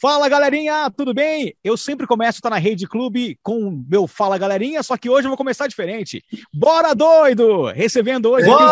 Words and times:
Fala 0.00 0.30
galerinha, 0.30 0.90
tudo 0.96 1.12
bem? 1.12 1.54
Eu 1.62 1.76
sempre 1.76 2.06
começo 2.06 2.38
a 2.38 2.38
estar 2.38 2.48
na 2.48 2.56
Rede 2.56 2.88
Clube 2.88 3.38
com 3.42 3.84
meu 3.86 4.06
Fala 4.06 4.38
galerinha, 4.38 4.82
só 4.82 4.96
que 4.96 5.10
hoje 5.10 5.26
eu 5.26 5.28
vou 5.30 5.36
começar 5.36 5.66
diferente. 5.66 6.24
Bora 6.54 6.94
doido! 6.94 7.66
Recebendo 7.66 8.30
hoje 8.30 8.46
Bora 8.46 8.64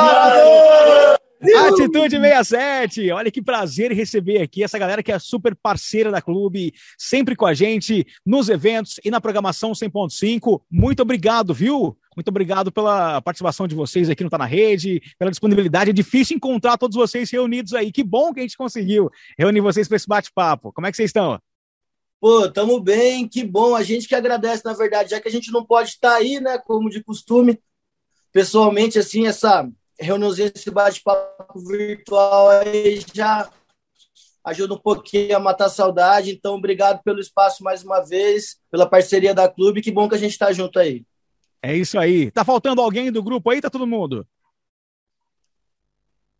Atitude 1.68 2.18
67, 2.18 3.10
olha 3.10 3.30
que 3.30 3.42
prazer 3.42 3.92
receber 3.92 4.40
aqui 4.40 4.64
essa 4.64 4.78
galera 4.78 5.02
que 5.02 5.12
é 5.12 5.18
super 5.18 5.54
parceira 5.54 6.10
da 6.10 6.22
clube, 6.22 6.72
sempre 6.96 7.36
com 7.36 7.44
a 7.44 7.52
gente 7.52 8.06
nos 8.24 8.48
eventos 8.48 8.98
e 9.04 9.10
na 9.10 9.20
programação 9.20 9.72
100.5. 9.72 10.62
Muito 10.70 11.02
obrigado, 11.02 11.52
viu? 11.52 11.94
Muito 12.18 12.30
obrigado 12.30 12.72
pela 12.72 13.22
participação 13.22 13.68
de 13.68 13.76
vocês 13.76 14.10
aqui 14.10 14.24
no 14.24 14.28
Tá 14.28 14.36
na 14.36 14.44
Rede, 14.44 15.00
pela 15.16 15.30
disponibilidade. 15.30 15.90
É 15.90 15.92
difícil 15.92 16.36
encontrar 16.36 16.76
todos 16.76 16.96
vocês 16.96 17.30
reunidos 17.30 17.74
aí. 17.74 17.92
Que 17.92 18.02
bom 18.02 18.34
que 18.34 18.40
a 18.40 18.42
gente 18.42 18.56
conseguiu 18.56 19.08
reunir 19.38 19.60
vocês 19.60 19.86
para 19.86 19.96
esse 19.96 20.08
bate-papo. 20.08 20.72
Como 20.72 20.84
é 20.84 20.90
que 20.90 20.96
vocês 20.96 21.10
estão? 21.10 21.40
Pô, 22.20 22.50
tamo 22.50 22.80
bem, 22.80 23.28
que 23.28 23.44
bom. 23.44 23.76
A 23.76 23.84
gente 23.84 24.08
que 24.08 24.16
agradece, 24.16 24.64
na 24.64 24.72
verdade, 24.72 25.10
já 25.10 25.20
que 25.20 25.28
a 25.28 25.30
gente 25.30 25.52
não 25.52 25.64
pode 25.64 25.90
estar 25.90 26.16
aí, 26.16 26.40
né, 26.40 26.58
como 26.58 26.90
de 26.90 27.04
costume, 27.04 27.56
pessoalmente, 28.32 28.98
assim, 28.98 29.28
essa 29.28 29.70
reuniãozinha, 29.96 30.50
esse 30.52 30.72
bate-papo 30.72 31.60
virtual 31.68 32.50
aí 32.50 33.00
já 33.14 33.48
ajuda 34.44 34.74
um 34.74 34.78
pouquinho 34.78 35.36
a 35.36 35.38
matar 35.38 35.66
a 35.66 35.70
saudade. 35.70 36.32
Então, 36.32 36.56
obrigado 36.56 37.00
pelo 37.04 37.20
espaço 37.20 37.62
mais 37.62 37.84
uma 37.84 38.00
vez, 38.00 38.56
pela 38.72 38.90
parceria 38.90 39.32
da 39.32 39.48
clube. 39.48 39.80
Que 39.80 39.92
bom 39.92 40.08
que 40.08 40.16
a 40.16 40.18
gente 40.18 40.32
está 40.32 40.52
junto 40.52 40.80
aí. 40.80 41.06
É 41.62 41.76
isso 41.76 41.98
aí. 41.98 42.30
Tá 42.30 42.44
faltando 42.44 42.80
alguém 42.80 43.10
do 43.10 43.22
grupo 43.22 43.50
aí? 43.50 43.60
Tá 43.60 43.68
todo 43.68 43.86
mundo? 43.86 44.26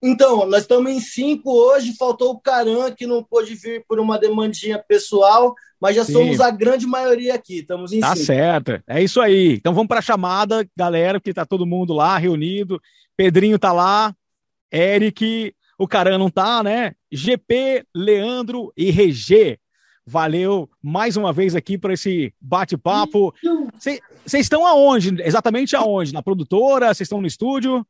Então, 0.00 0.46
nós 0.46 0.62
estamos 0.62 0.92
em 0.92 1.00
cinco 1.00 1.50
hoje. 1.50 1.96
Faltou 1.96 2.30
o 2.30 2.41
Caran, 2.41 2.92
que 2.92 3.06
não 3.06 3.22
pôde 3.22 3.54
vir 3.54 3.84
por 3.88 3.98
uma 3.98 4.18
demandinha 4.18 4.78
pessoal, 4.78 5.54
mas 5.80 5.96
já 5.96 6.04
Sim. 6.04 6.12
somos 6.12 6.41
a 6.41 6.50
grande 6.50 6.86
maioria 6.86 7.34
aqui. 7.34 7.58
Estamos 7.58 7.92
em 7.92 8.00
tá 8.00 8.14
cinco. 8.14 8.20
Tá 8.20 8.27
certo. 8.27 8.83
É 8.86 9.02
isso 9.02 9.20
aí. 9.20 9.55
Então 9.55 9.74
vamos 9.74 9.89
para 9.89 9.98
a 9.98 10.02
chamada, 10.02 10.69
galera, 10.77 11.20
que 11.20 11.34
tá 11.34 11.44
todo 11.44 11.66
mundo 11.66 11.92
lá 11.92 12.16
reunido. 12.16 12.80
Pedrinho 13.16 13.58
tá 13.58 13.72
lá, 13.72 14.14
Eric, 14.72 15.52
o 15.77 15.89
Caran 15.89 16.19
não 16.19 16.30
tá, 16.30 16.62
né? 16.62 16.92
GP, 17.11 17.84
Leandro 17.94 18.72
e 18.77 18.91
Regê. 18.91 19.58
Valeu 20.06 20.70
mais 20.83 21.16
uma 21.16 21.33
vez 21.33 21.55
aqui 21.55 21.77
para 21.77 21.92
esse 21.92 22.33
bate-papo. 22.41 23.34
Vocês 23.74 24.00
estão 24.36 24.66
aonde? 24.66 25.22
Exatamente 25.22 25.74
aonde? 25.74 26.12
Na 26.12 26.22
produtora? 26.22 26.88
Vocês 26.88 27.06
estão 27.06 27.20
no 27.20 27.26
estúdio? 27.26 27.86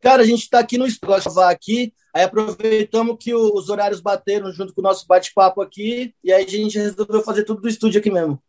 Cara, 0.00 0.22
a 0.22 0.24
gente 0.24 0.42
está 0.42 0.60
aqui 0.60 0.78
no 0.78 0.86
estúdio, 0.86 1.40
aqui, 1.40 1.92
aí 2.14 2.22
aproveitamos 2.22 3.16
que 3.18 3.34
os 3.34 3.68
horários 3.68 4.00
bateram 4.00 4.52
junto 4.52 4.72
com 4.72 4.80
o 4.80 4.84
nosso 4.84 5.04
bate-papo 5.04 5.60
aqui, 5.60 6.14
e 6.22 6.32
aí 6.32 6.44
a 6.44 6.48
gente 6.48 6.78
resolveu 6.78 7.22
fazer 7.22 7.42
tudo 7.42 7.62
do 7.62 7.68
estúdio 7.68 7.98
aqui 7.98 8.08
mesmo. 8.08 8.40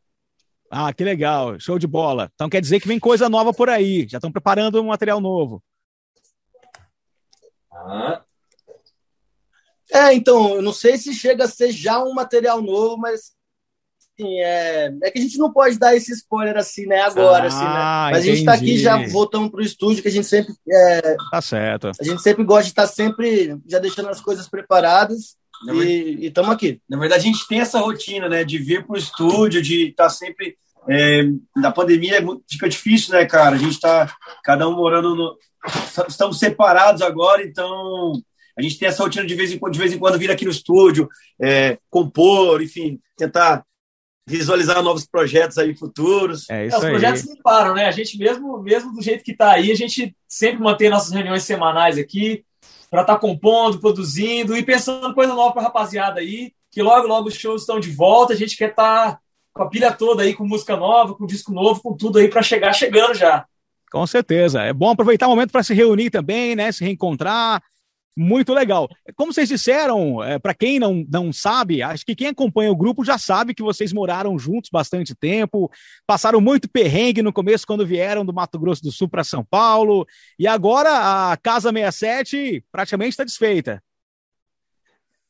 Ah, 0.70 0.94
que 0.94 1.04
legal, 1.04 1.60
show 1.60 1.80
de 1.80 1.88
bola. 1.88 2.30
Então 2.36 2.48
quer 2.48 2.62
dizer 2.62 2.80
que 2.80 2.88
vem 2.88 3.00
coisa 3.00 3.28
nova 3.28 3.52
por 3.54 3.70
aí, 3.70 4.08
já 4.08 4.20
estão 4.20 4.32
preparando 4.32 4.80
um 4.80 4.88
material 4.88 5.20
novo. 5.20 5.64
Ah. 7.72 8.27
É, 9.92 10.14
então, 10.14 10.56
eu 10.56 10.62
não 10.62 10.74
sei 10.74 10.98
se 10.98 11.14
chega 11.14 11.46
a 11.46 11.48
ser 11.48 11.72
já 11.72 12.04
um 12.04 12.14
material 12.14 12.62
novo, 12.62 12.98
mas 12.98 13.32
assim, 14.18 14.40
é, 14.40 14.94
é 15.04 15.12
que 15.12 15.20
a 15.20 15.22
gente 15.22 15.38
não 15.38 15.52
pode 15.52 15.78
dar 15.78 15.96
esse 15.96 16.12
spoiler 16.12 16.58
assim, 16.58 16.86
né, 16.86 17.02
agora, 17.02 17.46
ah, 17.46 17.48
assim, 17.48 17.64
né? 17.64 17.66
Ah, 17.66 18.10
mas 18.12 18.24
entendi. 18.24 18.32
a 18.32 18.36
gente 18.36 18.40
está 18.40 18.54
aqui 18.54 18.78
já 18.78 19.08
voltando 19.08 19.50
para 19.50 19.60
o 19.60 19.64
estúdio, 19.64 20.02
que 20.02 20.10
a 20.10 20.12
gente 20.12 20.28
sempre. 20.28 20.54
É, 20.70 21.16
tá 21.32 21.42
certo. 21.42 21.92
A 22.00 22.04
gente 22.04 22.22
sempre 22.22 22.44
gosta 22.44 22.64
de 22.64 22.70
estar 22.70 22.88
tá 22.88 22.88
sempre 22.88 23.58
já 23.66 23.80
deixando 23.80 24.10
as 24.10 24.20
coisas 24.20 24.48
preparadas. 24.48 25.38
e 25.70 26.28
estamos 26.28 26.52
aqui. 26.52 26.82
Na 26.90 26.98
verdade, 26.98 27.22
a 27.22 27.32
gente 27.32 27.48
tem 27.48 27.62
essa 27.62 27.80
rotina, 27.80 28.28
né, 28.28 28.44
de 28.44 28.58
vir 28.58 28.86
para 28.86 28.96
o 28.96 29.00
estúdio, 29.00 29.62
de 29.62 29.90
estar 29.90 30.06
tá 30.06 30.10
sempre. 30.10 30.58
É, 30.90 31.24
na 31.56 31.70
pandemia 31.70 32.26
fica 32.50 32.70
difícil, 32.70 33.14
né, 33.14 33.26
cara? 33.26 33.56
A 33.56 33.60
gente 33.60 33.74
está 33.74 34.14
cada 34.44 34.68
um 34.70 34.76
morando 34.76 35.16
no, 35.16 35.38
estamos 36.08 36.40
separados 36.40 37.02
agora, 37.02 37.44
então 37.44 38.14
a 38.58 38.62
gente 38.62 38.80
tem 38.80 38.88
essa 38.88 39.04
rotina 39.04 39.26
de 39.26 39.36
vez 39.36 39.52
em 39.52 39.60
quando, 39.60 39.74
de 39.74 39.80
vez 39.80 39.94
em 39.94 40.00
quando 40.00 40.18
vir 40.18 40.32
aqui 40.32 40.46
no 40.46 40.52
estúdio, 40.52 41.08
é, 41.40 41.78
compor, 41.90 42.62
enfim, 42.62 43.00
tentar 43.16 43.64
visualizar 44.28 44.82
novos 44.84 45.06
projetos 45.06 45.58
aí 45.58 45.76
futuros. 45.76 46.50
É, 46.50 46.66
isso 46.66 46.76
é, 46.76 46.80
os 46.80 46.86
projetos 46.86 47.22
aí. 47.22 47.30
não 47.30 47.38
param, 47.38 47.74
né? 47.76 47.86
A 47.86 47.92
gente 47.92 48.18
mesmo, 48.18 48.62
mesmo 48.62 48.94
do 48.94 49.02
jeito 49.02 49.24
que 49.24 49.32
está 49.32 49.52
aí, 49.52 49.72
a 49.72 49.76
gente 49.76 50.16
sempre 50.28 50.62
mantém 50.62 50.90
nossas 50.90 51.14
reuniões 51.14 51.44
semanais 51.44 51.98
aqui 51.98 52.44
para 52.90 53.02
estar 53.02 53.14
tá 53.14 53.20
compondo, 53.20 53.80
produzindo 53.80 54.56
e 54.58 54.64
pensando 54.64 55.14
coisa 55.14 55.34
nova 55.34 55.54
para 55.54 55.64
rapaziada 55.64 56.20
aí, 56.20 56.52
que 56.72 56.82
logo 56.82 57.08
logo 57.08 57.28
os 57.28 57.36
shows 57.36 57.62
estão 57.62 57.80
de 57.80 57.92
volta, 57.92 58.34
a 58.34 58.36
gente 58.36 58.58
quer 58.58 58.72
estar 58.72 59.14
tá 59.14 59.20
com 59.54 59.64
a 59.64 59.70
pilha 59.70 59.92
toda 59.92 60.24
aí 60.24 60.34
com 60.34 60.46
música 60.46 60.76
nova, 60.76 61.16
com 61.16 61.26
disco 61.26 61.54
novo, 61.54 61.82
com 61.82 61.96
tudo 61.96 62.20
aí 62.20 62.28
para 62.28 62.42
chegar 62.42 62.74
chegando 62.74 63.14
já. 63.14 63.46
Com 63.92 64.06
certeza. 64.06 64.62
É 64.62 64.74
bom 64.74 64.90
aproveitar 64.90 65.28
o 65.28 65.30
momento 65.30 65.52
para 65.52 65.64
se 65.64 65.74
reunir 65.74 66.10
também, 66.10 66.56
né? 66.56 66.72
Se 66.72 66.84
reencontrar. 66.84 67.64
Muito 68.20 68.52
legal. 68.52 68.90
Como 69.16 69.32
vocês 69.32 69.48
disseram, 69.48 70.24
é, 70.24 70.40
para 70.40 70.56
quem 70.56 70.80
não, 70.80 71.06
não 71.08 71.32
sabe, 71.32 71.84
acho 71.84 72.04
que 72.04 72.16
quem 72.16 72.30
acompanha 72.30 72.72
o 72.72 72.76
grupo 72.76 73.06
já 73.06 73.16
sabe 73.16 73.54
que 73.54 73.62
vocês 73.62 73.94
moraram 73.94 74.40
juntos 74.40 74.72
bastante 74.72 75.14
tempo, 75.14 75.70
passaram 76.08 76.42
muito 76.42 76.68
perrengue 76.68 77.22
no 77.22 77.32
começo 77.32 77.68
quando 77.68 77.86
vieram 77.86 78.26
do 78.26 78.34
Mato 78.34 78.58
Grosso 78.58 78.82
do 78.82 78.92
Sul 78.92 79.08
para 79.08 79.24
São 79.24 79.46
Paulo, 79.46 80.04
e 80.40 80.48
agora 80.48 81.32
a 81.32 81.38
Casa 81.38 81.72
67 81.72 82.64
praticamente 82.72 83.12
está 83.12 83.24
desfeita. 83.24 83.84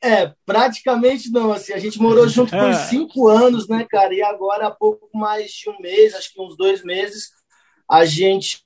É, 0.01 0.31
praticamente 0.45 1.29
não. 1.29 1.51
Assim, 1.51 1.73
a 1.73 1.79
gente 1.79 1.99
morou 1.99 2.25
junto 2.25 2.51
por 2.51 2.57
é. 2.71 2.73
cinco 2.73 3.27
anos, 3.27 3.67
né, 3.67 3.85
cara? 3.89 4.13
E 4.13 4.21
agora 4.21 4.67
há 4.67 4.71
pouco 4.71 5.09
mais 5.13 5.51
de 5.51 5.69
um 5.69 5.77
mês, 5.81 6.15
acho 6.15 6.33
que 6.33 6.41
uns 6.41 6.55
dois 6.55 6.85
meses, 6.85 7.31
a 7.89 8.05
gente 8.05 8.63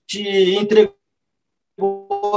entregou 0.59 0.95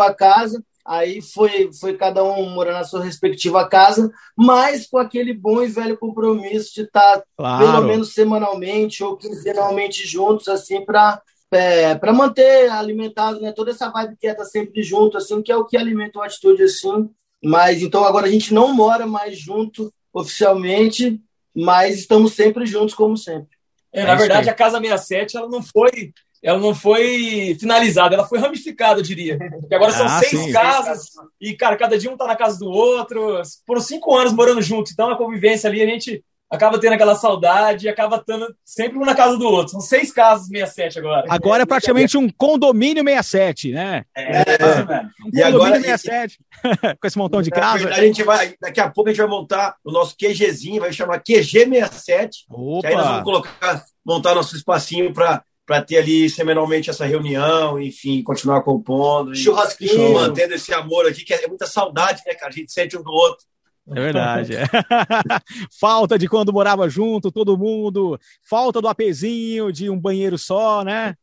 a 0.00 0.14
casa, 0.14 0.64
aí 0.86 1.22
foi, 1.22 1.70
foi 1.72 1.96
cada 1.96 2.22
um 2.22 2.50
morar 2.50 2.74
na 2.74 2.84
sua 2.84 3.02
respectiva 3.02 3.68
casa, 3.68 4.12
mas 4.36 4.86
com 4.86 4.98
aquele 4.98 5.32
bom 5.32 5.62
e 5.62 5.68
velho 5.68 5.96
compromisso 5.96 6.74
de 6.74 6.82
estar 6.82 7.22
claro. 7.36 7.64
pelo 7.64 7.82
menos 7.86 8.12
semanalmente 8.12 9.02
ou 9.02 9.16
quinzenalmente 9.16 10.06
juntos, 10.06 10.48
assim, 10.48 10.84
para 10.84 11.22
é, 11.50 11.94
para 11.94 12.12
manter 12.12 12.68
alimentado, 12.68 13.40
né, 13.40 13.52
toda 13.52 13.70
essa 13.70 13.88
vibe 13.88 14.16
que 14.20 14.26
é 14.26 14.32
estar 14.32 14.44
sempre 14.44 14.82
junto, 14.82 15.16
assim, 15.16 15.40
que 15.40 15.52
é 15.52 15.56
o 15.56 15.64
que 15.64 15.76
alimenta 15.76 16.18
uma 16.18 16.26
atitude 16.26 16.64
assim. 16.64 17.08
Mas 17.42 17.80
então 17.80 18.04
agora 18.04 18.26
a 18.26 18.30
gente 18.30 18.52
não 18.52 18.74
mora 18.74 19.06
mais 19.06 19.38
junto 19.38 19.92
oficialmente, 20.12 21.20
mas 21.54 21.98
estamos 21.98 22.32
sempre 22.32 22.66
juntos 22.66 22.94
como 22.94 23.16
sempre. 23.16 23.56
É, 23.92 24.02
na 24.04 24.14
é 24.14 24.16
verdade, 24.16 24.50
a 24.50 24.54
Casa 24.54 24.80
67 24.80 25.36
ela 25.36 25.48
não 25.48 25.62
foi 25.62 26.12
ela 26.44 26.58
não 26.58 26.74
foi 26.74 27.56
finalizada, 27.58 28.14
ela 28.14 28.26
foi 28.26 28.38
ramificada, 28.38 29.00
eu 29.00 29.02
diria. 29.02 29.38
Porque 29.38 29.74
agora 29.74 29.92
são 29.92 30.04
ah, 30.04 30.20
seis 30.20 30.42
sim. 30.42 30.52
casas, 30.52 31.06
e, 31.40 31.54
cara, 31.54 31.74
cada 31.74 31.96
dia 31.96 32.10
um 32.10 32.18
tá 32.18 32.26
na 32.26 32.36
casa 32.36 32.58
do 32.58 32.70
outro. 32.70 33.40
Foram 33.66 33.80
cinco 33.80 34.14
anos 34.14 34.34
morando 34.34 34.60
juntos, 34.60 34.92
então 34.92 35.08
a 35.08 35.16
convivência 35.16 35.70
ali, 35.70 35.80
a 35.80 35.86
gente 35.86 36.22
acaba 36.50 36.78
tendo 36.78 36.92
aquela 36.92 37.14
saudade 37.14 37.86
e 37.86 37.88
acaba 37.88 38.16
estando 38.16 38.54
sempre 38.62 38.98
um 38.98 39.06
na 39.06 39.14
casa 39.14 39.38
do 39.38 39.46
outro. 39.46 39.72
São 39.72 39.80
seis 39.80 40.12
casas 40.12 40.46
67 40.48 40.98
agora. 40.98 41.24
Agora 41.30 41.62
é 41.62 41.66
praticamente 41.66 42.18
um 42.18 42.28
condomínio 42.28 43.02
67, 43.02 43.72
né? 43.72 44.04
É, 44.14 44.22
é. 44.22 44.42
Um 44.42 44.86
condomínio 44.86 45.10
e 45.32 45.42
agora, 45.42 45.80
67, 45.80 46.38
com 47.00 47.06
esse 47.06 47.16
montão 47.16 47.40
de 47.40 47.50
casa. 47.50 47.88
A 47.88 48.02
gente 48.02 48.22
vai, 48.22 48.54
daqui 48.60 48.80
a 48.80 48.90
pouco 48.90 49.08
a 49.08 49.12
gente 49.14 49.22
vai 49.22 49.30
montar 49.30 49.76
o 49.82 49.90
nosso 49.90 50.14
QGzinho, 50.14 50.82
vai 50.82 50.92
chamar 50.92 51.22
QG67. 51.22 52.28
Opa. 52.50 52.80
Que 52.82 52.86
aí 52.88 52.96
nós 52.96 53.06
vamos 53.06 53.24
colocar, 53.24 53.82
montar 54.04 54.34
nosso 54.34 54.54
espacinho 54.54 55.10
para 55.14 55.42
para 55.66 55.82
ter 55.82 55.98
ali 55.98 56.28
semanalmente 56.28 56.90
essa 56.90 57.06
reunião, 57.06 57.80
enfim, 57.80 58.22
continuar 58.22 58.62
compondo. 58.62 59.34
Churrasquinho. 59.34 60.12
Mantendo 60.12 60.54
esse 60.54 60.72
amor 60.74 61.06
aqui, 61.06 61.24
que 61.24 61.32
é 61.32 61.48
muita 61.48 61.66
saudade, 61.66 62.22
né, 62.26 62.34
cara? 62.34 62.52
A 62.52 62.54
gente 62.54 62.72
sente 62.72 62.96
um 62.96 63.02
do 63.02 63.10
outro. 63.10 63.44
É 63.90 64.00
verdade. 64.00 64.56
É. 64.56 64.64
falta 65.78 66.18
de 66.18 66.28
quando 66.28 66.52
morava 66.52 66.88
junto, 66.88 67.32
todo 67.32 67.58
mundo. 67.58 68.18
Falta 68.42 68.80
do 68.80 68.88
apezinho, 68.88 69.72
de 69.72 69.90
um 69.90 69.98
banheiro 69.98 70.38
só, 70.38 70.82
né? 70.82 71.14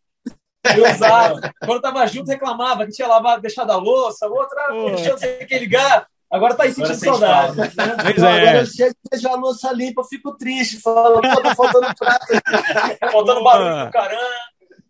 Eu 0.76 0.92
usava. 0.92 1.40
Quando 1.66 1.82
tava 1.82 2.06
junto, 2.06 2.30
reclamava 2.30 2.86
que 2.86 2.92
tinha 2.92 3.08
lavado, 3.08 3.42
deixado 3.42 3.72
a 3.72 3.78
louça, 3.78 4.28
outra, 4.28 4.68
deixa 4.96 5.10
eu 5.10 5.18
sei 5.18 5.38
que 5.46 5.58
ligar. 5.58 6.08
Agora 6.32 6.56
tá 6.56 6.64
aí 6.64 6.74
sentindo 6.74 6.96
saudade. 6.96 7.58
Né? 7.58 7.68
Pois 8.02 8.24
é. 8.24 8.42
Agora 8.42 8.60
eu 8.60 8.66
chego 8.66 8.96
e 9.12 9.28
a 9.28 9.36
louça 9.36 9.72
limpa, 9.74 10.02
eu 10.02 10.06
fico 10.06 10.38
triste. 10.38 10.80
Falo, 10.80 11.22
pô, 11.22 11.42
tá 11.42 11.56
faltando 11.56 11.94
prato. 11.94 12.26
faltando 13.12 13.44
barulho 13.44 13.84
pro 13.84 13.92
caramba. 13.92 14.22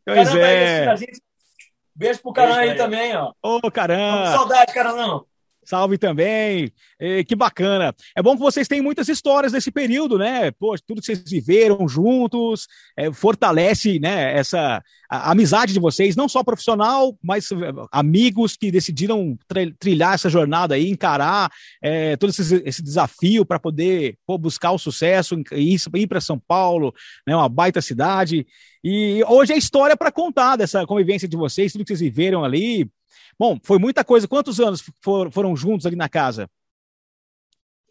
Pois 0.06 0.30
caramba, 0.30 0.48
é. 0.48 0.90
Aí, 0.90 0.98
gente... 0.98 1.22
Beijo 1.96 2.22
pro 2.22 2.34
Caran 2.34 2.56
aí 2.56 2.76
também, 2.76 3.16
ó. 3.16 3.32
Ô, 3.44 3.72
caramba. 3.72 4.32
Saudade, 4.32 4.74
cara, 4.74 4.94
não. 4.94 5.26
Salve 5.72 5.98
também. 5.98 6.70
E, 7.00 7.24
que 7.24 7.34
bacana. 7.34 7.96
É 8.14 8.22
bom 8.22 8.36
que 8.36 8.42
vocês 8.42 8.68
têm 8.68 8.82
muitas 8.82 9.08
histórias 9.08 9.54
desse 9.54 9.72
período, 9.72 10.18
né? 10.18 10.52
Pô, 10.52 10.76
tudo 10.86 11.00
que 11.00 11.06
vocês 11.06 11.24
viveram 11.26 11.88
juntos, 11.88 12.68
é, 12.98 13.10
fortalece, 13.14 13.98
né, 13.98 14.38
essa 14.38 14.84
a, 15.10 15.32
amizade 15.32 15.72
de 15.72 15.80
vocês, 15.80 16.14
não 16.14 16.28
só 16.28 16.44
profissional, 16.44 17.18
mas 17.24 17.48
amigos 17.90 18.58
que 18.58 18.70
decidiram 18.70 19.38
trilhar 19.80 20.16
essa 20.16 20.30
jornada 20.30 20.76
aí, 20.76 20.90
encarar 20.90 21.50
é, 21.82 22.18
todo 22.18 22.32
esse, 22.32 22.62
esse 22.66 22.84
desafio 22.84 23.46
para 23.46 23.58
poder 23.58 24.18
pô, 24.28 24.38
buscar 24.38 24.72
o 24.72 24.78
sucesso, 24.78 25.42
ir, 25.54 25.80
ir 25.96 26.08
para 26.08 26.20
São 26.20 26.38
Paulo, 26.38 26.94
né, 27.26 27.34
uma 27.34 27.48
baita 27.48 27.82
cidade. 27.82 28.46
E 28.84 29.24
hoje 29.26 29.54
é 29.54 29.58
história 29.58 29.96
para 29.96 30.12
contar 30.12 30.58
dessa 30.58 30.86
convivência 30.86 31.30
de 31.30 31.38
vocês, 31.38 31.72
tudo 31.72 31.86
que 31.86 31.96
vocês 31.96 32.02
viveram 32.02 32.44
ali. 32.44 32.90
Bom, 33.42 33.58
foi 33.64 33.80
muita 33.80 34.04
coisa. 34.04 34.28
Quantos 34.28 34.60
anos 34.60 34.84
for, 35.02 35.32
foram 35.32 35.56
juntos 35.56 35.88
ali 35.88 35.96
na 35.96 36.08
casa? 36.08 36.48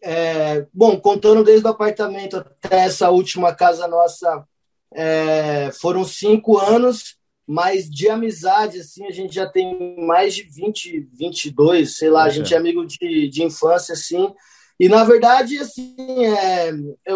É, 0.01 0.65
bom, 0.73 0.97
contando 0.97 1.43
desde 1.43 1.67
o 1.67 1.69
apartamento 1.69 2.37
até 2.37 2.85
essa 2.85 3.09
última 3.09 3.53
casa 3.53 3.85
nossa, 3.85 4.47
é, 4.93 5.69
foram 5.73 6.05
cinco 6.05 6.57
anos, 6.57 7.17
mas 7.45 7.89
de 7.89 8.07
amizade, 8.07 8.79
assim, 8.79 9.05
a 9.05 9.11
gente 9.11 9.35
já 9.35 9.45
tem 9.45 9.97
mais 9.99 10.33
de 10.35 10.43
20, 10.43 11.09
22, 11.11 11.97
sei 11.97 12.09
lá, 12.09 12.23
a 12.23 12.29
gente 12.29 12.53
é 12.53 12.57
amigo 12.57 12.85
de, 12.85 13.27
de 13.27 13.43
infância, 13.43 13.91
assim, 13.91 14.33
e, 14.81 14.89
na 14.89 15.03
verdade, 15.03 15.59
assim, 15.59 15.95
é, 16.25 16.73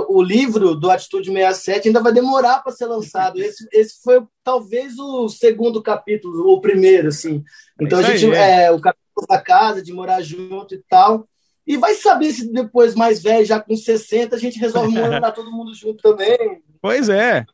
o 0.08 0.22
livro 0.22 0.76
do 0.76 0.92
Atitude 0.92 1.32
67 1.32 1.88
ainda 1.88 2.00
vai 2.00 2.14
demorar 2.14 2.60
para 2.60 2.72
ser 2.72 2.86
lançado. 2.86 3.42
Esse, 3.42 3.68
esse 3.74 4.04
foi 4.04 4.22
talvez 4.44 5.00
o 5.00 5.28
segundo 5.28 5.82
capítulo, 5.82 6.48
o 6.48 6.62
primeiro, 6.62 7.08
assim. 7.08 7.44
Então, 7.82 7.98
a 7.98 8.04
gente, 8.04 8.32
é. 8.32 8.66
é, 8.66 8.72
o 8.72 8.80
capítulo 8.80 9.26
da 9.28 9.42
casa, 9.42 9.82
de 9.82 9.92
morar 9.92 10.22
junto 10.22 10.76
e 10.76 10.84
tal. 10.88 11.28
E 11.66 11.76
vai 11.76 11.96
saber 11.96 12.34
se 12.34 12.54
depois, 12.54 12.94
mais 12.94 13.20
velho, 13.20 13.44
já 13.44 13.60
com 13.60 13.76
60, 13.76 14.36
a 14.36 14.40
gente 14.40 14.60
resolve 14.60 14.90
morar 14.94 15.32
todo 15.32 15.52
mundo 15.52 15.74
junto 15.74 16.04
também. 16.04 16.62
Pois 16.80 17.10
é. 17.10 17.48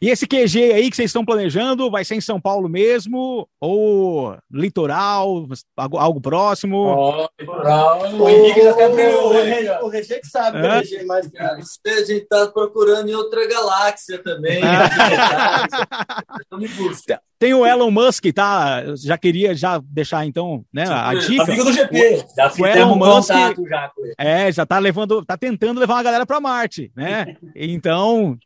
E 0.00 0.08
esse 0.10 0.26
QG 0.26 0.72
aí 0.72 0.88
que 0.90 0.96
vocês 0.96 1.10
estão 1.10 1.24
planejando, 1.24 1.88
vai 1.90 2.04
ser 2.04 2.16
em 2.16 2.20
São 2.20 2.40
Paulo 2.40 2.68
mesmo? 2.68 3.48
Ou 3.60 4.36
litoral, 4.50 5.46
algo, 5.76 5.98
algo 5.98 6.20
próximo? 6.20 6.76
Oh, 6.76 7.28
litoral. 7.40 8.12
O 8.14 8.28
Henrique 8.28 8.62
já 8.62 8.70
até 8.70 9.16
o, 9.16 9.84
o 9.84 9.88
Regê 9.88 10.20
que 10.20 10.26
sabe, 10.26 10.58
é? 10.58 10.78
Regê, 10.78 11.04
mas 11.04 11.30
a 11.36 11.56
gente 12.04 12.22
está 12.22 12.46
procurando 12.48 13.08
em 13.08 13.14
outra 13.14 13.46
galáxia 13.48 14.22
também. 14.22 14.60
Tem 17.38 17.52
o 17.52 17.66
Elon 17.66 17.90
Musk, 17.90 18.24
tá? 18.34 18.82
Já 18.96 19.18
queria 19.18 19.54
já 19.54 19.78
deixar 19.84 20.24
então, 20.24 20.64
né, 20.72 20.84
a 20.88 21.12
dica. 21.14 21.42
Amigo 21.42 21.64
do 21.64 21.72
GP. 21.72 21.98
O, 21.98 22.24
já 22.34 22.50
o 22.58 22.66
Elon 22.66 22.96
Musk 22.96 23.28
já 23.68 23.92
É, 24.16 24.50
já 24.50 24.64
tá 24.64 24.78
levando, 24.78 25.22
tá 25.24 25.36
tentando 25.36 25.78
levar 25.78 25.94
uma 25.94 26.02
galera 26.02 26.24
para 26.24 26.40
Marte, 26.40 26.90
né? 26.96 27.36
Então, 27.54 28.38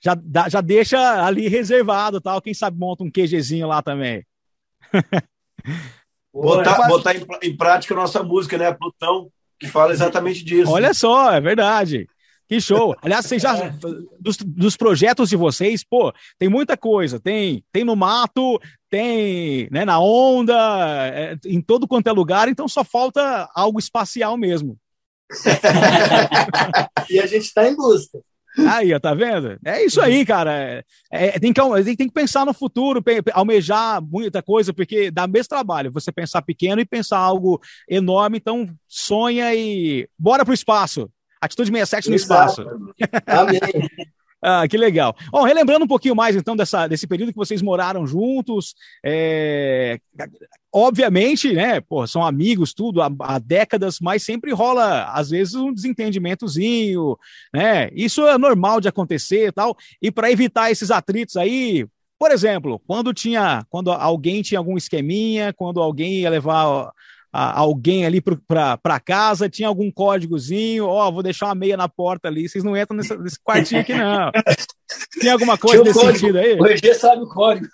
já, 0.00 0.16
já 0.48 0.60
deixa 0.60 1.24
ali 1.24 1.48
reservado, 1.48 2.20
tal. 2.20 2.40
Quem 2.40 2.54
sabe 2.54 2.78
monta 2.78 3.04
um 3.04 3.10
QGzinho 3.10 3.66
lá 3.66 3.82
também. 3.82 4.24
botar, 6.32 6.88
botar 6.88 7.14
em, 7.14 7.26
em, 7.42 7.56
prática 7.56 7.94
a 7.94 7.96
nossa 7.96 8.22
música, 8.22 8.56
né? 8.56 8.72
Plutão, 8.72 9.30
que 9.58 9.66
fala 9.66 9.92
exatamente 9.92 10.44
disso. 10.44 10.70
Olha 10.70 10.94
só, 10.94 11.32
é 11.32 11.40
verdade. 11.40 12.08
Que 12.48 12.60
show. 12.62 12.96
Aliás, 13.02 13.26
vocês 13.26 13.42
já. 13.42 13.54
Dos, 14.18 14.36
dos 14.38 14.76
projetos 14.76 15.28
de 15.28 15.36
vocês, 15.36 15.84
pô, 15.84 16.12
tem 16.38 16.48
muita 16.48 16.76
coisa. 16.76 17.20
Tem, 17.20 17.62
tem 17.70 17.84
no 17.84 17.94
mato, 17.94 18.58
tem 18.90 19.68
né, 19.70 19.84
na 19.84 20.00
onda, 20.00 20.56
é, 21.08 21.36
em 21.46 21.60
todo 21.60 21.86
quanto 21.86 22.08
é 22.08 22.12
lugar, 22.12 22.48
então 22.48 22.66
só 22.66 22.82
falta 22.82 23.48
algo 23.54 23.78
espacial 23.78 24.36
mesmo. 24.36 24.76
e 27.08 27.20
a 27.20 27.26
gente 27.26 27.44
está 27.44 27.68
em 27.68 27.76
busca. 27.76 28.18
Aí, 28.66 28.92
ó, 28.92 28.98
tá 28.98 29.14
vendo? 29.14 29.58
É 29.64 29.84
isso 29.84 30.00
aí, 30.00 30.24
cara. 30.24 30.52
É, 30.52 30.84
é, 31.10 31.38
tem, 31.38 31.52
que, 31.52 31.96
tem 31.96 32.08
que 32.08 32.12
pensar 32.12 32.44
no 32.44 32.54
futuro, 32.54 33.02
almejar 33.32 34.02
muita 34.02 34.42
coisa, 34.42 34.72
porque 34.72 35.10
dá 35.10 35.26
mesmo 35.26 35.48
trabalho 35.48 35.92
você 35.92 36.10
pensar 36.10 36.42
pequeno 36.42 36.80
e 36.80 36.86
pensar 36.86 37.18
algo 37.18 37.60
enorme. 37.88 38.38
Então, 38.38 38.68
sonha 38.86 39.54
e 39.54 40.08
bora 40.18 40.44
pro 40.44 40.54
espaço. 40.54 41.10
Atitude 41.40 41.70
67 41.70 42.08
no 42.08 42.14
Exato. 42.14 42.62
espaço. 42.62 42.92
Amém. 43.26 43.60
Ah, 44.40 44.68
que 44.68 44.76
legal. 44.76 45.16
Bom, 45.32 45.42
relembrando 45.42 45.84
um 45.84 45.88
pouquinho 45.88 46.14
mais, 46.14 46.36
então, 46.36 46.54
dessa, 46.54 46.86
desse 46.86 47.08
período 47.08 47.32
que 47.32 47.36
vocês 47.36 47.60
moraram 47.60 48.06
juntos, 48.06 48.74
é, 49.04 49.98
obviamente, 50.72 51.52
né, 51.52 51.80
pô, 51.80 52.06
são 52.06 52.24
amigos, 52.24 52.74
tudo, 52.74 53.00
há, 53.00 53.10
há, 53.20 53.38
décadas, 53.38 53.98
mas 54.00 54.22
sempre 54.22 54.52
rola, 54.52 55.04
às 55.12 55.30
vezes, 55.30 55.54
um 55.54 55.72
desentendimentozinho, 55.72 57.16
né, 57.54 57.88
isso 57.92 58.26
é 58.26 58.36
normal 58.36 58.80
de 58.80 58.88
acontecer 58.88 59.48
e 59.48 59.52
tal, 59.52 59.76
e 60.00 60.10
para 60.10 60.30
evitar 60.30 60.70
esses 60.70 60.90
atritos 60.90 61.36
aí, 61.36 61.86
por 62.18 62.30
exemplo, 62.30 62.80
quando 62.86 63.14
tinha, 63.14 63.64
quando 63.70 63.92
alguém 63.92 64.42
tinha 64.42 64.58
algum 64.58 64.76
esqueminha, 64.76 65.52
quando 65.52 65.80
alguém 65.80 66.20
ia 66.20 66.30
levar 66.30 66.92
a, 67.32 67.58
alguém 67.60 68.04
ali 68.04 68.20
para 68.20 69.00
casa, 69.00 69.48
tinha 69.48 69.68
algum 69.68 69.90
códigozinho, 69.90 70.86
ó, 70.86 71.08
oh, 71.08 71.12
vou 71.12 71.22
deixar 71.22 71.46
uma 71.46 71.54
meia 71.54 71.76
na 71.76 71.88
porta 71.88 72.28
ali, 72.28 72.48
vocês 72.48 72.64
não 72.64 72.76
entram 72.76 72.96
nesse, 72.96 73.16
nesse 73.16 73.38
quartinho 73.42 73.80
aqui, 73.80 73.94
não. 73.94 74.30
Tem 75.20 75.30
alguma 75.30 75.56
coisa 75.58 75.82
nesse 75.84 75.98
código. 75.98 76.18
sentido 76.18 76.38
aí? 76.38 76.58
O 76.58 76.66
RG 76.66 76.94
sabe 76.94 77.22
o 77.22 77.28
código. 77.28 77.68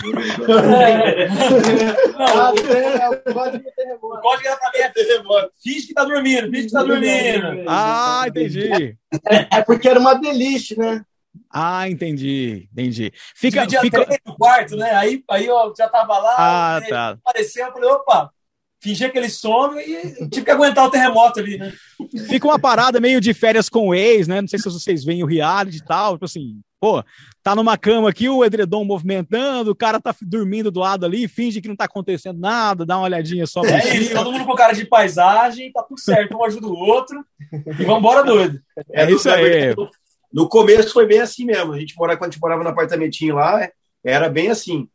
É. 0.00 1.28
Não, 1.28 2.54
o, 2.54 3.34
código 3.34 3.64
o 4.02 4.20
código 4.20 4.48
era 4.48 4.56
pra 4.56 4.70
mim 4.72 4.78
é 4.78 4.88
terremoto. 4.88 5.52
Finge 5.62 5.86
que 5.88 5.94
tá 5.94 6.04
dormindo, 6.04 6.50
finge 6.50 6.66
que 6.66 6.72
tá 6.72 6.82
dormindo. 6.82 7.64
Ah, 7.68 8.24
entendi. 8.26 8.96
É, 9.28 9.58
é 9.58 9.62
porque 9.62 9.88
era 9.88 10.00
uma 10.00 10.14
beliche, 10.14 10.78
né? 10.78 11.04
Ah, 11.52 11.88
entendi, 11.88 12.68
entendi. 12.72 13.12
Fica, 13.34 13.66
fica... 13.68 14.06
no 14.24 14.36
quarto, 14.36 14.76
né? 14.76 14.92
Aí, 14.92 15.22
aí 15.28 15.46
eu 15.46 15.72
já 15.76 15.88
tava 15.88 16.18
lá, 16.18 16.34
ah, 16.76 16.80
tá. 16.88 17.10
apareceu, 17.10 17.66
eu 17.66 17.72
falei, 17.72 17.88
opa, 17.90 18.32
fingi 18.80 19.04
aquele 19.04 19.28
sono 19.28 19.78
e 19.78 20.28
tive 20.28 20.44
que 20.44 20.50
aguentar 20.50 20.86
o 20.86 20.90
terremoto 20.90 21.38
ali, 21.38 21.58
né? 21.58 21.72
Fica 22.28 22.46
uma 22.46 22.58
parada 22.58 23.00
meio 23.00 23.20
de 23.20 23.34
férias 23.34 23.68
com 23.68 23.88
o 23.88 23.94
ex, 23.94 24.26
né? 24.26 24.40
Não 24.40 24.48
sei 24.48 24.58
se 24.58 24.64
vocês 24.64 25.04
veem 25.04 25.22
o 25.22 25.26
reality 25.26 25.78
e 25.78 25.84
tal, 25.84 26.14
tipo 26.14 26.24
assim, 26.24 26.60
pô, 26.80 27.04
tá 27.42 27.54
numa 27.54 27.76
cama 27.76 28.08
aqui, 28.08 28.28
o 28.28 28.44
edredom 28.44 28.84
movimentando, 28.84 29.70
o 29.70 29.76
cara 29.76 30.00
tá 30.00 30.14
dormindo 30.22 30.70
do 30.70 30.80
lado 30.80 31.04
ali, 31.04 31.28
finge 31.28 31.60
que 31.60 31.68
não 31.68 31.76
tá 31.76 31.84
acontecendo 31.84 32.40
nada, 32.40 32.86
dá 32.86 32.96
uma 32.96 33.04
olhadinha 33.04 33.46
só. 33.46 33.62
É 33.64 33.96
isso, 33.96 34.14
todo 34.14 34.32
mundo 34.32 34.46
com 34.46 34.54
cara 34.54 34.72
de 34.72 34.86
paisagem, 34.86 35.70
tá 35.72 35.82
tudo 35.82 36.00
certo, 36.00 36.36
um 36.36 36.44
ajuda 36.44 36.66
o 36.66 36.74
outro, 36.74 37.22
e 37.52 37.84
vambora 37.84 38.24
doido. 38.24 38.60
É, 38.92 39.04
é 39.04 39.10
isso 39.10 39.28
aí. 39.28 39.74
No 40.32 40.48
começo 40.48 40.92
foi 40.92 41.06
bem 41.06 41.20
assim 41.20 41.44
mesmo. 41.44 41.72
A 41.72 41.78
gente 41.78 41.96
morava, 41.96 42.18
quando 42.18 42.30
a 42.30 42.32
gente 42.32 42.40
morava 42.40 42.62
no 42.62 42.70
apartamentinho 42.70 43.34
lá, 43.34 43.68
era 44.02 44.28
bem 44.28 44.48
assim. 44.48 44.88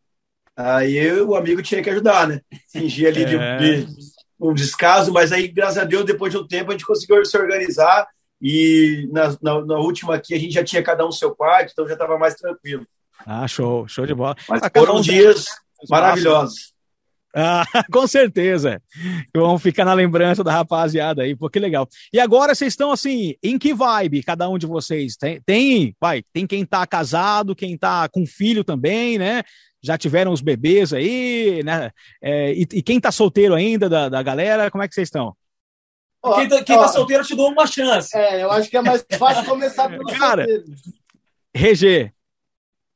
Aí 0.56 0.96
eu, 0.96 1.30
o 1.30 1.36
amigo 1.36 1.62
tinha 1.62 1.84
que 1.84 1.90
ajudar, 1.90 2.28
né? 2.28 2.42
Fingir 2.72 3.08
ali 3.10 3.24
é. 3.24 3.58
de, 3.58 3.86
de, 3.86 3.96
um 4.40 4.54
descaso, 4.54 5.12
mas 5.12 5.32
aí, 5.32 5.48
graças 5.48 5.78
a 5.78 5.84
Deus, 5.84 6.06
depois 6.06 6.32
de 6.32 6.38
um 6.38 6.48
tempo, 6.48 6.70
a 6.70 6.74
gente 6.74 6.86
conseguiu 6.86 7.24
se 7.26 7.38
organizar. 7.38 8.08
E 8.42 9.08
na, 9.12 9.30
na, 9.42 9.66
na 9.66 9.78
última 9.78 10.16
aqui, 10.16 10.34
a 10.34 10.40
gente 10.40 10.54
já 10.54 10.64
tinha 10.64 10.84
cada 10.84 11.06
um 11.06 11.12
seu 11.12 11.36
quarto, 11.36 11.72
então 11.72 11.88
já 11.88 11.94
estava 11.94 12.18
mais 12.18 12.36
tranquilo. 12.36 12.86
Ah, 13.26 13.48
show, 13.48 13.88
show 13.88 14.06
de 14.06 14.14
bola. 14.14 14.36
Mas 14.48 14.62
foram 14.74 15.02
dias 15.02 15.46
maravilhosos. 15.90 16.74
Ah, 17.38 17.66
com 17.92 18.08
certeza. 18.08 18.82
Vamos 19.36 19.62
ficar 19.62 19.84
na 19.84 19.94
lembrança 19.94 20.42
da 20.42 20.54
rapaziada 20.54 21.24
aí, 21.24 21.36
pô, 21.36 21.50
que 21.50 21.60
legal. 21.60 21.88
E 22.14 22.20
agora 22.20 22.56
vocês 22.56 22.72
estão 22.72 22.94
assim, 22.94 23.36
em 23.44 23.58
que 23.58 23.74
vibe 23.74 24.24
cada 24.24 24.48
um 24.48 24.58
de 24.58 24.66
vocês? 24.66 25.18
Tem, 25.18 25.42
tem, 25.42 25.96
vai, 26.00 26.24
tem 26.32 26.48
quem 26.48 26.66
tá 26.66 26.88
casado, 26.88 27.56
quem 27.56 27.78
tá 27.78 28.08
com 28.08 28.26
filho 28.26 28.64
também, 28.64 29.18
né? 29.18 29.44
Já 29.86 29.98
tiveram 29.98 30.32
os 30.32 30.42
bebês 30.42 30.92
aí, 30.92 31.62
né? 31.64 31.92
É, 32.22 32.54
e, 32.54 32.62
e, 32.62 32.82
quem 32.82 33.00
tá 33.00 33.12
solteiro 33.12 33.54
ainda 33.54 33.88
da, 33.88 34.10
da 34.10 34.24
galera, 34.24 34.72
como 34.72 34.84
é 34.84 34.88
que 34.88 34.96
vocês 34.96 35.08
estão? 35.08 35.36
Quem, 36.36 36.48
tá, 36.48 36.64
quem 36.64 36.76
tá 36.76 36.88
solteiro, 36.88 37.24
te 37.24 37.36
dou 37.36 37.52
uma 37.52 37.68
chance. 37.68 38.18
É, 38.18 38.42
eu 38.42 38.52
acho 38.52 38.68
que 38.68 38.78
é 38.78 38.82
mais 38.82 39.06
fácil 39.20 39.46
começar 39.46 39.88
pelo 39.90 40.06
Cara, 40.06 40.46
RG, 41.54 42.12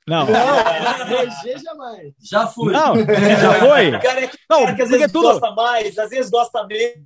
não. 0.10 0.26
Não, 0.26 1.62
jamais. 1.64 2.14
Já 2.20 2.48
fui. 2.48 2.74
Não, 2.74 2.96
já 2.96 3.54
foi? 3.60 3.92
Cara, 4.00 4.26
é 4.26 4.32
não, 4.50 4.66
cara 4.66 4.76
que 4.76 4.82
às 4.82 4.90
vezes 4.90 5.12
tudo... 5.12 5.28
gosta 5.28 5.52
mais, 5.52 6.00
às 6.00 6.10
vezes 6.10 6.32
gosta 6.32 6.66
menos, 6.66 7.06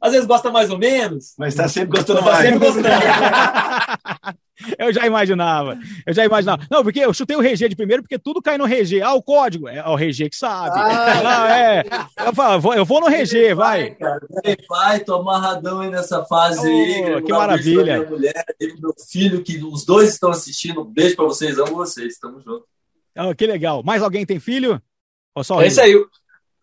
às 0.00 0.12
vezes 0.12 0.26
gosta 0.26 0.50
mais 0.50 0.70
ou 0.70 0.78
menos. 0.78 1.34
Mas 1.38 1.54
tá 1.54 1.68
sempre 1.68 1.96
gostando 1.96 2.20
tá 2.20 2.24
mais. 2.24 2.42
Sempre 2.42 2.58
gostando. 2.58 2.88
eu 4.78 4.92
já 4.92 5.06
imaginava. 5.06 5.78
Eu 6.06 6.12
já 6.12 6.24
imaginava. 6.24 6.66
Não, 6.70 6.82
porque 6.82 7.00
eu 7.00 7.14
chutei 7.14 7.36
o 7.36 7.42
RG 7.42 7.68
de 7.68 7.76
primeiro, 7.76 8.02
porque 8.02 8.18
tudo 8.18 8.42
cai 8.42 8.58
no 8.58 8.66
RG. 8.66 9.00
Ah, 9.00 9.14
o 9.14 9.22
código. 9.22 9.68
É 9.68 9.86
o 9.88 9.96
RG 9.96 10.30
que 10.30 10.36
sabe. 10.36 10.78
Ah, 10.78 11.22
não, 11.22 11.46
é. 11.46 11.82
Eu, 12.26 12.34
falo, 12.34 12.74
eu 12.74 12.84
vou 12.84 13.00
no 13.00 13.08
RG, 13.08 13.54
vai. 13.54 13.94
Cara, 13.94 14.20
vai, 14.68 15.00
tô 15.00 15.14
amarradão 15.14 15.80
aí 15.80 15.90
nessa 15.90 16.24
fase 16.24 16.68
oh, 16.68 17.16
aí. 17.16 17.22
Que 17.22 17.32
maravilha. 17.32 17.98
Minha 17.98 18.10
mulher, 18.10 18.44
meu 18.80 18.94
filho, 19.10 19.42
que 19.42 19.62
os 19.64 19.84
dois 19.84 20.10
estão 20.10 20.30
assistindo. 20.30 20.82
Um 20.82 20.92
beijo 20.92 21.16
pra 21.16 21.24
vocês, 21.24 21.58
amo 21.58 21.76
vocês. 21.76 22.18
Tamo 22.18 22.40
junto. 22.40 22.64
Oh, 23.16 23.34
que 23.34 23.46
legal. 23.46 23.82
Mais 23.82 24.02
alguém 24.02 24.26
tem 24.26 24.38
filho? 24.38 24.80
Ou 25.34 25.44
só 25.44 25.60
é 25.62 25.68
isso 25.68 25.80
aí. 25.80 25.94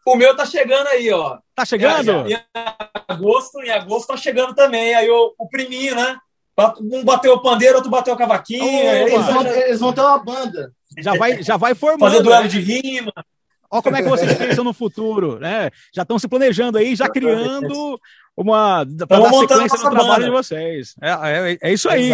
O 0.08 0.16
meu 0.16 0.34
tá 0.34 0.46
chegando 0.46 0.88
aí, 0.88 1.12
ó. 1.12 1.38
Tá 1.54 1.66
chegando? 1.66 2.30
Em 2.30 2.40
agosto, 3.10 3.62
em 3.62 3.70
agosto 3.70 4.08
tá 4.08 4.16
chegando 4.16 4.56
também. 4.56 4.96
Aí 4.96 5.10
o, 5.10 5.36
o 5.38 5.50
priminho, 5.50 5.96
né? 5.96 6.18
Um 6.80 7.04
bateu 7.04 7.34
o 7.34 7.42
pandeiro, 7.42 7.76
outro 7.76 7.92
bateu 7.92 8.14
o 8.14 8.18
cavaquinho. 8.18 8.64
eles, 8.66 9.26
vão, 9.26 9.46
eles, 9.46 9.80
vão, 9.82 9.92
ter 9.92 10.00
uma 10.00 10.24
banda. 10.24 10.72
Já 10.98 11.14
vai, 11.16 11.44
já 11.44 11.58
vai 11.58 11.76
formando. 11.76 12.10
Fazer 12.10 12.24
duelo 12.24 12.44
né? 12.44 12.48
de 12.48 12.60
rima. 12.62 13.12
Olha 13.70 13.84
como 13.84 13.98
é 13.98 14.02
que 14.02 14.08
vocês 14.08 14.34
pensam 14.38 14.64
no 14.64 14.72
futuro, 14.72 15.40
né? 15.40 15.70
Já 15.94 16.04
estão 16.04 16.18
se 16.18 16.30
planejando 16.30 16.78
aí, 16.78 16.96
já 16.96 17.10
criando 17.10 18.00
uma 18.36 18.86
para 19.10 19.20
dar 19.20 19.34
sequência 19.34 19.78
no 19.78 19.92
trabalho 19.92 20.08
banda. 20.08 20.24
de 20.24 20.32
vocês. 20.32 20.96
É, 21.02 21.12
é, 21.12 21.58
é 21.62 21.74
isso 21.74 21.90
aí. 21.90 22.14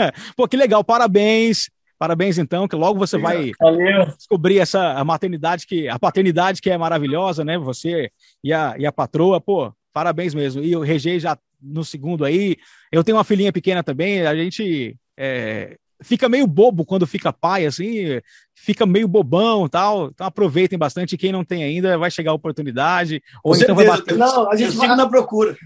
É, 0.00 0.10
pô, 0.34 0.48
que 0.48 0.56
legal, 0.56 0.82
parabéns. 0.82 1.68
Parabéns, 2.02 2.36
então, 2.36 2.66
que 2.66 2.74
logo 2.74 2.98
você 2.98 3.16
vai 3.16 3.52
Valeu. 3.60 4.06
descobrir 4.06 4.58
essa 4.58 4.94
a 4.94 5.04
maternidade 5.04 5.64
que 5.64 5.86
a 5.86 5.96
paternidade 6.00 6.60
que 6.60 6.68
é 6.68 6.76
maravilhosa, 6.76 7.44
né? 7.44 7.56
Você 7.56 8.10
e 8.42 8.52
a, 8.52 8.74
e 8.76 8.84
a 8.84 8.90
patroa, 8.90 9.40
pô, 9.40 9.72
parabéns 9.92 10.34
mesmo. 10.34 10.64
E 10.64 10.74
o 10.74 10.80
Regei 10.80 11.20
já 11.20 11.38
no 11.62 11.84
segundo 11.84 12.24
aí. 12.24 12.56
Eu 12.90 13.04
tenho 13.04 13.16
uma 13.16 13.22
filhinha 13.22 13.52
pequena 13.52 13.84
também, 13.84 14.26
a 14.26 14.34
gente 14.34 14.96
é, 15.16 15.76
fica 16.02 16.28
meio 16.28 16.44
bobo 16.44 16.84
quando 16.84 17.06
fica 17.06 17.32
pai, 17.32 17.66
assim, 17.66 18.20
fica 18.52 18.84
meio 18.84 19.06
bobão 19.06 19.68
tal. 19.68 20.08
Então 20.08 20.26
aproveitem 20.26 20.76
bastante. 20.76 21.16
Quem 21.16 21.30
não 21.30 21.44
tem 21.44 21.62
ainda, 21.62 21.96
vai 21.96 22.10
chegar 22.10 22.32
a 22.32 22.34
oportunidade. 22.34 23.22
Ou 23.44 23.54
então 23.54 23.76
vai 23.76 23.86
bater. 23.86 24.18
Não, 24.18 24.50
a 24.50 24.56
gente 24.56 24.72
fica 24.72 24.96
na 24.96 25.08
procura. 25.08 25.56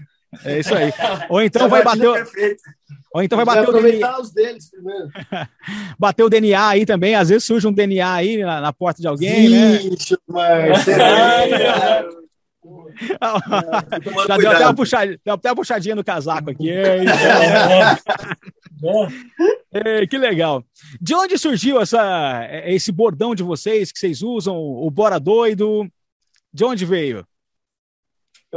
É 0.43 0.59
isso 0.59 0.73
aí. 0.75 0.91
Ou 1.29 1.41
então 1.41 1.69
vai 1.69 1.83
bater. 1.83 2.27
Ou 3.13 3.23
então 3.23 3.37
vai 3.37 3.45
bater 3.45 3.69
o 3.69 3.81
DNA. 3.81 4.19
os 4.19 4.31
deles 4.31 4.69
primeiro. 4.69 5.09
bater 5.97 6.23
o 6.23 6.29
DNA 6.29 6.67
aí 6.67 6.85
também. 6.85 7.15
Às 7.15 7.29
vezes 7.29 7.45
surge 7.45 7.67
um 7.67 7.73
DNA 7.73 8.13
aí 8.13 8.37
na, 8.37 8.61
na 8.61 8.73
porta 8.73 9.01
de 9.01 9.07
alguém, 9.07 9.49
né? 9.49 9.77
Vixe, 9.77 10.13
né? 10.27 10.27
Mas... 10.27 10.85
Já 14.27 14.37
deu 14.37 14.51
até, 14.51 14.65
uma 14.65 14.73
puxadinha, 14.73 15.19
deu 15.23 15.33
até 15.35 15.49
uma 15.49 15.55
puxadinha 15.55 15.95
no 15.95 16.03
casaco 16.03 16.49
aqui. 16.49 16.69
É, 19.71 20.05
que 20.07 20.17
legal. 20.17 20.63
De 20.99 21.15
onde 21.15 21.37
surgiu 21.37 21.79
essa, 21.79 22.45
esse 22.65 22.91
bordão 22.91 23.33
de 23.33 23.43
vocês 23.43 23.91
que 23.91 23.99
vocês 23.99 24.21
usam, 24.21 24.57
o 24.57 24.89
Bora 24.89 25.19
Doido? 25.19 25.87
De 26.53 26.65
onde 26.65 26.85
veio? 26.85 27.25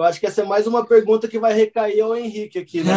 Eu 0.01 0.05
acho 0.05 0.19
que 0.19 0.27
essa 0.27 0.41
é 0.41 0.45
mais 0.47 0.67
uma 0.67 0.87
pergunta 0.87 1.29
que 1.29 1.39
vai 1.39 1.53
recair 1.53 2.01
ao 2.01 2.17
Henrique 2.17 2.59
aqui, 2.59 2.83
né? 2.83 2.93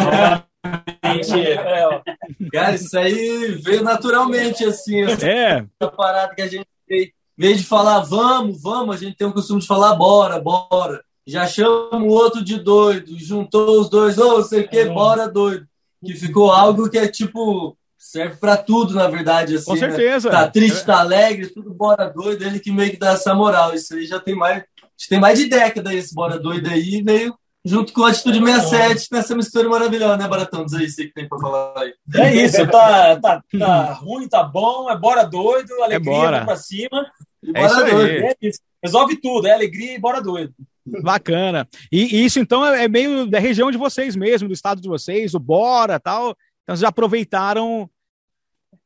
é, 1.03 2.01
cara, 2.49 2.75
isso 2.75 2.97
aí 2.97 3.59
veio 3.61 3.83
naturalmente, 3.83 4.63
assim. 4.63 5.01
É. 5.21 5.65
A 5.81 5.87
parada 5.87 6.33
que 6.33 6.41
a 6.41 6.47
gente 6.47 6.65
veio, 6.87 7.11
veio 7.37 7.57
de 7.57 7.63
falar 7.65 7.99
vamos, 7.99 8.61
vamos, 8.61 8.95
a 8.95 8.99
gente 8.99 9.17
tem 9.17 9.27
o 9.27 9.33
costume 9.33 9.59
de 9.59 9.67
falar 9.67 9.95
bora, 9.95 10.39
bora. 10.39 11.03
Já 11.27 11.45
chama 11.45 11.97
o 11.97 12.07
outro 12.07 12.41
de 12.41 12.57
doido, 12.57 13.19
juntou 13.19 13.81
os 13.81 13.89
dois, 13.89 14.17
ô, 14.17 14.37
oh, 14.37 14.43
sei 14.43 14.63
que, 14.63 14.77
é. 14.77 14.85
bora 14.85 15.27
doido. 15.27 15.67
Que 16.05 16.13
ficou 16.13 16.51
algo 16.51 16.89
que 16.89 16.97
é 16.97 17.07
tipo, 17.07 17.77
serve 17.97 18.37
para 18.37 18.55
tudo, 18.55 18.93
na 18.93 19.09
verdade. 19.09 19.55
Assim, 19.55 19.65
Com 19.65 19.73
né? 19.73 19.79
certeza. 19.79 20.29
Né? 20.29 20.35
Tá 20.35 20.47
triste, 20.49 20.85
tá 20.85 20.99
alegre, 20.99 21.47
tudo 21.47 21.73
bora 21.73 22.05
doido, 22.05 22.45
ele 22.45 22.61
que 22.61 22.71
meio 22.71 22.91
que 22.91 22.97
dá 22.97 23.11
essa 23.11 23.35
moral. 23.35 23.73
Isso 23.73 23.93
aí 23.93 24.05
já 24.05 24.21
tem 24.21 24.35
mais 24.35 24.63
tem 25.07 25.19
mais 25.19 25.39
de 25.39 25.45
década 25.45 25.93
esse 25.93 26.13
Bora 26.13 26.39
Doido 26.39 26.69
aí, 26.69 27.01
veio 27.01 27.35
junto 27.65 27.93
com 27.93 28.03
a 28.03 28.09
Atitude 28.09 28.39
67 28.39 29.07
nessa 29.11 29.35
mistura 29.35 29.69
maravilhosa, 29.69 30.17
né, 30.17 30.27
Baratão? 30.27 30.65
Diz 30.65 30.73
aí, 30.99 31.07
que 31.07 31.13
tem 31.13 31.27
pra 31.27 31.39
falar 31.39 31.73
aí. 31.77 31.93
É 32.15 32.35
isso, 32.35 32.67
tá, 32.67 33.19
tá, 33.19 33.43
tá 33.57 33.93
ruim, 33.93 34.27
tá 34.27 34.43
bom, 34.43 34.89
é 34.89 34.97
Bora 34.97 35.23
Doido, 35.23 35.71
alegria, 35.81 36.11
é 36.11 36.17
bora. 36.17 36.45
pra 36.45 36.55
cima. 36.57 37.05
E 37.41 37.49
é 37.49 37.53
bora 37.53 37.91
doido. 37.91 38.25
É 38.25 38.35
isso. 38.41 38.59
Resolve 38.83 39.15
tudo, 39.21 39.47
é 39.47 39.53
alegria 39.53 39.95
e 39.95 39.99
bora 39.99 40.21
doido. 40.21 40.53
Bacana. 40.85 41.67
E, 41.89 42.17
e 42.17 42.25
isso, 42.25 42.39
então, 42.39 42.65
é, 42.65 42.83
é 42.83 42.87
meio 42.89 43.25
da 43.25 43.39
região 43.39 43.71
de 43.71 43.77
vocês 43.77 44.15
mesmo, 44.15 44.49
do 44.49 44.53
estado 44.53 44.81
de 44.81 44.89
vocês, 44.89 45.33
o 45.33 45.39
Bora 45.39 45.99
tal. 45.99 46.35
Então, 46.63 46.75
vocês 46.75 46.81
já 46.81 46.89
aproveitaram 46.89 47.89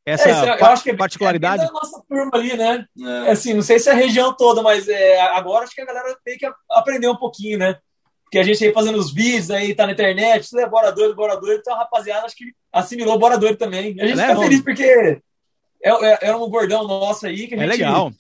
essa 0.08 0.30
é, 0.30 0.62
eu 0.62 0.66
acho 0.68 0.84
que 0.84 0.92
é 0.92 0.96
particularidade. 0.96 1.64
É 1.64 1.66
da 1.68 1.74
nossa 1.74 2.02
turma 2.08 2.32
ali, 2.34 2.56
né? 2.56 2.86
É. 3.26 3.32
Assim, 3.32 3.54
não 3.54 3.62
sei 3.62 3.78
se 3.78 3.90
é 3.90 3.92
a 3.92 3.96
região 3.96 4.34
toda, 4.34 4.62
mas 4.62 4.88
é, 4.88 5.20
agora 5.20 5.66
acho 5.66 5.76
que 5.76 5.82
a 5.82 5.86
galera 5.86 6.18
tem 6.24 6.38
que 6.38 6.50
aprender 6.72 7.10
um 7.10 7.18
pouquinho, 7.18 7.60
né? 7.60 7.78
Porque 8.24 8.40
a 8.40 8.44
gente 8.44 8.64
aí 8.64 8.72
fazendo 8.72 8.98
os 8.98 9.14
vídeos 9.14 9.52
aí, 9.52 9.76
tá 9.76 9.86
na 9.86 9.92
internet, 9.92 10.50
tudo 10.50 10.62
é 10.62 10.70
bora 10.70 10.92
doido, 10.92 11.14
bora 11.14 11.36
doido. 11.36 11.60
Então 11.60 11.74
a 11.74 11.80
rapaziada 11.80 12.26
acho 12.26 12.38
que 12.38 12.54
assimilou 12.72 13.20
bora 13.20 13.38
doido 13.38 13.58
também. 13.58 14.00
A 14.00 14.08
gente 14.08 14.20
é, 14.20 14.28
fica 14.28 14.40
feliz 14.40 14.62
porque 14.62 15.22
é, 15.84 16.30
é, 16.30 16.36
um 16.36 16.50
bordão 16.50 16.88
nosso 16.88 17.28
aí 17.28 17.46
que 17.46 17.56
a 17.56 17.58
é 17.58 17.62
gente. 17.62 17.82
É 17.82 17.86
legal. 17.86 18.12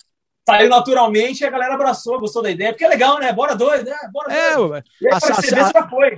Saiu 0.45 0.69
naturalmente 0.69 1.41
e 1.41 1.45
a 1.45 1.49
galera 1.49 1.73
abraçou, 1.73 2.19
gostou 2.19 2.41
da 2.41 2.51
ideia, 2.51 2.71
porque 2.71 2.85
é 2.85 2.89
legal, 2.89 3.19
né? 3.19 3.31
Bora 3.31 3.55
doido, 3.55 3.89
né? 3.89 3.97
Bora 4.11 4.29
doido. 4.29 4.75
É, 4.75 4.83
e 5.01 5.07
aí, 5.07 5.13
assim, 5.13 5.31
assim, 5.31 5.49
já 5.49 5.87
foi. 5.89 6.13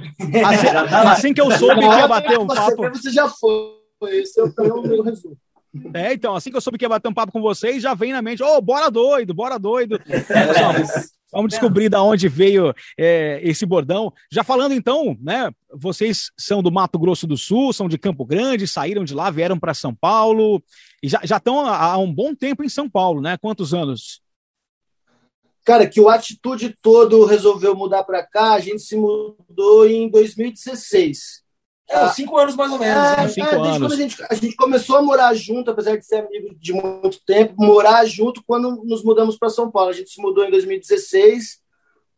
Assim, 0.46 0.68
assim, 1.10 1.34
que 1.34 1.42
eu 1.42 1.52
soube 1.52 1.80
que 1.80 1.86
ia 1.86 2.08
bater 2.08 2.40
um 2.40 2.48
papo. 2.48 2.90
Você 2.90 3.12
já 3.12 3.30
foi. 3.30 3.78
Esse 4.12 4.40
é 4.40 4.44
o 4.44 4.82
meu 4.82 5.04
resumo. 5.04 5.36
É, 5.94 6.14
então, 6.14 6.36
assim 6.36 6.50
que 6.50 6.58
eu 6.58 6.62
soube 6.62 6.78
que 6.78 6.86
ia 6.86 6.90
bater 6.90 7.08
um 7.08 7.14
papo 7.14 7.32
com 7.32 7.42
vocês, 7.42 7.82
já 7.82 7.94
vem 7.94 8.12
na 8.12 8.22
mente, 8.22 8.42
ô, 8.42 8.58
oh, 8.58 8.62
bora 8.62 8.90
doido, 8.90 9.34
bora 9.34 9.60
doido. 9.60 10.00
É, 10.10 11.10
vamos 11.32 11.52
descobrir 11.52 11.90
da 11.90 12.02
onde 12.02 12.28
veio 12.28 12.74
é, 12.98 13.40
esse 13.44 13.66
bordão. 13.66 14.12
Já 14.32 14.44
falando 14.44 14.74
então, 14.74 15.16
né? 15.22 15.52
Vocês 15.72 16.32
são 16.38 16.64
do 16.64 16.72
Mato 16.72 16.98
Grosso 16.98 17.28
do 17.28 17.38
Sul, 17.38 17.72
são 17.72 17.88
de 17.88 18.00
Campo 18.00 18.26
Grande, 18.26 18.68
saíram 18.68 19.04
de 19.04 19.14
lá, 19.14 19.30
vieram 19.30 19.60
para 19.60 19.76
São 19.76 19.94
Paulo 19.94 20.62
e 21.04 21.08
já, 21.08 21.22
já 21.24 21.38
estão 21.38 21.60
há 21.60 21.98
um 21.98 22.12
bom 22.12 22.34
tempo 22.34 22.64
em 22.64 22.70
São 22.70 22.90
Paulo, 22.90 23.22
né? 23.22 23.38
Quantos 23.38 23.74
anos? 23.74 24.22
Cara, 25.64 25.88
que 25.88 26.02
o 26.02 26.10
Atitude 26.10 26.76
todo 26.82 27.26
resolveu 27.26 27.76
mudar 27.76 28.04
para 28.04 28.26
cá, 28.26 28.54
a 28.54 28.60
gente 28.60 28.82
se 28.82 28.96
mudou 28.96 29.88
em 29.88 30.10
2016. 30.10 31.44
É, 31.90 32.06
uns 32.06 32.14
cinco 32.14 32.38
anos 32.38 32.56
mais 32.56 32.72
ou 32.72 32.78
menos. 32.78 32.96
É, 32.96 33.18
né? 33.18 33.28
cinco 33.28 33.48
é, 33.48 33.56
anos. 33.56 33.78
quando 33.80 33.94
a 33.94 33.96
gente, 33.96 34.24
a 34.30 34.34
gente 34.36 34.56
começou 34.56 34.98
a 34.98 35.02
morar 35.02 35.34
junto, 35.34 35.72
apesar 35.72 35.98
de 35.98 36.06
ser 36.06 36.18
amigo 36.18 36.56
de 36.56 36.72
muito 36.72 37.20
tempo, 37.26 37.56
morar 37.58 38.06
junto 38.06 38.44
quando 38.46 38.84
nos 38.84 39.04
mudamos 39.04 39.38
para 39.38 39.50
São 39.50 39.72
Paulo. 39.72 39.90
A 39.90 39.94
gente 39.94 40.10
se 40.10 40.22
mudou 40.22 40.46
em 40.46 40.52
2016 40.52 41.60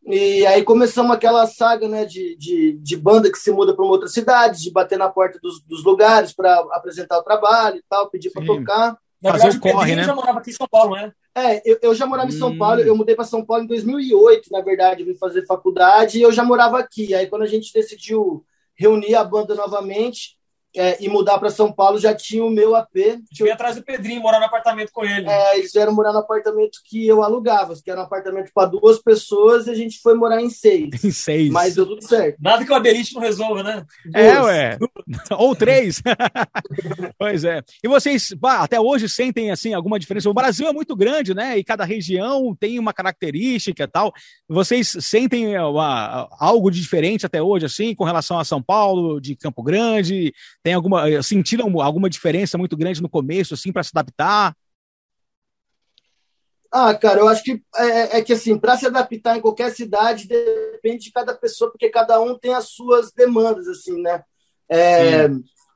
e 0.04 0.44
aí 0.46 0.64
começamos 0.64 1.12
aquela 1.12 1.46
saga 1.46 1.88
né, 1.88 2.04
de, 2.04 2.36
de, 2.36 2.72
de 2.72 2.96
banda 2.96 3.30
que 3.30 3.38
se 3.38 3.52
muda 3.52 3.74
para 3.74 3.84
uma 3.84 3.92
outra 3.92 4.08
cidade, 4.08 4.60
de 4.60 4.70
bater 4.70 4.98
na 4.98 5.08
porta 5.08 5.38
dos, 5.40 5.62
dos 5.62 5.84
lugares 5.84 6.32
para 6.32 6.58
apresentar 6.72 7.18
o 7.18 7.22
trabalho 7.22 7.76
e 7.76 7.84
tal, 7.88 8.10
pedir 8.10 8.30
para 8.30 8.44
tocar. 8.44 8.98
Na 9.22 9.30
verdade, 9.30 9.56
o 9.56 9.60
corre, 9.60 9.94
né? 9.94 10.02
já 10.02 10.14
morava 10.14 10.40
aqui 10.40 10.50
em 10.50 10.54
São 10.54 10.66
Paulo, 10.68 10.96
né? 10.96 11.12
É, 11.34 11.62
eu, 11.64 11.78
eu 11.80 11.94
já 11.94 12.04
morava 12.04 12.28
hum. 12.28 12.34
em 12.34 12.38
São 12.38 12.58
Paulo, 12.58 12.80
eu 12.80 12.96
mudei 12.96 13.14
para 13.14 13.24
São 13.24 13.44
Paulo 13.44 13.62
em 13.62 13.68
2008, 13.68 14.50
na 14.50 14.60
verdade, 14.60 15.04
vim 15.04 15.14
fazer 15.14 15.46
faculdade 15.46 16.18
e 16.18 16.22
eu 16.22 16.32
já 16.32 16.42
morava 16.44 16.78
aqui. 16.78 17.14
Aí 17.14 17.28
quando 17.28 17.42
a 17.42 17.46
gente 17.46 17.72
decidiu 17.72 18.44
reunir 18.78 19.14
a 19.14 19.24
banda 19.24 19.54
novamente 19.54 20.38
é, 20.76 21.02
e 21.02 21.08
mudar 21.08 21.38
para 21.38 21.50
São 21.50 21.72
Paulo, 21.72 21.98
já 21.98 22.14
tinha 22.14 22.44
o 22.44 22.50
meu 22.50 22.74
AP. 22.74 22.96
Eu 23.38 23.46
ia 23.46 23.54
atrás 23.54 23.76
do 23.76 23.82
Pedrinho, 23.82 24.22
morar 24.22 24.38
no 24.38 24.46
apartamento 24.46 24.90
com 24.92 25.04
ele. 25.04 25.28
É, 25.28 25.58
eles 25.58 25.72
vieram 25.72 25.94
morar 25.94 26.12
no 26.12 26.18
apartamento 26.18 26.78
que 26.84 27.06
eu 27.06 27.22
alugava, 27.22 27.74
que 27.82 27.90
era 27.90 28.00
um 28.00 28.04
apartamento 28.04 28.50
para 28.54 28.68
duas 28.68 28.98
pessoas, 28.98 29.66
e 29.66 29.70
a 29.70 29.74
gente 29.74 30.00
foi 30.00 30.14
morar 30.14 30.40
em 30.40 30.50
seis. 30.50 30.82
Em 31.04 31.10
seis. 31.10 31.50
Mas 31.50 31.74
deu 31.74 31.86
tudo 31.86 32.02
certo. 32.02 32.36
Nada 32.40 32.64
que 32.64 32.72
o 32.72 32.74
Aderite 32.74 33.14
não 33.14 33.20
resolva, 33.20 33.62
né? 33.62 33.84
É, 34.14 34.40
ué. 34.40 34.78
Ou 35.36 35.54
três. 35.54 36.02
pois 37.18 37.44
é. 37.44 37.60
E 37.82 37.88
vocês, 37.88 38.34
até 38.42 38.80
hoje, 38.80 39.08
sentem, 39.08 39.50
assim, 39.50 39.74
alguma 39.74 39.98
diferença? 39.98 40.30
O 40.30 40.34
Brasil 40.34 40.66
é 40.68 40.72
muito 40.72 40.94
grande, 40.94 41.34
né? 41.34 41.58
E 41.58 41.64
cada 41.64 41.84
região 41.84 42.54
tem 42.58 42.78
uma 42.78 42.92
característica 42.92 43.84
e 43.84 43.88
tal. 43.88 44.12
Vocês 44.48 44.96
sentem 45.00 45.58
uma, 45.58 46.28
algo 46.38 46.70
de 46.70 46.80
diferente 46.80 47.26
até 47.26 47.42
hoje, 47.42 47.66
assim, 47.66 47.94
com 47.94 48.04
relação 48.04 48.38
a 48.38 48.44
São 48.44 48.62
Paulo, 48.62 49.20
de 49.20 49.36
Campo 49.36 49.62
Grande? 49.62 50.32
Tem 50.62 50.74
alguma 50.74 51.08
eh, 51.08 51.22
sentiram 51.22 51.80
alguma 51.80 52.08
diferença 52.08 52.56
muito 52.56 52.76
grande 52.76 53.02
no 53.02 53.08
começo 53.08 53.54
assim 53.54 53.72
para 53.72 53.82
se 53.82 53.90
adaptar? 53.92 54.54
Ah, 56.70 56.94
cara, 56.94 57.20
eu 57.20 57.28
acho 57.28 57.42
que 57.42 57.62
é, 57.76 58.18
é 58.18 58.22
que 58.22 58.32
assim, 58.32 58.58
para 58.58 58.78
se 58.78 58.86
adaptar 58.86 59.36
em 59.36 59.42
qualquer 59.42 59.70
cidade 59.72 60.26
depende 60.26 61.04
de 61.04 61.12
cada 61.12 61.34
pessoa, 61.34 61.70
porque 61.70 61.90
cada 61.90 62.18
um 62.18 62.38
tem 62.38 62.54
as 62.54 62.70
suas 62.70 63.12
demandas, 63.12 63.68
assim, 63.68 64.00
né? 64.00 64.24
É, 64.70 65.28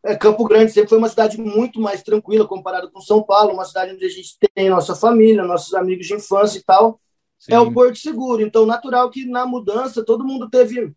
é, 0.03 0.17
Campo 0.17 0.45
Grande 0.45 0.73
sempre 0.73 0.89
foi 0.89 0.97
uma 0.97 1.11
cidade 1.11 1.39
muito 1.39 1.79
mais 1.79 2.03
tranquila 2.03 2.47
comparado 2.47 2.91
com 2.91 3.01
São 3.03 3.23
Paulo, 3.23 3.53
uma 3.53 3.67
cidade 3.67 3.93
onde 3.93 4.07
a 4.07 4.09
gente 4.09 4.39
tem 4.55 4.71
nossa 4.71 4.95
família, 4.95 5.43
nossos 5.43 5.75
amigos 5.75 6.07
de 6.07 6.15
infância 6.15 6.59
e 6.59 6.63
tal. 6.63 6.99
Sim. 7.39 7.53
É 7.53 7.61
o 7.61 7.71
Porto 7.71 7.99
Seguro. 7.99 8.41
Então, 8.41 8.65
natural 8.65 9.11
que 9.11 9.27
na 9.27 9.45
mudança 9.45 10.03
todo 10.03 10.25
mundo 10.25 10.49
teve 10.49 10.95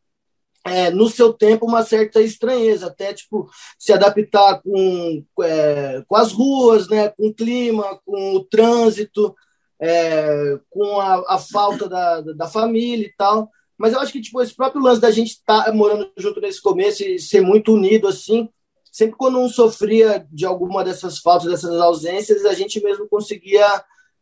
é, 0.65 0.89
no 0.91 1.09
seu 1.09 1.33
tempo 1.33 1.65
uma 1.65 1.83
certa 1.83 2.21
estranheza, 2.21 2.87
até 2.87 3.13
tipo 3.13 3.49
se 3.77 3.93
adaptar 3.93 4.61
com, 4.61 5.23
é, 5.41 6.03
com 6.07 6.15
as 6.15 6.31
ruas, 6.31 6.87
né, 6.89 7.09
com 7.09 7.27
o 7.27 7.33
clima, 7.33 7.99
com 8.05 8.35
o 8.35 8.43
trânsito, 8.43 9.35
é, 9.79 10.59
com 10.69 10.99
a, 10.99 11.35
a 11.35 11.37
falta 11.37 11.87
da, 11.87 12.21
da 12.21 12.47
família 12.47 13.05
e 13.05 13.13
tal. 13.17 13.49
Mas 13.77 13.93
eu 13.93 13.99
acho 13.99 14.11
que 14.11 14.21
tipo 14.21 14.41
esse 14.41 14.53
próprio 14.53 14.81
lance 14.81 14.99
da 14.99 15.11
gente 15.11 15.29
estar 15.29 15.65
tá 15.65 15.71
morando 15.71 16.11
junto 16.17 16.41
nesse 16.41 16.61
começo 16.61 17.03
e 17.03 17.17
ser 17.17 17.41
muito 17.41 17.73
unido 17.73 18.07
assim, 18.07 18.49
sempre 18.91 19.15
quando 19.15 19.39
um 19.39 19.47
sofria 19.47 20.27
de 20.29 20.45
alguma 20.45 20.83
dessas 20.83 21.19
faltas, 21.19 21.49
dessas 21.49 21.79
ausências, 21.79 22.45
a 22.45 22.53
gente 22.53 22.83
mesmo 22.83 23.07
conseguia 23.07 23.65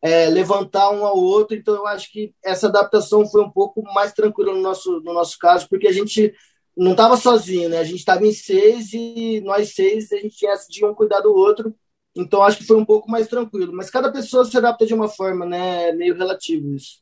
é, 0.01 0.27
levantar 0.27 0.89
um 0.92 1.06
ao 1.06 1.18
outro. 1.18 1.56
Então, 1.56 1.75
eu 1.75 1.88
acho 1.88 2.12
que 2.12 2.34
essa 2.44 2.68
adaptação 2.68 3.25
foi 3.25 3.44
um 3.44 3.50
pouco 3.50 3.82
mais 3.94 4.13
tranquila 4.13 4.54
no 4.54 4.62
nosso, 4.62 5.01
no 5.01 5.13
nosso 5.13 5.38
caso, 5.39 5.68
porque 5.70 5.88
a 5.88 5.92
gente 5.92 6.34
não 6.75 6.92
estava 6.92 7.18
sozinho, 7.18 7.70
né? 7.70 7.80
A 7.80 7.84
gente 7.84 8.00
estava 8.00 8.25
em 8.25 8.32
seis 8.32 8.94
e 8.94 9.42
nós 9.42 9.74
seis, 9.74 10.12
a 10.12 10.18
gente 10.18 10.38
tinha 10.38 10.54
de 10.70 10.86
um 10.86 10.94
cuidar 10.94 11.22
do 11.22 11.34
outro. 11.34 11.74
Então, 12.16 12.44
acho 12.44 12.58
que 12.58 12.66
foi 12.66 12.77
um 12.77 12.86
pouco 12.86 13.10
mais 13.10 13.27
tranquilo. 13.27 13.74
Mas 13.74 13.89
cada 13.89 14.12
pessoa 14.12 14.46
se 14.46 14.58
adapta 14.58 14.86
de 14.86 14.94
uma 14.94 15.08
forma, 15.08 15.46
né? 15.46 15.89
É 15.89 15.94
meio 15.94 16.16
relativo 16.16 16.74
isso. 16.74 17.00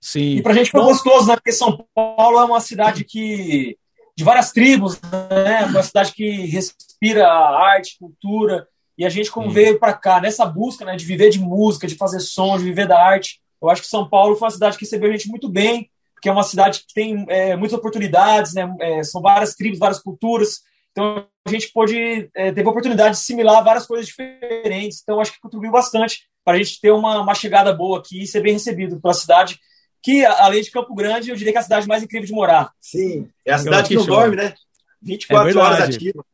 Sim. 0.00 0.36
E 0.36 0.42
para 0.42 0.52
a 0.52 0.54
gente 0.56 0.70
foi 0.70 0.82
gostoso, 0.82 1.28
né? 1.28 1.36
Porque 1.36 1.52
São 1.52 1.86
Paulo 1.94 2.38
é 2.38 2.44
uma 2.44 2.60
cidade 2.60 3.04
que 3.04 3.78
de 4.16 4.24
várias 4.24 4.52
tribos, 4.52 5.00
né? 5.30 5.64
Uma 5.66 5.82
cidade 5.82 6.12
que 6.12 6.46
respira 6.46 7.28
arte, 7.28 7.96
cultura. 7.98 8.68
E 8.96 9.04
a 9.04 9.08
gente, 9.08 9.30
como 9.30 9.48
Sim. 9.48 9.54
veio 9.54 9.78
para 9.78 9.92
cá, 9.92 10.20
nessa 10.20 10.44
busca 10.44 10.84
né, 10.84 10.96
de 10.96 11.04
viver 11.04 11.30
de 11.30 11.40
música, 11.40 11.86
de 11.86 11.94
fazer 11.94 12.20
som, 12.20 12.58
de 12.58 12.64
viver 12.64 12.86
da 12.86 13.02
arte, 13.02 13.40
eu 13.60 13.70
acho 13.70 13.82
que 13.82 13.88
São 13.88 14.08
Paulo 14.08 14.36
foi 14.36 14.46
uma 14.46 14.52
cidade 14.52 14.76
que 14.76 14.84
recebeu 14.84 15.08
a 15.08 15.12
gente 15.12 15.28
muito 15.28 15.48
bem, 15.48 15.88
porque 16.14 16.28
é 16.28 16.32
uma 16.32 16.42
cidade 16.42 16.80
que 16.80 16.94
tem 16.94 17.24
é, 17.28 17.56
muitas 17.56 17.78
oportunidades, 17.78 18.54
né? 18.54 18.72
É, 18.80 19.02
são 19.02 19.22
várias 19.22 19.54
tribos, 19.54 19.78
várias 19.78 20.00
culturas. 20.00 20.60
Então 20.90 21.26
a 21.44 21.50
gente 21.50 21.72
pôde, 21.72 22.28
é, 22.34 22.52
teve 22.52 22.66
a 22.66 22.70
oportunidade 22.70 23.14
de 23.14 23.20
assimilar 23.20 23.64
várias 23.64 23.86
coisas 23.86 24.06
diferentes. 24.06 25.00
Então 25.02 25.20
acho 25.20 25.32
que 25.32 25.40
contribuiu 25.40 25.72
bastante 25.72 26.28
para 26.44 26.54
a 26.54 26.58
gente 26.58 26.80
ter 26.80 26.90
uma, 26.90 27.20
uma 27.20 27.34
chegada 27.34 27.72
boa 27.72 27.98
aqui 27.98 28.22
e 28.22 28.26
ser 28.26 28.40
bem 28.40 28.52
recebido 28.52 29.00
pela 29.00 29.14
cidade 29.14 29.58
que, 30.02 30.24
além 30.24 30.62
de 30.62 30.70
Campo 30.70 30.94
Grande, 30.94 31.30
eu 31.30 31.36
diria 31.36 31.52
que 31.52 31.58
é 31.58 31.60
a 31.60 31.64
cidade 31.64 31.86
mais 31.86 32.02
incrível 32.02 32.26
de 32.26 32.32
morar. 32.32 32.72
Sim, 32.80 33.28
é 33.46 33.52
a 33.52 33.58
cidade 33.58 33.88
que 33.88 33.94
não 33.94 34.04
dorme, 34.04 34.34
né? 34.34 34.54
24 35.00 35.58
é 35.58 35.62
horas 35.62 35.80
ativa. 35.80 36.24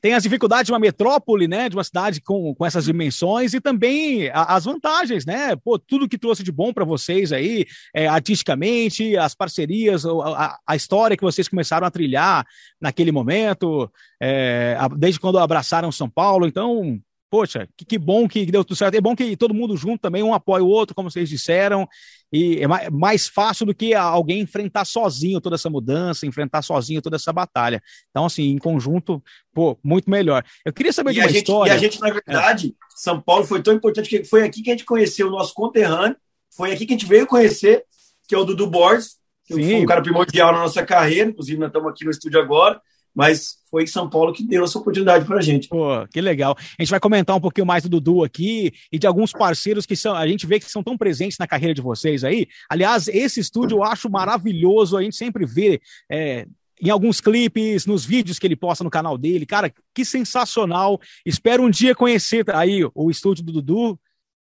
Tem 0.00 0.14
as 0.14 0.22
dificuldades 0.22 0.66
de 0.66 0.72
uma 0.72 0.78
metrópole, 0.78 1.48
né? 1.48 1.68
De 1.68 1.76
uma 1.76 1.84
cidade 1.84 2.20
com, 2.20 2.54
com 2.54 2.66
essas 2.66 2.84
dimensões 2.84 3.54
e 3.54 3.60
também 3.60 4.28
a, 4.30 4.54
as 4.56 4.64
vantagens, 4.64 5.26
né? 5.26 5.56
Pô, 5.56 5.78
tudo 5.78 6.08
que 6.08 6.18
trouxe 6.18 6.42
de 6.42 6.52
bom 6.52 6.72
para 6.72 6.84
vocês 6.84 7.32
aí, 7.32 7.66
é, 7.94 8.06
artisticamente, 8.06 9.16
as 9.16 9.34
parcerias, 9.34 10.04
a, 10.04 10.58
a, 10.66 10.76
história 10.76 11.16
que 11.16 11.24
vocês 11.24 11.48
começaram 11.48 11.86
a 11.86 11.90
trilhar 11.90 12.46
naquele 12.80 13.12
momento, 13.12 13.90
é, 14.20 14.76
desde 14.96 15.20
quando 15.20 15.38
abraçaram 15.38 15.90
São 15.90 16.08
Paulo. 16.08 16.46
Então, 16.46 17.00
poxa, 17.30 17.68
que, 17.76 17.84
que, 17.84 17.98
bom 17.98 18.26
que 18.26 18.46
deu 18.46 18.64
tudo 18.64 18.76
certo. 18.76 18.94
É 18.94 19.00
bom 19.00 19.14
que 19.14 19.36
todo 19.36 19.54
mundo 19.54 19.76
junto 19.76 20.00
também, 20.00 20.22
um 20.22 20.34
apoia 20.34 20.62
o 20.62 20.68
outro, 20.68 20.94
como 20.94 21.10
vocês 21.10 21.28
disseram, 21.28 21.88
e 22.32 22.60
é 22.62 22.90
mais 22.90 23.28
fácil 23.28 23.66
do 23.66 23.74
que 23.74 23.94
alguém 23.94 24.40
enfrentar 24.40 24.84
sozinho 24.84 25.40
toda 25.40 25.56
essa 25.56 25.70
mudança, 25.70 26.26
enfrentar 26.26 26.62
sozinho 26.62 27.02
toda 27.02 27.16
essa 27.16 27.32
batalha. 27.32 27.82
Então, 28.10 28.24
assim, 28.24 28.50
em 28.50 28.58
conjunto, 28.58 29.22
pô, 29.52 29.78
muito 29.82 30.10
melhor. 30.10 30.44
Eu 30.64 30.72
queria 30.72 30.92
saber 30.92 31.10
e 31.10 31.14
de 31.14 31.20
uma 31.20 31.28
gente, 31.28 31.38
história. 31.38 31.72
E 31.72 31.74
a 31.74 31.78
gente, 31.78 32.00
na 32.00 32.10
verdade, 32.10 32.68
é. 32.68 32.86
São 32.96 33.20
Paulo 33.20 33.44
foi 33.44 33.62
tão 33.62 33.74
importante 33.74 34.08
que 34.08 34.24
foi 34.24 34.44
aqui 34.44 34.62
que 34.62 34.70
a 34.70 34.72
gente 34.72 34.84
conheceu 34.84 35.28
o 35.28 35.30
nosso 35.30 35.54
conterrâneo, 35.54 36.16
foi 36.50 36.72
aqui 36.72 36.86
que 36.86 36.94
a 36.94 36.96
gente 36.96 37.08
veio 37.08 37.26
conhecer, 37.26 37.84
que 38.26 38.34
é 38.34 38.38
o 38.38 38.44
Dudu 38.44 38.66
Borges, 38.66 39.16
que 39.46 39.54
Sim. 39.54 39.64
foi 39.64 39.82
um 39.82 39.86
cara 39.86 40.02
primordial 40.02 40.52
na 40.52 40.60
nossa 40.60 40.84
carreira, 40.84 41.30
inclusive 41.30 41.58
nós 41.58 41.68
estamos 41.68 41.90
aqui 41.90 42.04
no 42.04 42.10
estúdio 42.10 42.40
agora 42.40 42.80
mas 43.18 43.56
foi 43.68 43.84
São 43.84 44.08
Paulo 44.08 44.32
que 44.32 44.44
deu 44.44 44.62
essa 44.62 44.78
oportunidade 44.78 45.24
para 45.24 45.38
a 45.38 45.42
gente. 45.42 45.66
Pô, 45.66 46.06
que 46.06 46.20
legal. 46.20 46.56
A 46.78 46.82
gente 46.82 46.90
vai 46.90 47.00
comentar 47.00 47.34
um 47.34 47.40
pouquinho 47.40 47.66
mais 47.66 47.82
do 47.82 47.88
Dudu 47.88 48.22
aqui 48.22 48.72
e 48.92 48.96
de 48.96 49.08
alguns 49.08 49.32
parceiros 49.32 49.84
que 49.84 49.96
são, 49.96 50.14
a 50.14 50.24
gente 50.28 50.46
vê 50.46 50.60
que 50.60 50.70
são 50.70 50.84
tão 50.84 50.96
presentes 50.96 51.36
na 51.36 51.44
carreira 51.44 51.74
de 51.74 51.82
vocês 51.82 52.22
aí. 52.22 52.46
Aliás, 52.70 53.08
esse 53.08 53.40
estúdio 53.40 53.78
eu 53.78 53.82
acho 53.82 54.08
maravilhoso, 54.08 54.96
a 54.96 55.02
gente 55.02 55.16
sempre 55.16 55.44
vê. 55.44 55.80
É, 56.08 56.46
em 56.80 56.90
alguns 56.90 57.20
clipes, 57.20 57.86
nos 57.86 58.04
vídeos 58.04 58.38
que 58.38 58.46
ele 58.46 58.54
posta 58.54 58.84
no 58.84 58.90
canal 58.90 59.18
dele. 59.18 59.44
Cara, 59.44 59.74
que 59.92 60.04
sensacional. 60.04 61.00
Espero 61.26 61.64
um 61.64 61.70
dia 61.70 61.92
conhecer 61.92 62.48
aí 62.54 62.88
o 62.94 63.10
estúdio 63.10 63.42
do 63.42 63.50
Dudu, 63.54 63.98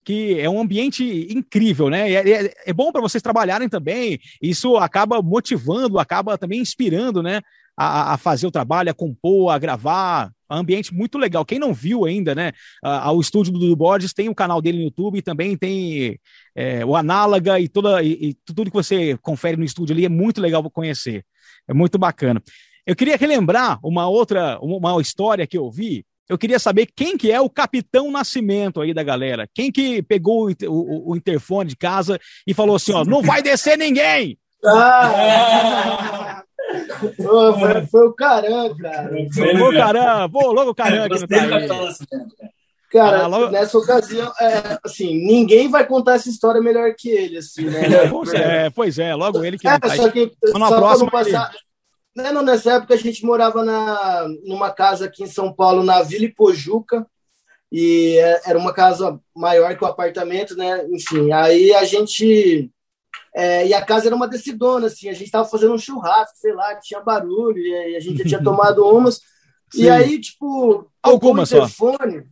que 0.06 0.40
é 0.40 0.48
um 0.48 0.62
ambiente 0.62 1.28
incrível, 1.32 1.90
né? 1.90 2.12
É, 2.12 2.30
é, 2.30 2.54
é 2.68 2.74
bom 2.74 2.92
para 2.92 3.02
vocês 3.02 3.24
trabalharem 3.24 3.68
também. 3.68 4.20
Isso 4.40 4.78
acaba 4.78 5.24
motivando, 5.24 5.98
acaba 5.98 6.38
também 6.38 6.62
inspirando, 6.62 7.24
né? 7.24 7.42
A, 7.80 8.14
a, 8.14 8.18
fazer 8.18 8.46
o 8.46 8.52
trabalho, 8.52 8.92
a 8.92 8.94
compor, 8.94 9.52
a 9.52 9.58
gravar. 9.58 10.32
Ambiente 10.50 10.94
muito 10.94 11.18
legal. 11.18 11.46
Quem 11.46 11.60
não 11.60 11.74
viu 11.74 12.06
ainda, 12.06 12.36
né? 12.36 12.52
Uh, 12.84 13.12
o 13.12 13.22
estúdio 13.22 13.54
do 13.54 13.60
Dudu 13.60 13.76
Borges 13.76 14.14
tem 14.14 14.28
o 14.28 14.36
canal 14.36 14.62
dele 14.62 14.80
no 14.80 14.84
YouTube 14.86 15.18
e 15.18 15.22
também 15.22 15.56
tem 15.56 16.20
é, 16.56 16.84
o 16.84 16.96
Análoga 16.96 17.60
e, 17.60 17.70
toda, 17.70 18.04
e, 18.04 18.12
e, 18.12 18.34
tudo 18.34 18.70
que 18.70 18.76
você 18.76 19.18
confere 19.22 19.56
no 19.56 19.64
estúdio 19.64 19.94
ali 19.94 20.06
é 20.06 20.10
muito 20.10 20.42
legal 20.42 20.62
para 20.62 20.72
conhecer. 20.72 21.24
É 21.68 21.74
muito 21.74 21.98
bacana. 21.98 22.42
Eu 22.86 22.96
queria 22.96 23.16
relembrar 23.16 23.80
uma 23.82 24.10
outra, 24.10 24.60
uma 24.60 25.00
história 25.00 25.48
que 25.48 25.58
eu 25.58 25.72
vi. 25.72 26.04
Eu 26.28 26.38
queria 26.38 26.60
saber 26.60 26.88
quem 26.94 27.18
que 27.18 27.32
é 27.32 27.40
o 27.40 27.50
Capitão 27.50 28.12
Nascimento 28.12 28.82
aí 28.82 28.94
da 28.94 29.04
galera. 29.04 29.48
Quem 29.54 29.72
que 29.72 30.02
pegou 30.02 30.50
o, 30.50 30.56
o, 30.68 31.12
o 31.12 31.16
interfone 31.16 31.70
de 31.70 31.76
casa 31.78 32.20
e 32.46 32.54
falou 32.54 32.76
assim, 32.76 32.92
ó, 32.92 33.06
não 33.06 33.22
vai 33.22 33.42
descer 33.42 33.78
ninguém! 33.78 34.38
Ah! 34.66 36.44
Foi, 37.16 37.86
foi, 37.88 38.08
o 38.08 38.14
Caran, 38.14 38.76
cara. 38.76 39.10
Foi 39.34 39.56
o 39.56 39.72
Caran, 39.72 40.30
pô, 40.30 40.52
logo 40.52 40.72
o 40.72 40.76
Caran 40.76 41.06
aqui 41.06 41.20
no 41.20 41.28
Cara, 42.92 43.28
logo... 43.28 43.52
nessa 43.52 43.78
ocasião, 43.78 44.32
é, 44.42 44.80
assim, 44.84 45.16
ninguém 45.24 45.70
vai 45.70 45.86
contar 45.86 46.16
essa 46.16 46.28
história 46.28 46.60
melhor 46.60 46.92
que 46.98 47.10
ele, 47.10 47.38
assim, 47.38 47.66
né? 47.66 47.82
é, 48.34 48.70
pois 48.72 48.98
é, 48.98 49.14
logo 49.14 49.44
ele 49.44 49.60
que 49.60 49.68
é, 49.68 49.78
tá 49.78 49.96
só 49.96 50.10
que 50.10 50.32
só 50.46 50.58
na 50.58 50.68
próxima 50.68 51.12
passar... 51.12 51.52
Né, 52.16 52.32
não, 52.32 52.42
nessa 52.42 52.74
época 52.74 52.96
a 52.96 52.98
gente 52.98 53.24
morava 53.24 53.64
na, 53.64 54.28
numa 54.44 54.72
casa 54.72 55.06
aqui 55.06 55.24
em 55.24 55.28
São 55.28 55.54
Paulo, 55.54 55.84
na 55.84 56.02
Vila 56.02 56.26
Ipojuca, 56.26 57.06
e 57.72 58.18
é, 58.18 58.42
era 58.50 58.58
uma 58.58 58.74
casa 58.74 59.20
maior 59.36 59.78
que 59.78 59.84
o 59.84 59.88
apartamento, 59.88 60.56
né? 60.56 60.86
Enfim, 60.92 61.32
aí 61.32 61.72
a 61.74 61.84
gente 61.84 62.72
é, 63.36 63.68
e 63.68 63.74
a 63.74 63.86
casa 63.86 64.08
era 64.08 64.16
uma 64.16 64.28
decidona, 64.28 64.88
assim, 64.88 65.10
a 65.10 65.14
gente 65.14 65.26
estava 65.26 65.48
fazendo 65.48 65.74
um 65.74 65.78
churrasco, 65.78 66.38
sei 66.38 66.54
lá, 66.54 66.76
tinha 66.76 67.00
barulho, 67.00 67.58
e 67.58 67.96
a 67.96 68.00
gente 68.00 68.20
já 68.20 68.26
tinha 68.26 68.44
tomado 68.44 68.86
umas. 68.86 69.22
Sim. 69.72 69.84
E 69.84 69.90
aí, 69.90 70.20
tipo, 70.20 70.92
alguma 71.02 71.46
só. 71.46 71.58
telefone. 71.58 72.26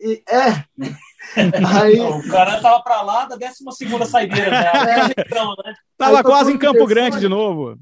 E, 0.00 0.22
é. 0.28 0.64
Aí... 1.80 2.00
o 2.00 2.26
cara 2.28 2.60
tava 2.60 2.82
para 2.82 3.02
lá 3.02 3.26
da 3.26 3.36
12 3.36 3.54
segunda 3.72 4.06
saideira, 4.06 4.50
né? 4.50 4.72
É. 4.90 5.08
né? 5.08 5.74
Tava 5.96 6.22
quase 6.24 6.52
em 6.52 6.58
Campo 6.58 6.86
Grande 6.86 7.20
de 7.20 7.28
novo. 7.28 7.78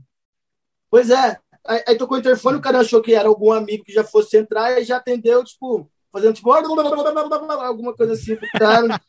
Pois 0.90 1.08
é. 1.10 1.38
Aí, 1.66 1.84
aí, 1.86 1.96
tocou 1.96 2.16
o 2.16 2.20
interfone, 2.20 2.58
o 2.58 2.62
cara 2.62 2.80
achou 2.80 3.00
que 3.00 3.14
era 3.14 3.28
algum 3.28 3.52
amigo 3.52 3.84
que 3.84 3.92
já 3.92 4.02
fosse 4.02 4.36
entrar 4.36 4.80
e 4.80 4.84
já 4.84 4.96
atendeu, 4.96 5.44
tipo, 5.44 5.88
fazendo 6.10 6.34
tipo 6.34 6.50
alguma 6.50 7.94
coisa 7.94 8.14
assim 8.14 8.36
pro 8.36 8.48
cara. 8.58 9.00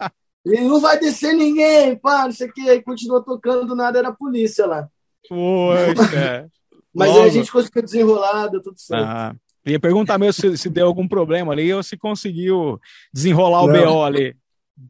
E 0.46 0.62
não 0.62 0.80
vai 0.80 1.00
descer 1.00 1.34
ninguém, 1.34 1.98
pá, 1.98 2.24
não 2.24 2.32
sei 2.32 2.48
o 2.48 2.54
que. 2.54 2.70
Aí 2.70 2.82
continuou 2.82 3.24
tocando, 3.24 3.68
do 3.68 3.76
nada 3.76 4.00
era 4.00 4.10
a 4.10 4.16
polícia 4.16 4.66
lá. 4.66 4.88
Poxa. 5.28 6.50
Mas 6.94 7.16
aí 7.16 7.24
a 7.24 7.30
gente 7.30 7.52
conseguiu 7.52 7.84
desenrolar, 7.84 8.48
deu 8.48 8.62
tudo 8.62 8.80
certo. 8.80 9.06
Ah, 9.06 9.36
ia 9.66 9.80
perguntar 9.80 10.18
mesmo 10.18 10.34
se, 10.34 10.58
se, 10.58 10.70
deu 10.70 10.88
algum 10.88 11.08
problema 11.08 11.54
ali 11.54 11.72
ou 11.72 11.84
se 11.84 11.96
conseguiu 11.96 12.80
desenrolar 13.14 13.68
não. 13.68 13.74
o 13.74 13.94
BO 13.94 14.04
ali. 14.04 14.36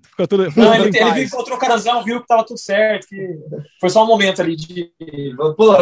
Ficou 0.04 0.28
tudo, 0.28 0.44
não, 0.56 0.76
ele, 0.76 0.96
ele 0.96 1.12
viu, 1.14 1.24
encontrou 1.24 1.58
o 1.58 1.60
carazão, 1.60 2.04
viu 2.04 2.22
que 2.22 2.28
tava 2.28 2.46
tudo 2.46 2.60
certo, 2.60 3.08
que 3.08 3.40
foi 3.82 3.90
só 3.90 4.04
um 4.04 4.08
momento 4.08 4.40
ali 4.42 4.56
de. 4.56 4.94
Pô, 5.58 5.76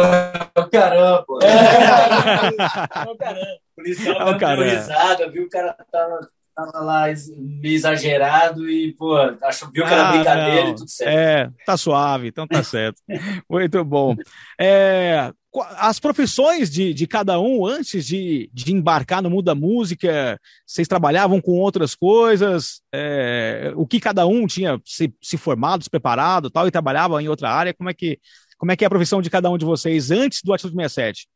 caramba, 0.70 1.24
pô. 1.26 1.38
É, 1.42 3.10
o 3.10 3.16
caramba. 3.16 3.46
O 3.78 3.80
policial 3.80 4.28
é, 4.28 4.38
caramba. 4.38 5.30
viu 5.30 5.44
o 5.44 5.48
cara 5.48 5.72
tava 5.92 6.18
tava 6.64 6.80
lá 6.84 7.04
meio 7.36 7.74
exagerado 7.74 8.68
e, 8.68 8.92
pô, 8.94 9.16
acho, 9.42 9.70
viu 9.70 9.84
que 9.84 9.92
era 9.92 10.08
ah, 10.08 10.12
brincadeira 10.12 10.64
não. 10.64 10.70
e 10.72 10.74
tudo 10.74 10.90
certo. 10.90 11.16
É, 11.16 11.50
tá 11.64 11.76
suave, 11.76 12.28
então 12.28 12.48
tá 12.48 12.62
certo. 12.64 13.00
Muito 13.48 13.84
bom. 13.84 14.16
É, 14.60 15.32
as 15.76 16.00
profissões 16.00 16.68
de, 16.68 16.92
de 16.92 17.06
cada 17.06 17.38
um, 17.40 17.64
antes 17.64 18.04
de, 18.04 18.50
de 18.52 18.72
embarcar 18.72 19.22
no 19.22 19.30
mundo 19.30 19.44
da 19.44 19.54
música, 19.54 20.38
vocês 20.66 20.88
trabalhavam 20.88 21.40
com 21.40 21.52
outras 21.52 21.94
coisas? 21.94 22.82
É, 22.92 23.72
o 23.76 23.86
que 23.86 24.00
cada 24.00 24.26
um 24.26 24.46
tinha 24.46 24.80
se, 24.84 25.14
se 25.22 25.36
formado, 25.36 25.84
se 25.84 25.90
preparado 25.90 26.50
tal, 26.50 26.66
e 26.66 26.72
trabalhava 26.72 27.22
em 27.22 27.28
outra 27.28 27.50
área? 27.50 27.72
Como 27.74 27.88
é 27.88 27.94
que, 27.94 28.18
como 28.56 28.72
é, 28.72 28.76
que 28.76 28.84
é 28.84 28.86
a 28.86 28.90
profissão 28.90 29.22
de 29.22 29.30
cada 29.30 29.48
um 29.48 29.56
de 29.56 29.64
vocês 29.64 30.10
antes 30.10 30.42
do 30.42 30.52
Atitude 30.52 30.74
67? 30.74 31.28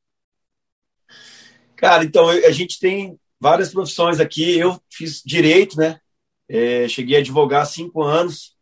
Cara, 1.76 2.04
então 2.04 2.28
a 2.28 2.50
gente 2.52 2.78
tem 2.78 3.18
várias 3.42 3.72
profissões 3.72 4.20
aqui. 4.20 4.56
Eu 4.56 4.80
fiz 4.88 5.20
direito, 5.26 5.76
né? 5.76 5.98
É, 6.48 6.86
cheguei 6.86 7.16
a 7.16 7.18
advogar 7.18 7.62
há 7.62 7.66
cinco 7.66 8.02
anos. 8.02 8.52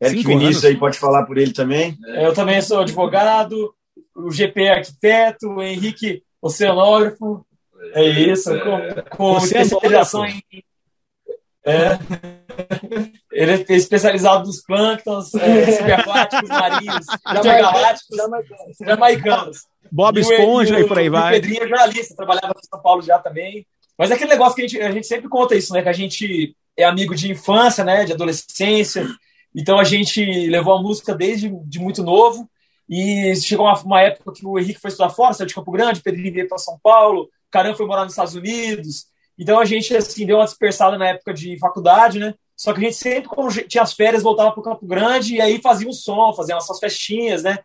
Eric 0.00 0.18
cinco 0.18 0.30
Vinícius 0.30 0.64
anos. 0.64 0.74
aí 0.74 0.76
pode 0.76 0.98
falar 0.98 1.26
por 1.26 1.36
ele 1.36 1.52
também. 1.52 1.98
É, 2.06 2.26
eu 2.26 2.32
também 2.32 2.60
sou 2.62 2.80
advogado, 2.80 3.74
o 4.16 4.30
GP 4.30 4.62
é 4.62 4.70
arquiteto, 4.70 5.48
o 5.48 5.62
Henrique 5.62 6.22
oceanógrafo. 6.40 7.44
É 7.94 8.04
isso, 8.04 8.50
com, 8.60 9.16
com 9.16 9.38
especialização 9.38 10.24
em. 10.24 10.42
É. 11.64 11.98
Ele 13.30 13.52
é 13.52 13.76
especializado 13.76 14.46
nos 14.46 14.62
plânctons, 14.62 15.34
é, 15.34 15.94
aquáticos, 15.94 16.48
marinhos, 16.48 17.06
jamaicanos, 17.42 18.00
jamaicanos. 18.80 19.58
Bob 19.90 20.20
Esponja 20.20 20.80
e, 20.80 20.86
por 20.86 20.98
aí 20.98 21.08
vai. 21.08 21.32
O 21.32 21.34
Pedrinho 21.34 21.64
é 21.64 21.68
jornalista, 21.68 22.16
trabalhava 22.16 22.54
em 22.56 22.68
São 22.68 22.80
Paulo 22.80 23.02
já 23.02 23.18
também. 23.18 23.66
Mas 23.98 24.10
é 24.10 24.14
aquele 24.14 24.30
negócio 24.30 24.54
que 24.54 24.62
a 24.62 24.66
gente, 24.66 24.80
a 24.80 24.90
gente 24.90 25.06
sempre 25.06 25.28
conta 25.28 25.54
isso, 25.54 25.72
né? 25.72 25.82
Que 25.82 25.88
a 25.88 25.92
gente 25.92 26.56
é 26.76 26.84
amigo 26.84 27.14
de 27.14 27.30
infância, 27.30 27.84
né? 27.84 28.04
De 28.04 28.12
adolescência. 28.12 29.06
Então 29.54 29.78
a 29.78 29.84
gente 29.84 30.24
levou 30.48 30.74
a 30.74 30.82
música 30.82 31.14
desde 31.14 31.50
de 31.66 31.78
muito 31.78 32.02
novo. 32.02 32.48
E 32.88 33.34
chegou 33.36 33.66
uma, 33.66 33.80
uma 33.82 34.02
época 34.02 34.32
que 34.32 34.46
o 34.46 34.58
Henrique 34.58 34.80
foi 34.80 34.88
estudar 34.88 35.10
fora, 35.10 35.32
saiu 35.32 35.46
de 35.46 35.54
Campo 35.54 35.70
Grande, 35.70 36.00
o 36.00 36.02
Pedrinho 36.02 36.32
veio 36.32 36.48
para 36.48 36.58
São 36.58 36.78
Paulo, 36.82 37.30
Caran 37.50 37.74
foi 37.74 37.86
morar 37.86 38.02
nos 38.04 38.12
Estados 38.12 38.34
Unidos. 38.34 39.06
Então 39.38 39.58
a 39.58 39.64
gente 39.64 39.96
assim 39.96 40.26
deu 40.26 40.36
uma 40.36 40.44
dispersada 40.44 40.98
na 40.98 41.08
época 41.08 41.32
de 41.32 41.58
faculdade, 41.58 42.18
né? 42.18 42.34
Só 42.56 42.72
que 42.72 42.80
a 42.80 42.82
gente 42.82 42.96
sempre, 42.96 43.28
quando 43.28 43.52
tinha 43.66 43.82
as 43.82 43.92
férias, 43.92 44.22
voltava 44.22 44.52
para 44.52 44.60
o 44.60 44.62
Campo 44.62 44.86
Grande 44.86 45.36
e 45.36 45.40
aí 45.40 45.60
fazia 45.60 45.88
um 45.88 45.92
som, 45.92 46.32
fazia 46.34 46.54
nossas 46.54 46.78
festinhas, 46.78 47.42
né? 47.42 47.58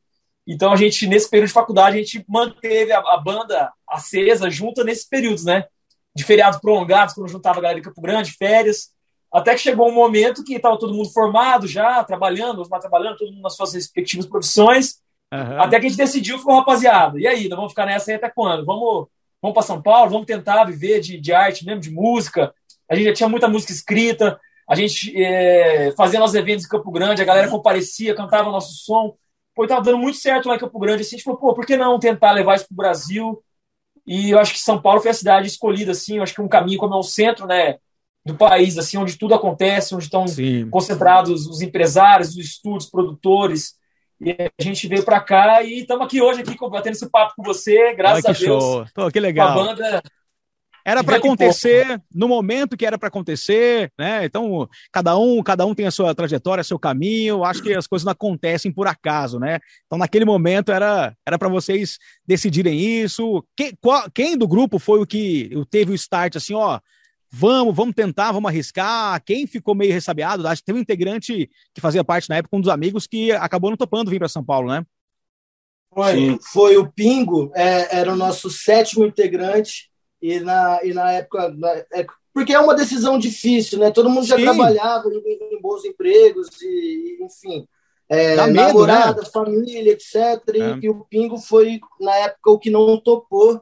Então 0.48 0.72
a 0.72 0.76
gente, 0.76 1.06
nesse 1.08 1.30
período 1.30 1.50
de 1.50 1.54
faculdade, 1.54 1.98
a 1.98 2.00
gente 2.00 2.24
manteve 2.28 2.92
a, 2.94 3.00
a 3.00 3.18
banda 3.18 3.72
acesa 3.88 4.50
junta 4.50 4.84
nesses 4.84 5.06
períodos, 5.06 5.44
né? 5.44 5.66
De 6.18 6.24
feriados 6.24 6.60
prolongados, 6.60 7.14
quando 7.14 7.30
juntava 7.30 7.60
a 7.60 7.62
galera 7.62 7.80
de 7.80 7.86
Campo 7.88 8.02
Grande, 8.02 8.32
férias. 8.32 8.90
Até 9.32 9.54
que 9.54 9.60
chegou 9.60 9.90
um 9.90 9.94
momento 9.94 10.44
que 10.44 10.56
estava 10.56 10.80
todo 10.80 10.94
mundo 10.94 11.10
formado 11.10 11.68
já, 11.68 12.04
trabalhando, 12.04 12.62
os 12.62 12.70
trabalhando, 12.70 13.18
todo 13.18 13.32
mundo 13.32 13.44
nas 13.44 13.56
suas 13.56 13.74
respectivas 13.74 14.26
profissões. 14.26 15.00
Uhum. 15.34 15.62
Até 15.62 15.80
que 15.80 15.86
a 15.86 15.90
gente 15.90 15.98
decidiu, 15.98 16.40
falou, 16.40 16.60
rapaziada, 16.60 17.20
e 17.20 17.28
aí, 17.28 17.48
nós 17.50 17.58
vamos 17.58 17.72
ficar 17.72 17.86
nessa 17.86 18.10
aí 18.10 18.16
até 18.16 18.30
quando? 18.30 18.66
Vamos, 18.66 19.08
vamos 19.42 19.54
para 19.54 19.62
São 19.64 19.82
Paulo, 19.82 20.10
vamos 20.10 20.26
tentar 20.26 20.64
viver 20.64 21.02
de, 21.02 21.20
de 21.20 21.34
arte 21.34 21.66
mesmo, 21.66 21.82
de 21.82 21.92
música. 21.92 22.54
A 22.90 22.96
gente 22.96 23.08
já 23.10 23.14
tinha 23.14 23.30
muita 23.30 23.50
música 23.50 23.74
escrita, 23.74 24.40
a 24.68 24.76
gente 24.76 25.14
é, 25.22 25.94
fazia 25.98 26.20
nossos 26.20 26.36
eventos 26.36 26.66
em 26.66 26.70
Campo 26.70 26.90
Grande, 26.92 27.22
a 27.22 27.26
galera 27.26 27.50
comparecia, 27.50 28.16
cantava 28.16 28.52
nosso 28.52 28.74
som. 28.74 29.16
Pô, 29.54 29.64
estava 29.64 29.82
dando 29.82 29.98
muito 29.98 30.18
certo 30.18 30.48
lá 30.48 30.56
em 30.56 30.60
Campo 30.60 30.80
Grande. 30.80 31.02
Assim, 31.02 31.16
a 31.16 31.18
gente 31.18 31.24
falou, 31.24 31.40
pô, 31.40 31.54
por 31.54 31.66
que 31.66 31.76
não 31.76 32.00
tentar 32.00 32.32
levar 32.32 32.56
isso 32.56 32.68
para 32.68 32.74
o 32.74 32.78
Brasil? 32.78 33.44
E 34.08 34.32
eu 34.32 34.39
acho 34.39 34.54
que 34.54 34.60
São 34.60 34.82
Paulo 34.82 35.02
foi 35.02 35.12
a 35.12 35.13
cidade 35.13 35.48
escolhida, 35.48 35.91
assim. 35.91 36.17
Eu 36.17 36.24
acho 36.24 36.34
que 36.34 36.41
um 36.41 36.48
caminho 36.48 36.80
como 36.80 36.93
é 36.93 36.98
o 36.98 37.04
centro, 37.04 37.46
né, 37.46 37.76
do 38.26 38.36
país, 38.36 38.78
assim, 38.78 38.98
onde 38.98 39.17
tudo 39.17 39.36
acontece, 39.36 39.93
onde 39.93 40.06
estão 40.06 40.28
Sim. 40.28 40.70
concentrados 40.70 41.46
os 41.46 41.62
empresários, 41.62 42.30
os 42.30 42.38
estúdios, 42.38 42.89
produtores. 42.89 43.76
E 44.20 44.32
a 44.32 44.63
gente 44.63 44.88
veio 44.88 45.04
para 45.04 45.20
cá 45.20 45.62
e 45.62 45.82
estamos 45.82 46.06
aqui 46.06 46.22
hoje, 46.22 46.41
aqui, 46.41 46.56
batendo 46.70 46.93
esse 46.93 47.10
papo 47.10 47.34
com 47.36 47.43
você, 47.43 47.93
graças 47.93 48.26
Ai, 48.26 48.32
a 48.32 48.38
Deus. 48.38 48.63
Show. 48.63 48.86
Pô, 48.93 49.12
que 49.12 49.20
legal. 49.20 49.50
A 49.50 49.63
banda 49.63 50.04
era 50.88 51.04
para 51.04 51.17
acontecer 51.17 52.02
no 52.15 52.30
momento 52.30 52.78
que 52.78 52.86
era 52.86 52.97
para 52.97 53.10
acontecer, 53.10 53.91
né? 54.00 54.23
Então, 54.23 54.69
cada 54.89 55.17
um, 55.17 55.43
cada 55.43 55.65
um 55.65 55.76
tem 55.76 55.86
a 55.86 55.91
sua 55.91 56.15
trajetória, 56.15 56.63
seu 56.63 56.80
caminho. 56.80 57.43
Acho 57.43 57.62
que 57.62 57.73
as 57.73 57.86
coisas 57.86 58.06
não 58.06 58.13
acontecem 58.13 58.71
por 58.71 58.88
acaso, 58.88 59.38
né? 59.38 59.60
Então, 59.86 59.97
naquele 59.97 60.23
momento 60.23 60.71
era 60.71 61.13
era 61.26 61.38
para 61.38 61.50
vocês 61.50 61.97
decidirem 62.26 62.80
isso. 62.80 63.45
Quem, 63.54 63.73
qual, 63.82 64.10
quem 64.12 64.38
do 64.38 64.47
grupo 64.47 64.80
foi 64.80 65.02
o 65.02 65.06
que 65.06 65.52
teve 65.69 65.91
o 65.91 65.95
start 65.95 66.38
assim, 66.38 66.54
ó, 66.54 66.80
vamos, 67.30 67.76
vamos 67.76 67.93
tentar, 67.93 68.32
vamos 68.32 68.47
arriscar. 68.47 69.21
Quem 69.26 69.45
ficou 69.45 69.76
meio 69.76 69.91
ressabiado? 69.91 70.47
Acho 70.47 70.62
que 70.62 70.67
teve 70.67 70.80
um 70.80 70.84
integrante 70.84 71.50
que 71.73 71.82
fazia 71.82 72.02
parte 72.02 72.30
na 72.30 72.38
época, 72.38 72.56
um 72.56 72.62
dos 72.62 72.71
amigos 72.71 73.06
que 73.06 73.34
acabou 73.34 73.69
não 73.69 73.78
topando 73.78 74.10
vir 74.10 74.19
para 74.19 74.30
São 74.30 74.43
Paulo, 74.43 74.69
né? 74.69 74.86
Foi, 75.93 76.39
foi 76.54 76.78
o 76.78 76.89
Pingo, 76.89 77.52
é, 77.54 77.97
era 78.00 78.13
o 78.13 78.15
nosso 78.15 78.50
sétimo 78.50 79.06
integrante 79.06 79.89
e 80.22 80.40
na, 80.40 80.80
e 80.84 80.94
na 80.94 81.12
época. 81.12 81.50
Na, 81.50 81.70
é, 81.70 82.06
porque 82.34 82.54
é 82.54 82.60
uma 82.60 82.76
decisão 82.76 83.18
difícil, 83.18 83.80
né? 83.80 83.92
Todo 83.92 84.10
mundo 84.10 84.26
já 84.26 84.36
Sim. 84.36 84.44
trabalhava 84.44 85.10
em, 85.10 85.56
em, 85.56 85.62
bons 85.62 85.84
empregos, 85.86 86.50
e, 86.62 87.18
enfim. 87.22 87.68
É, 88.10 88.36
medo, 88.36 88.54
namorada, 88.54 89.22
né? 89.22 89.28
família, 89.34 89.92
etc. 89.92 90.16
E, 90.54 90.62
é. 90.62 90.80
e, 90.84 90.90
o 90.90 91.04
Pingo 91.06 91.38
foi, 91.38 91.80
na 92.00 92.16
época, 92.16 92.52
o 92.52 92.60
que 92.60 92.70
não 92.70 92.98
topou. 92.98 93.62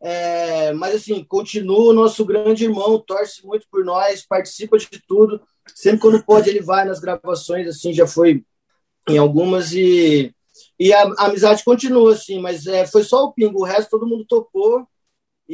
É, 0.00 0.72
mas, 0.72 0.96
assim, 0.96 1.24
continua 1.24 1.90
o 1.90 1.94
nosso 1.94 2.24
grande 2.24 2.64
irmão, 2.64 2.98
torce 2.98 3.46
muito 3.46 3.66
por 3.70 3.84
nós, 3.84 4.26
participa 4.26 4.76
de 4.76 4.88
tudo. 5.06 5.40
Sempre 5.74 6.00
quando 6.00 6.24
pode, 6.24 6.50
ele 6.50 6.60
vai 6.60 6.84
nas 6.84 7.00
gravações, 7.00 7.66
assim, 7.68 7.92
já 7.92 8.06
foi 8.06 8.44
em 9.08 9.16
algumas. 9.16 9.72
E, 9.72 10.34
e 10.78 10.92
a, 10.92 11.02
a 11.18 11.26
amizade 11.26 11.64
continua, 11.64 12.12
assim, 12.12 12.40
mas 12.40 12.66
é, 12.66 12.86
foi 12.86 13.04
só 13.04 13.24
o 13.24 13.32
Pingo, 13.32 13.60
o 13.60 13.64
resto 13.64 13.90
todo 13.90 14.06
mundo 14.06 14.24
topou. 14.28 14.86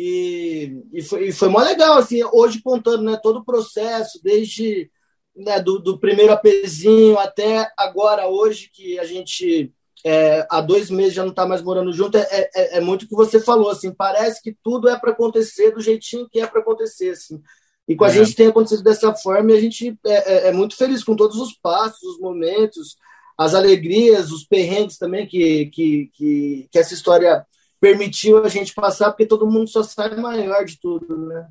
E, 0.00 0.80
e, 0.92 1.02
foi, 1.02 1.26
e 1.26 1.32
foi 1.32 1.48
mó 1.48 1.58
legal, 1.58 1.98
assim, 1.98 2.22
hoje 2.32 2.62
contando 2.62 3.02
né, 3.02 3.18
todo 3.20 3.40
o 3.40 3.44
processo, 3.44 4.20
desde 4.22 4.88
né, 5.34 5.61
do, 5.61 5.80
do 5.80 5.98
primeiro 5.98 6.32
apezinho 6.32 7.18
até 7.18 7.68
agora, 7.76 8.28
hoje, 8.28 8.70
que 8.72 8.96
a 9.00 9.04
gente 9.04 9.72
é, 10.06 10.46
há 10.48 10.61
dois 10.61 10.88
meses 10.88 11.14
já 11.14 11.24
não 11.24 11.30
está 11.30 11.44
mais 11.44 11.62
morando 11.62 11.92
junto, 11.92 12.16
é, 12.16 12.28
é, 12.30 12.78
é, 12.78 12.80
muito 12.80 13.06
o 13.06 13.08
que 13.08 13.16
você 13.16 13.40
falou, 13.40 13.70
assim, 13.70 13.92
parece 13.92 14.40
que 14.40 14.56
tudo 14.62 14.88
é 14.88 14.96
para 14.96 15.11
acontecer 15.11 15.72
do 15.72 15.80
jeitinho 15.80 16.28
que 16.30 16.38
é 16.38 16.46
para 16.46 16.61
acontecer, 16.61 17.11
assim. 17.11 17.42
E 17.88 17.96
com 17.96 18.04
a 18.04 18.08
é. 18.08 18.12
gente 18.12 18.37
tem 18.37 18.46
acontecido 18.46 18.84
dessa 18.84 19.12
forma 19.16 19.50
e 19.50 19.56
a 19.56 19.61
gente 19.61 19.98
é, 20.06 20.12
é, 20.12 20.48
é, 20.50 20.52
muito 20.52 20.76
feliz 20.76 21.02
com 21.02 21.16
todos 21.16 21.38
os 21.38 21.54
passos, 21.54 22.02
os 22.04 22.20
momentos, 22.20 22.96
as 23.37 23.52
alegrias, 23.52 24.30
os 24.30 24.44
perrengues 24.44 24.96
também 24.96 25.26
que, 25.26 25.66
que, 25.66 26.08
que, 26.14 26.68
que 26.70 26.78
essa 26.78 26.94
história 26.94 27.44
permitiu 27.80 28.44
a 28.44 28.48
gente 28.48 28.74
passar, 28.74 29.10
porque 29.10 29.26
todo 29.26 29.46
mundo 29.46 29.68
só 29.68 29.82
sai 29.82 30.16
maior 30.16 30.64
de 30.64 30.78
tudo, 30.80 31.26
né? 31.26 31.48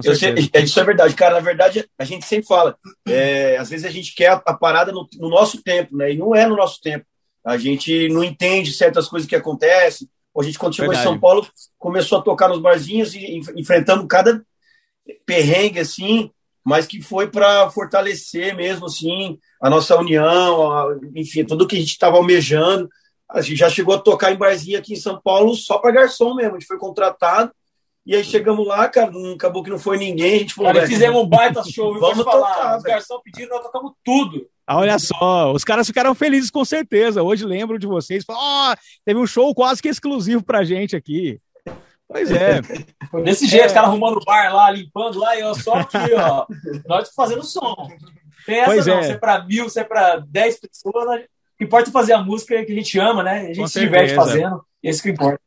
Sei, 0.00 0.62
isso 0.62 0.80
é 0.80 0.84
verdade, 0.84 1.14
cara. 1.14 1.34
Na 1.34 1.40
verdade, 1.40 1.86
a 1.98 2.04
gente 2.04 2.24
sempre 2.24 2.46
fala. 2.46 2.78
É, 3.06 3.58
às 3.58 3.68
vezes 3.68 3.84
a 3.84 3.90
gente 3.90 4.14
quer 4.14 4.28
a, 4.28 4.42
a 4.46 4.54
parada 4.54 4.90
no, 4.90 5.06
no, 5.18 5.28
nosso 5.28 5.62
tempo, 5.62 5.94
né? 5.94 6.12
E 6.12 6.16
não 6.16 6.34
é 6.34 6.46
no 6.46 6.56
nosso 6.56 6.80
tempo. 6.80 7.04
A 7.44 7.58
gente 7.58 8.08
não 8.08 8.24
entende 8.24 8.72
certas 8.72 9.06
coisas 9.06 9.28
que 9.28 9.36
acontecem. 9.36 10.08
A 10.38 10.42
gente, 10.42 10.58
quando 10.58 10.74
chegou 10.74 10.90
verdade. 10.90 11.06
em 11.06 11.12
São 11.12 11.20
Paulo, 11.20 11.46
começou 11.78 12.18
a 12.18 12.22
tocar 12.22 12.48
nos 12.48 12.58
barzinhos 12.58 13.14
e 13.14 13.42
enfrentando 13.54 14.06
cada 14.06 14.42
perrengue, 15.26 15.80
assim, 15.80 16.30
mas 16.64 16.86
que 16.86 17.02
foi 17.02 17.28
para 17.28 17.68
fortalecer 17.68 18.56
mesmo, 18.56 18.86
assim, 18.86 19.38
a 19.60 19.68
nossa 19.68 19.94
união, 19.98 20.72
a, 20.72 20.98
enfim, 21.14 21.44
tudo 21.44 21.66
que 21.66 21.76
a 21.76 21.78
gente 21.78 21.90
estava 21.90 22.16
almejando. 22.16 22.88
A 23.32 23.40
gente 23.40 23.56
já 23.56 23.68
chegou 23.68 23.94
a 23.94 23.98
tocar 23.98 24.32
em 24.32 24.36
barzinho 24.36 24.78
aqui 24.78 24.92
em 24.92 24.96
São 24.96 25.20
Paulo 25.20 25.54
só 25.54 25.78
para 25.78 25.92
garçom 25.92 26.34
mesmo. 26.34 26.56
A 26.56 26.58
gente 26.58 26.68
foi 26.68 26.78
contratado. 26.78 27.52
E 28.04 28.16
aí 28.16 28.24
chegamos 28.24 28.66
lá, 28.66 28.88
cara, 28.88 29.12
não, 29.12 29.34
acabou 29.34 29.62
que 29.62 29.70
não 29.70 29.78
foi 29.78 29.96
ninguém. 29.96 30.34
A 30.34 30.38
gente 30.38 30.54
falou, 30.54 30.72
cara, 30.72 30.86
fizemos 30.86 31.22
um 31.22 31.26
baita 31.26 31.62
show, 31.62 31.98
vamos 32.00 32.24
falar. 32.24 32.54
Tocar, 32.54 32.76
os 32.78 32.82
garçons 32.82 33.20
pediram, 33.22 33.56
nós 33.56 33.62
tocamos 33.62 33.92
tudo. 34.04 34.44
Ah, 34.66 34.78
olha 34.78 34.98
só, 34.98 35.52
os 35.52 35.62
caras 35.62 35.86
ficaram 35.86 36.14
felizes 36.14 36.50
com 36.50 36.64
certeza. 36.64 37.22
Hoje 37.22 37.44
lembro 37.44 37.78
de 37.78 37.86
vocês. 37.86 38.24
Ó, 38.28 38.72
oh, 38.72 38.76
teve 39.04 39.20
um 39.20 39.26
show 39.26 39.54
quase 39.54 39.80
que 39.80 39.88
exclusivo 39.88 40.42
pra 40.42 40.64
gente 40.64 40.96
aqui. 40.96 41.40
Pois 42.08 42.30
é. 42.30 42.60
Desse 43.24 43.46
jeito, 43.46 43.64
é. 43.64 43.66
os 43.68 43.72
caras 43.72 43.88
arrumando 43.88 44.16
o 44.16 44.24
bar 44.24 44.52
lá, 44.52 44.70
limpando 44.70 45.18
lá, 45.20 45.36
e 45.36 45.40
eu 45.40 45.54
só 45.54 45.74
aqui, 45.74 45.96
ó. 46.14 46.46
Nós 46.86 47.10
fazendo 47.14 47.44
som. 47.44 47.88
Essa 48.48 48.64
pois 48.64 48.86
não, 48.86 48.98
é. 48.98 49.02
se 49.04 49.12
é 49.12 49.16
pra 49.16 49.44
mil, 49.44 49.70
se 49.70 49.78
é 49.78 49.84
pra 49.84 50.16
dez 50.16 50.58
pessoas, 50.58 51.22
que 51.62 51.66
importa 51.66 51.90
fazer 51.90 52.12
a 52.12 52.22
música 52.22 52.64
que 52.64 52.72
a 52.72 52.74
gente 52.74 52.98
ama, 52.98 53.22
né? 53.22 53.48
A 53.48 53.52
gente 53.52 53.70
se 53.70 53.80
diverte 53.80 54.14
fazendo, 54.14 54.64
e 54.82 54.88
é 54.88 54.90
isso 54.90 55.02
que 55.02 55.10
importa. 55.10 55.40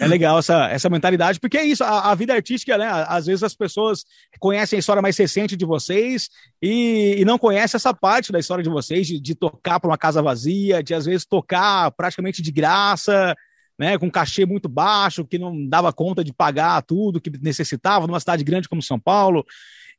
É 0.00 0.06
legal 0.08 0.40
essa, 0.40 0.68
essa 0.68 0.90
mentalidade, 0.90 1.38
porque 1.38 1.56
é 1.56 1.64
isso, 1.64 1.84
a, 1.84 2.10
a, 2.10 2.14
vida 2.16 2.34
artística, 2.34 2.76
né? 2.76 2.86
Às 3.06 3.26
vezes 3.26 3.44
as 3.44 3.54
pessoas 3.54 4.04
conhecem 4.40 4.76
a 4.76 4.80
história 4.80 5.00
mais 5.00 5.16
recente 5.16 5.56
de 5.56 5.64
vocês 5.64 6.28
e, 6.60 7.16
e 7.18 7.24
não 7.24 7.38
conhecem 7.38 7.76
essa 7.76 7.94
parte 7.94 8.32
da 8.32 8.40
história 8.40 8.64
de 8.64 8.70
vocês, 8.70 9.06
de, 9.06 9.20
de 9.20 9.34
tocar 9.34 9.78
para 9.78 9.88
uma 9.88 9.98
casa 9.98 10.20
vazia, 10.20 10.82
de 10.82 10.92
às 10.92 11.06
vezes 11.06 11.24
tocar 11.24 11.92
praticamente 11.92 12.42
de 12.42 12.50
graça, 12.50 13.36
né? 13.78 13.96
Com 13.96 14.10
cachê 14.10 14.44
muito 14.44 14.68
baixo, 14.68 15.24
que 15.24 15.38
não 15.38 15.68
dava 15.68 15.92
conta 15.92 16.24
de 16.24 16.32
pagar 16.32 16.82
tudo 16.82 17.20
que 17.20 17.30
necessitava 17.40 18.08
numa 18.08 18.18
cidade 18.18 18.42
grande 18.42 18.68
como 18.68 18.82
São 18.82 18.98
Paulo. 18.98 19.46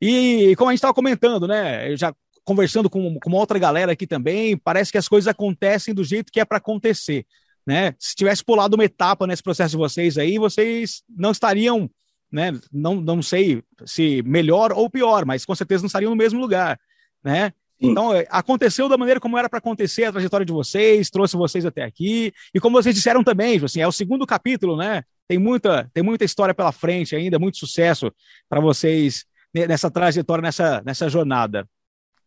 E 0.00 0.54
como 0.56 0.68
a 0.68 0.72
gente 0.72 0.78
estava 0.78 0.92
comentando, 0.92 1.48
né? 1.48 1.90
Eu 1.90 1.96
já 1.96 2.12
conversando 2.44 2.90
com, 2.90 3.18
com 3.18 3.30
uma 3.30 3.38
outra 3.38 3.58
galera 3.58 3.92
aqui 3.92 4.06
também, 4.06 4.56
parece 4.56 4.90
que 4.90 4.98
as 4.98 5.08
coisas 5.08 5.28
acontecem 5.28 5.94
do 5.94 6.04
jeito 6.04 6.32
que 6.32 6.40
é 6.40 6.44
para 6.44 6.58
acontecer. 6.58 7.26
Né? 7.66 7.94
Se 7.98 8.14
tivesse 8.14 8.44
pulado 8.44 8.74
uma 8.74 8.84
etapa 8.84 9.26
nesse 9.26 9.42
processo 9.42 9.70
de 9.70 9.76
vocês 9.76 10.18
aí, 10.18 10.38
vocês 10.38 11.02
não 11.08 11.30
estariam, 11.30 11.88
né? 12.30 12.52
Não, 12.72 13.00
não 13.00 13.22
sei 13.22 13.62
se 13.86 14.22
melhor 14.22 14.72
ou 14.72 14.90
pior, 14.90 15.24
mas 15.24 15.44
com 15.44 15.54
certeza 15.54 15.82
não 15.82 15.86
estariam 15.86 16.10
no 16.10 16.16
mesmo 16.16 16.40
lugar, 16.40 16.80
né? 17.22 17.52
Então, 17.82 18.14
é, 18.14 18.26
aconteceu 18.30 18.88
da 18.88 18.96
maneira 18.96 19.18
como 19.18 19.36
era 19.36 19.48
para 19.48 19.58
acontecer 19.58 20.04
a 20.04 20.12
trajetória 20.12 20.46
de 20.46 20.52
vocês, 20.52 21.10
trouxe 21.10 21.36
vocês 21.36 21.66
até 21.66 21.82
aqui. 21.82 22.32
E 22.54 22.60
como 22.60 22.80
vocês 22.80 22.94
disseram 22.94 23.24
também, 23.24 23.60
assim, 23.62 23.80
é 23.80 23.88
o 23.88 23.92
segundo 23.92 24.24
capítulo, 24.24 24.76
né? 24.76 25.02
Tem 25.26 25.36
muita, 25.36 25.90
tem 25.92 26.02
muita 26.02 26.24
história 26.24 26.54
pela 26.54 26.70
frente 26.70 27.16
ainda, 27.16 27.40
muito 27.40 27.58
sucesso 27.58 28.12
para 28.48 28.60
vocês 28.60 29.24
nessa 29.52 29.90
trajetória, 29.90 30.42
nessa, 30.42 30.80
nessa 30.84 31.08
jornada. 31.08 31.68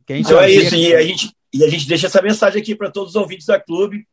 Então 0.10 0.39
é 0.39 0.50
isso, 0.50 0.76
e 0.76 0.94
a, 0.94 1.02
gente, 1.02 1.32
e 1.54 1.63
a 1.63 1.70
gente 1.70 1.88
deixa 1.88 2.08
essa 2.08 2.22
mensagem 2.22 2.62
aqui 2.62 2.76
para 2.76 2.91
todos 2.91 3.12
os 3.12 3.15
ouvintes 3.15 3.46
da 3.46 3.60
clube. 3.60 4.08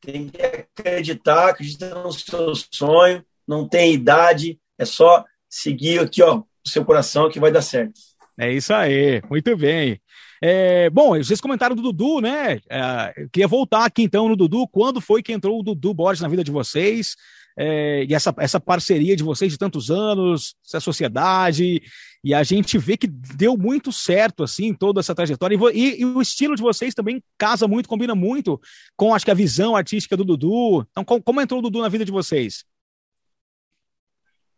Tem 0.00 0.28
que 0.28 0.40
acreditar, 0.40 1.50
acredita 1.50 1.94
no 1.94 2.12
seu 2.12 2.54
sonho, 2.70 3.24
não 3.46 3.66
tem 3.66 3.94
idade, 3.94 4.58
é 4.78 4.84
só 4.84 5.24
seguir 5.48 6.00
aqui, 6.00 6.22
ó, 6.22 6.38
o 6.38 6.68
seu 6.68 6.84
coração 6.84 7.30
que 7.30 7.40
vai 7.40 7.50
dar 7.50 7.62
certo. 7.62 7.94
É 8.38 8.52
isso 8.52 8.74
aí, 8.74 9.22
muito 9.30 9.56
bem. 9.56 10.00
É, 10.42 10.90
bom, 10.90 11.16
vocês 11.16 11.40
comentaram 11.40 11.74
do 11.74 11.80
Dudu, 11.80 12.20
né? 12.20 12.60
É, 12.68 13.14
eu 13.16 13.28
queria 13.30 13.48
voltar 13.48 13.86
aqui 13.86 14.02
então 14.02 14.28
no 14.28 14.36
Dudu. 14.36 14.68
Quando 14.68 15.00
foi 15.00 15.22
que 15.22 15.32
entrou 15.32 15.58
o 15.58 15.62
Dudu 15.62 15.94
Borges 15.94 16.20
na 16.20 16.28
vida 16.28 16.44
de 16.44 16.50
vocês? 16.50 17.16
É, 17.58 18.04
e 18.04 18.14
essa, 18.14 18.34
essa 18.38 18.60
parceria 18.60 19.16
de 19.16 19.22
vocês 19.22 19.50
de 19.50 19.58
tantos 19.58 19.90
anos, 19.90 20.54
essa 20.66 20.78
sociedade, 20.78 21.82
e 22.22 22.34
a 22.34 22.42
gente 22.42 22.76
vê 22.76 22.96
que 22.96 23.06
deu 23.06 23.56
muito 23.56 23.90
certo, 23.90 24.42
assim, 24.42 24.74
toda 24.74 25.00
essa 25.00 25.14
trajetória. 25.14 25.56
E, 25.56 25.78
e, 25.78 26.00
e, 26.02 26.04
o 26.04 26.20
estilo 26.20 26.54
de 26.54 26.62
vocês 26.62 26.92
também 26.92 27.22
casa 27.38 27.66
muito, 27.66 27.88
combina 27.88 28.14
muito 28.14 28.60
com, 28.96 29.14
acho 29.14 29.24
que, 29.24 29.30
a 29.30 29.34
visão 29.34 29.74
artística 29.74 30.16
do 30.16 30.24
Dudu. 30.24 30.86
Então, 30.90 31.04
como, 31.04 31.22
como 31.22 31.40
entrou 31.40 31.60
o 31.60 31.62
Dudu 31.62 31.80
na 31.80 31.88
vida 31.88 32.04
de 32.04 32.12
vocês? 32.12 32.64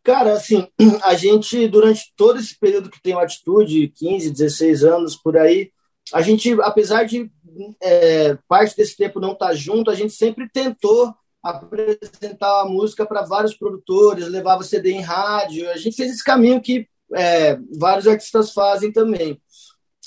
Cara, 0.03 0.33
assim, 0.33 0.67
a 1.05 1.15
gente, 1.15 1.69
durante 1.69 2.13
todo 2.17 2.39
esse 2.39 2.59
período 2.59 2.91
que 2.91 3.03
tem 3.03 3.15
o 3.15 3.19
Atitude, 3.19 3.93
15, 3.95 4.31
16 4.31 4.85
anos 4.85 5.15
por 5.17 5.37
aí, 5.37 5.71
a 6.15 6.23
gente, 6.23 6.53
apesar 6.63 7.05
de 7.05 7.31
é, 7.83 8.39
parte 8.49 8.75
desse 8.75 8.97
tempo 8.97 9.21
não 9.21 9.33
estar 9.33 9.49
tá 9.49 9.55
junto, 9.55 9.91
a 9.91 9.95
gente 9.95 10.15
sempre 10.15 10.49
tentou 10.49 11.15
apresentar 11.51 12.63
a 12.63 12.65
música 12.65 13.07
para 13.07 13.23
vários 13.23 13.55
produtores, 13.55 14.29
levava 14.29 14.63
CD 14.63 14.93
em 14.93 15.01
rádio. 15.01 15.71
A 15.71 15.77
gente 15.77 15.97
fez 15.97 16.13
esse 16.13 16.25
caminho 16.25 16.61
que 16.61 16.89
é, 17.15 17.59
vários 17.79 18.07
artistas 18.07 18.53
fazem 18.53 18.93
também. 18.93 19.41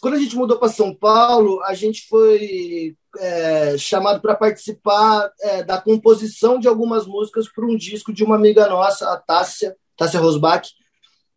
Quando 0.01 0.15
a 0.15 0.19
gente 0.19 0.35
mudou 0.35 0.57
para 0.57 0.69
São 0.69 0.95
Paulo, 0.95 1.61
a 1.63 1.73
gente 1.75 2.07
foi 2.07 2.95
é, 3.19 3.77
chamado 3.77 4.19
para 4.21 4.35
participar 4.35 5.31
é, 5.41 5.63
da 5.63 5.79
composição 5.79 6.59
de 6.59 6.67
algumas 6.67 7.05
músicas 7.05 7.47
para 7.47 7.65
um 7.65 7.75
disco 7.75 8.11
de 8.11 8.23
uma 8.23 8.35
amiga 8.35 8.67
nossa, 8.67 9.11
a 9.11 9.17
Tássia, 9.17 9.75
Tássia 9.95 10.19
Rosbach, 10.19 10.69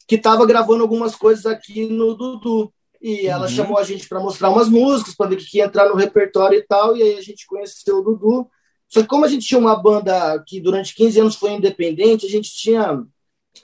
que 0.09 0.15
estava 0.15 0.47
gravando 0.47 0.83
algumas 0.83 1.15
coisas 1.15 1.45
aqui 1.47 1.87
no 1.87 2.15
Dudu. 2.15 2.73
E 3.03 3.27
ela 3.27 3.43
uhum. 3.43 3.49
chamou 3.51 3.79
a 3.79 3.85
gente 3.85 4.09
para 4.09 4.19
mostrar 4.19 4.49
umas 4.49 4.71
músicas, 4.71 5.15
para 5.15 5.29
ver 5.29 5.35
o 5.35 5.39
que 5.39 5.59
ia 5.59 5.67
entrar 5.67 5.89
no 5.91 5.95
repertório 5.95 6.59
e 6.59 6.63
tal. 6.63 6.97
E 6.97 7.03
aí 7.03 7.19
a 7.19 7.21
gente 7.21 7.47
conheceu 7.47 7.99
o 7.99 8.03
Dudu. 8.03 8.49
Só 8.95 9.03
que 9.03 9.09
como 9.09 9.25
a 9.25 9.29
gente 9.29 9.45
tinha 9.45 9.59
uma 9.59 9.75
banda 9.75 10.41
que 10.47 10.61
durante 10.61 10.95
15 10.95 11.19
anos 11.19 11.35
foi 11.35 11.51
independente, 11.51 12.27
a 12.27 12.29
gente 12.29 12.55
tinha 12.55 13.05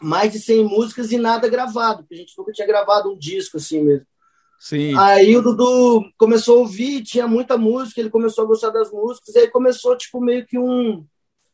mais 0.02 0.32
de 0.32 0.40
100 0.40 0.64
músicas 0.64 1.12
e 1.12 1.18
nada 1.18 1.48
gravado, 1.48 1.98
porque 1.98 2.14
a 2.14 2.18
gente 2.18 2.34
nunca 2.36 2.50
tinha 2.50 2.66
gravado 2.66 3.12
um 3.12 3.16
disco 3.16 3.56
assim 3.56 3.80
mesmo. 3.80 4.04
Sim. 4.58 4.92
Aí 4.98 5.36
o 5.36 5.40
Dudu 5.40 6.04
começou 6.18 6.56
a 6.56 6.60
ouvir, 6.62 7.04
tinha 7.04 7.28
muita 7.28 7.56
música, 7.56 8.00
ele 8.00 8.10
começou 8.10 8.42
a 8.42 8.46
gostar 8.48 8.70
das 8.70 8.90
músicas, 8.90 9.32
e 9.36 9.38
aí 9.38 9.48
começou, 9.48 9.96
tipo, 9.96 10.20
meio 10.20 10.44
que 10.44 10.58
um, 10.58 11.06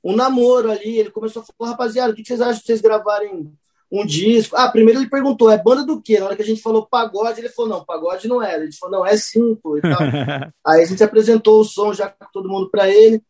um 0.03 0.17
namoro 0.17 0.71
ali. 0.71 0.99
Ele 0.99 1.11
começou 1.11 1.43
a 1.43 1.45
falar, 1.45 1.73
rapaziada, 1.73 2.15
o 2.15 2.17
que 2.17 2.25
vocês 2.25 2.41
acham 2.41 2.59
de 2.59 2.65
vocês 2.65 2.81
gravarem 2.81 3.53
um 3.93 4.07
disco? 4.07 4.57
Ah, 4.57 4.73
primeiro 4.73 5.01
ele 5.01 5.11
perguntou, 5.11 5.51
é 5.51 5.63
banda 5.63 5.85
do 5.85 6.01
quê? 6.01 6.19
Na 6.19 6.27
hora 6.27 6.37
que 6.37 6.43
a 6.43 6.47
gente 6.47 6.63
falou 6.63 6.87
pagode, 6.87 7.41
ele 7.41 7.51
falou, 7.51 7.73
não, 7.73 7.85
pagode 7.85 8.27
não 8.27 8.43
era. 8.43 8.63
Ele 8.63 8.73
falou, 8.73 9.01
não, 9.01 9.07
é 9.07 9.19
sim, 9.19 9.55
pô, 9.57 9.77
e 9.77 9.83
tal. 9.83 9.99
aí 10.65 10.83
a 10.83 10.87
gente 10.87 11.05
apresentou 11.05 11.61
o 11.61 11.65
som 11.65 11.93
já 11.93 12.09
com 12.09 12.25
todo 12.33 12.49
mundo 12.49 12.71
para 12.71 12.89
ele. 12.89 13.23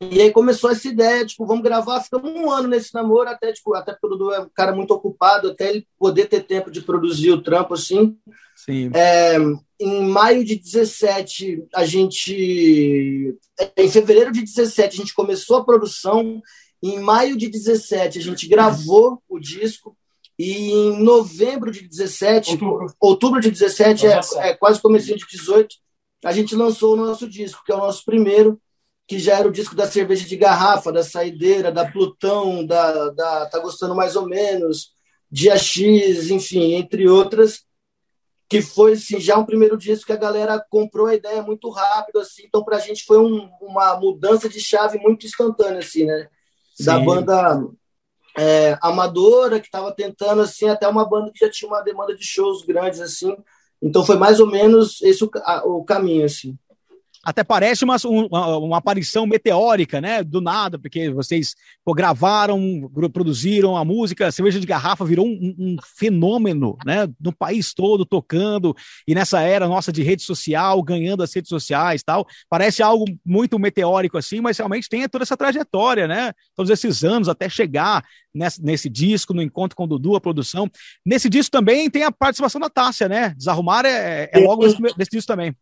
E 0.00 0.20
aí 0.20 0.30
começou 0.30 0.70
essa 0.70 0.88
ideia, 0.88 1.24
tipo, 1.24 1.46
vamos 1.46 1.62
gravar, 1.62 2.00
ficamos 2.00 2.30
um 2.30 2.50
ano 2.50 2.68
nesse 2.68 2.94
namoro, 2.94 3.28
até, 3.28 3.52
tipo, 3.52 3.74
até 3.74 3.92
porque 3.92 4.06
o 4.06 4.10
Dudu 4.10 4.32
é 4.32 4.40
um 4.40 4.48
cara 4.54 4.74
muito 4.74 4.92
ocupado, 4.92 5.50
até 5.50 5.70
ele 5.70 5.86
poder 5.98 6.26
ter 6.26 6.42
tempo 6.42 6.70
de 6.70 6.80
produzir 6.80 7.30
o 7.30 7.42
trampo, 7.42 7.74
assim. 7.74 8.16
Sim. 8.56 8.90
É, 8.94 9.36
em 9.80 10.02
maio 10.06 10.44
de 10.44 10.56
17, 10.56 11.64
a 11.74 11.84
gente... 11.84 13.36
Em 13.76 13.90
fevereiro 13.90 14.32
de 14.32 14.42
17, 14.42 14.94
a 14.94 14.98
gente 15.00 15.14
começou 15.14 15.58
a 15.58 15.64
produção, 15.64 16.42
em 16.82 16.98
maio 16.98 17.36
de 17.36 17.48
17, 17.48 18.18
a 18.18 18.22
gente 18.22 18.48
gravou 18.48 19.22
o 19.28 19.38
disco, 19.38 19.96
e 20.38 20.70
em 20.72 21.02
novembro 21.02 21.70
de 21.70 21.86
17, 21.86 22.52
outubro, 22.52 22.86
outubro 22.98 23.40
de 23.40 23.50
17, 23.50 24.06
é, 24.06 24.20
é 24.38 24.54
quase 24.54 24.80
comecinho 24.80 25.16
de 25.16 25.26
18, 25.30 25.76
a 26.24 26.32
gente 26.32 26.56
lançou 26.56 26.94
o 26.94 26.96
nosso 26.96 27.28
disco, 27.28 27.62
que 27.64 27.72
é 27.72 27.74
o 27.74 27.78
nosso 27.78 28.04
primeiro, 28.04 28.60
que 29.12 29.18
já 29.18 29.38
era 29.38 29.46
o 29.46 29.52
disco 29.52 29.74
da 29.74 29.86
cerveja 29.86 30.26
de 30.26 30.38
garrafa, 30.38 30.90
da 30.90 31.02
saideira, 31.02 31.70
da 31.70 31.84
Plutão, 31.84 32.64
da, 32.64 33.10
da 33.10 33.44
Tá 33.44 33.58
Gostando 33.58 33.94
Mais 33.94 34.16
ou 34.16 34.26
Menos, 34.26 34.94
Dia 35.30 35.58
X, 35.58 36.30
enfim, 36.30 36.72
entre 36.72 37.06
outras, 37.06 37.62
que 38.48 38.62
foi 38.62 38.94
assim, 38.94 39.20
já 39.20 39.36
um 39.36 39.44
primeiro 39.44 39.76
disco 39.76 40.06
que 40.06 40.14
a 40.14 40.16
galera 40.16 40.64
comprou 40.70 41.08
a 41.08 41.14
ideia 41.14 41.42
muito 41.42 41.68
rápido, 41.68 42.20
assim, 42.20 42.44
então 42.46 42.64
para 42.64 42.78
a 42.78 42.80
gente 42.80 43.04
foi 43.04 43.18
um, 43.18 43.50
uma 43.60 44.00
mudança 44.00 44.48
de 44.48 44.58
chave 44.58 44.96
muito 44.96 45.26
instantânea, 45.26 45.80
assim, 45.80 46.06
né? 46.06 46.30
Sim. 46.74 46.84
Da 46.86 46.98
banda 46.98 47.68
é, 48.38 48.78
amadora, 48.80 49.60
que 49.60 49.66
estava 49.66 49.92
tentando, 49.92 50.40
assim, 50.40 50.70
até 50.70 50.88
uma 50.88 51.06
banda 51.06 51.30
que 51.30 51.44
já 51.44 51.50
tinha 51.50 51.70
uma 51.70 51.82
demanda 51.82 52.16
de 52.16 52.24
shows 52.24 52.64
grandes, 52.64 53.02
assim, 53.02 53.36
então 53.82 54.06
foi 54.06 54.16
mais 54.16 54.40
ou 54.40 54.46
menos 54.46 55.02
esse 55.02 55.22
o, 55.22 55.30
a, 55.44 55.66
o 55.66 55.84
caminho, 55.84 56.24
assim 56.24 56.56
até 57.24 57.44
parece 57.44 57.84
uma, 57.84 57.96
uma, 58.04 58.58
uma, 58.58 58.76
aparição 58.78 59.26
meteórica, 59.26 60.00
né? 60.00 60.24
Do 60.24 60.40
nada, 60.40 60.78
porque 60.78 61.08
vocês 61.10 61.54
pô, 61.84 61.94
gravaram, 61.94 62.90
produziram 63.12 63.76
a 63.76 63.84
música, 63.84 64.26
a 64.26 64.32
cerveja 64.32 64.58
de 64.58 64.66
garrafa 64.66 65.04
virou 65.04 65.26
um, 65.26 65.54
um, 65.58 65.76
fenômeno, 65.96 66.76
né? 66.84 67.08
No 67.20 67.32
país 67.32 67.72
todo 67.72 68.04
tocando, 68.04 68.74
e 69.06 69.14
nessa 69.14 69.40
era 69.40 69.68
nossa 69.68 69.92
de 69.92 70.02
rede 70.02 70.22
social, 70.22 70.82
ganhando 70.82 71.22
as 71.22 71.32
redes 71.32 71.48
sociais 71.48 72.02
tal. 72.02 72.26
Parece 72.48 72.82
algo 72.82 73.04
muito 73.24 73.58
meteórico 73.58 74.18
assim, 74.18 74.40
mas 74.40 74.58
realmente 74.58 74.88
tem 74.88 75.08
toda 75.08 75.22
essa 75.22 75.36
trajetória, 75.36 76.08
né? 76.08 76.32
Todos 76.56 76.70
esses 76.70 77.04
anos 77.04 77.28
até 77.28 77.48
chegar 77.48 78.04
nesse, 78.34 78.62
nesse 78.62 78.88
disco, 78.88 79.32
no 79.32 79.42
encontro 79.42 79.76
com 79.76 79.84
o 79.84 79.86
Dudu, 79.86 80.16
a 80.16 80.20
produção. 80.20 80.68
Nesse 81.06 81.28
disco 81.28 81.52
também 81.52 81.88
tem 81.88 82.02
a 82.02 82.10
participação 82.10 82.60
da 82.60 82.68
Tássia, 82.68 83.08
né? 83.08 83.32
Desarrumar 83.36 83.84
é, 83.84 84.28
é 84.32 84.40
logo 84.40 84.64
nesse, 84.64 84.80
nesse 84.80 85.10
disco 85.10 85.28
também. 85.28 85.54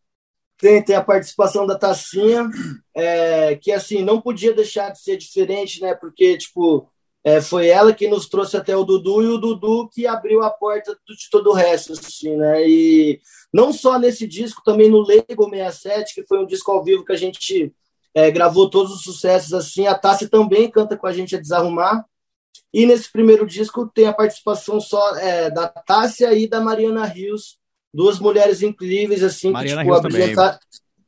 Tem, 0.60 0.82
tem 0.82 0.94
a 0.94 1.02
participação 1.02 1.66
da 1.66 1.78
Tacinha, 1.78 2.48
é, 2.94 3.56
que 3.56 3.72
assim, 3.72 4.02
não 4.02 4.20
podia 4.20 4.52
deixar 4.52 4.90
de 4.90 5.00
ser 5.00 5.16
diferente, 5.16 5.80
né? 5.80 5.94
Porque, 5.94 6.36
tipo, 6.36 6.86
é, 7.24 7.40
foi 7.40 7.68
ela 7.68 7.94
que 7.94 8.08
nos 8.08 8.28
trouxe 8.28 8.56
até 8.56 8.76
o 8.76 8.84
Dudu 8.84 9.22
e 9.22 9.26
o 9.26 9.38
Dudu 9.38 9.88
que 9.88 10.06
abriu 10.06 10.42
a 10.42 10.50
porta 10.50 10.92
de 10.92 11.30
todo 11.30 11.50
o 11.50 11.54
resto, 11.54 11.92
assim, 11.92 12.36
né? 12.36 12.66
E 12.68 13.20
não 13.52 13.72
só 13.72 13.98
nesse 13.98 14.26
disco, 14.26 14.62
também 14.64 14.90
no 14.90 15.02
Lego 15.02 15.48
67, 15.48 16.14
que 16.14 16.26
foi 16.26 16.38
um 16.38 16.46
disco 16.46 16.70
ao 16.70 16.84
vivo 16.84 17.04
que 17.04 17.12
a 17.12 17.16
gente 17.16 17.74
é, 18.14 18.30
gravou 18.30 18.68
todos 18.68 18.92
os 18.92 19.02
sucessos, 19.02 19.52
assim. 19.52 19.86
A 19.86 19.94
Tassi 19.94 20.28
também 20.28 20.70
canta 20.70 20.96
com 20.96 21.06
a 21.06 21.12
gente 21.12 21.36
a 21.36 21.40
Desarrumar. 21.40 22.04
E 22.72 22.86
nesse 22.86 23.10
primeiro 23.10 23.46
disco 23.46 23.90
tem 23.92 24.06
a 24.06 24.12
participação 24.12 24.80
só 24.80 25.16
é, 25.16 25.50
da 25.50 25.68
Tássia 25.68 26.32
e 26.34 26.48
da 26.48 26.60
Mariana 26.60 27.04
Rios, 27.04 27.58
duas 27.92 28.18
mulheres 28.18 28.62
incríveis, 28.62 29.22
assim, 29.22 29.52
que, 29.52 29.64
tipo, 29.64 29.80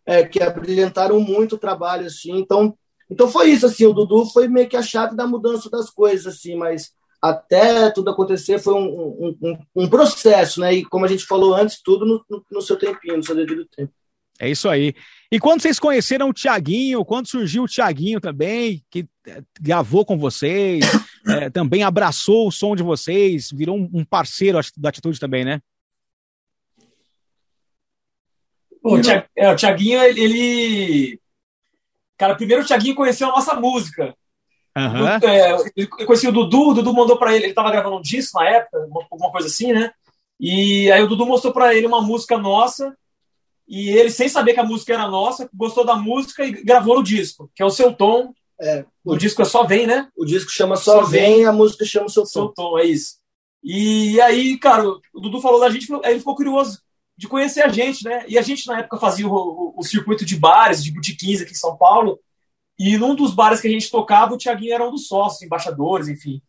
é, 0.05 0.25
que 0.25 0.43
abrilhantaram 0.43 1.21
muito 1.21 1.55
o 1.55 1.59
trabalho, 1.59 2.07
assim. 2.07 2.37
Então, 2.37 2.77
então 3.11 3.29
foi 3.29 3.51
isso, 3.51 3.67
assim, 3.67 3.87
o 3.87 3.93
Dudu 3.93 4.27
foi 4.27 4.49
meio 4.49 4.69
que 4.69 4.77
a 4.77 4.83
chave 4.83 5.15
da 5.15 5.27
mudança 5.27 5.71
das 5.71 5.91
coisas, 5.91 6.27
assim, 6.27 6.57
mas 6.57 6.91
até 7.21 7.91
tudo 7.91 8.11
acontecer 8.11 8.59
foi 8.59 8.75
um, 8.75 9.37
um, 9.41 9.59
um 9.77 9.89
processo, 9.89 10.61
né? 10.61 10.75
E 10.75 10.85
como 10.85 11.05
a 11.05 11.09
gente 11.09 11.25
falou 11.25 11.55
antes, 11.55 11.81
tudo 11.81 12.05
no, 12.05 12.25
no, 12.29 12.45
no 12.51 12.61
seu 12.61 12.77
tempinho, 12.77 13.17
no 13.17 13.23
seu 13.23 13.37
devido 13.37 13.65
tempo. 13.77 13.93
É 14.41 14.51
isso 14.51 14.69
aí. 14.69 14.93
E 15.31 15.39
quando 15.39 15.63
vocês 15.63 15.79
conheceram 15.79 16.29
o 16.29 16.33
Tiaguinho, 16.33 17.05
quando 17.05 17.29
surgiu 17.29 17.63
o 17.63 17.69
Tiaguinho 17.69 18.21
também, 18.21 18.83
que 18.91 19.07
é, 19.27 19.41
gravou 19.61 20.05
com 20.05 20.19
vocês, 20.19 20.85
é, 21.29 21.49
também 21.49 21.85
abraçou 21.85 22.49
o 22.49 22.51
som 22.51 22.75
de 22.75 22.83
vocês, 22.83 23.51
virou 23.53 23.77
um 23.77 24.05
parceiro 24.05 24.59
da 24.77 24.89
atitude 24.89 25.21
também, 25.21 25.45
né? 25.45 25.61
O, 28.83 28.97
é, 29.37 29.51
o 29.51 29.57
Thiaguinho, 29.57 30.03
ele. 30.03 31.21
Cara, 32.19 32.35
primeiro 32.35 32.63
o 32.63 32.67
Thiaguinho 32.67 32.95
conheceu 32.95 33.29
a 33.29 33.33
nossa 33.33 33.55
música. 33.55 34.15
Uhum. 34.77 35.07
É, 35.29 35.57
ele 35.77 35.87
conhecia 35.87 36.31
o 36.31 36.33
Dudu, 36.33 36.71
o 36.71 36.75
Dudu 36.75 36.95
mandou 36.95 37.17
para 37.19 37.35
ele, 37.35 37.47
ele 37.47 37.55
tava 37.55 37.71
gravando 37.71 37.97
um 37.97 38.03
disco 38.03 38.39
na 38.39 38.49
época, 38.49 38.79
alguma 39.11 39.31
coisa 39.31 39.47
assim, 39.47 39.73
né? 39.73 39.93
E 40.41 40.91
aí 40.91 41.03
o 41.03 41.07
Dudu 41.07 41.27
mostrou 41.27 41.53
para 41.53 41.75
ele 41.75 41.87
uma 41.87 42.01
música 42.01 42.39
nossa, 42.39 42.97
e 43.69 43.91
ele, 43.91 44.11
sem 44.11 44.29
saber 44.29 44.55
que 44.55 44.61
a 44.61 44.65
música 44.65 44.95
era 44.95 45.09
nossa, 45.09 45.49
gostou 45.55 45.85
da 45.85 45.95
música 45.95 46.45
e 46.45 46.53
gravou 46.65 46.97
no 46.97 47.03
disco, 47.03 47.51
que 47.55 47.63
é 47.63 47.67
o 47.67 47.71
seu 47.71 47.93
tom. 47.93 48.33
É, 48.61 48.85
o, 49.05 49.13
o 49.13 49.17
disco 49.17 49.43
é 49.43 49.45
Só 49.45 49.65
Vem, 49.65 49.87
né? 49.87 50.09
O 50.17 50.25
disco 50.25 50.51
chama 50.51 50.77
Só, 50.77 51.01
Só 51.01 51.07
Vem, 51.07 51.37
Vem, 51.37 51.47
a 51.47 51.53
música 51.53 51.85
chama 51.85 52.09
Seu 52.09 52.23
Tom. 52.23 52.29
Seu 52.29 52.49
Tom, 52.49 52.79
é 52.79 52.85
isso. 52.85 53.17
E 53.63 54.21
aí, 54.21 54.59
cara, 54.59 54.89
o 54.89 55.21
Dudu 55.21 55.41
falou 55.41 55.61
da 55.61 55.71
gente, 55.71 55.93
aí 56.03 56.13
ele 56.13 56.19
ficou 56.19 56.35
curioso 56.35 56.81
de 57.17 57.29
conhecer 57.29 57.63
a 57.63 57.69
gente, 57.69 58.05
né? 58.05 58.25
E 58.27 58.39
a 58.39 58.43
gente, 58.43 58.67
na 58.67 58.81
época, 58.81 58.99
fazia 58.99 59.27
o, 59.27 59.33
o, 59.33 59.75
o 59.77 59.83
circuito 59.83 60.25
de 60.25 60.37
bares, 60.37 60.83
de 60.83 60.93
boutiquins 60.93 61.41
aqui 61.41 61.53
em 61.53 61.57
São 61.57 61.77
Paulo, 61.77 62.19
e 62.79 62.97
num 62.97 63.15
dos 63.15 63.35
bares 63.35 63.61
que 63.61 63.69
a 63.69 63.71
gente 63.71 63.91
tocava, 63.91 64.35
o 64.35 64.39
Tiaguinho 64.39 64.75
era 64.75 64.87
um 64.87 64.91
dos 64.91 65.07
sócios, 65.07 65.43
embaixadores, 65.43 66.09
enfim. 66.09 66.43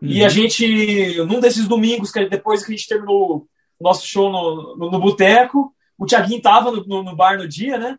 Uhum. 0.00 0.08
E 0.08 0.24
a 0.24 0.28
gente, 0.28 1.16
num 1.24 1.40
desses 1.40 1.66
domingos, 1.66 2.10
que 2.10 2.26
depois 2.26 2.64
que 2.64 2.72
a 2.72 2.76
gente 2.76 2.88
terminou 2.88 3.46
o 3.78 3.84
nosso 3.84 4.06
show 4.06 4.30
no, 4.30 4.76
no, 4.76 4.90
no 4.90 4.98
boteco, 4.98 5.74
o 5.98 6.06
Tiaguinho 6.06 6.40
tava 6.40 6.70
no, 6.70 6.84
no, 6.84 7.02
no, 7.02 7.16
bar 7.16 7.36
no 7.36 7.48
dia, 7.48 7.76
né? 7.76 7.98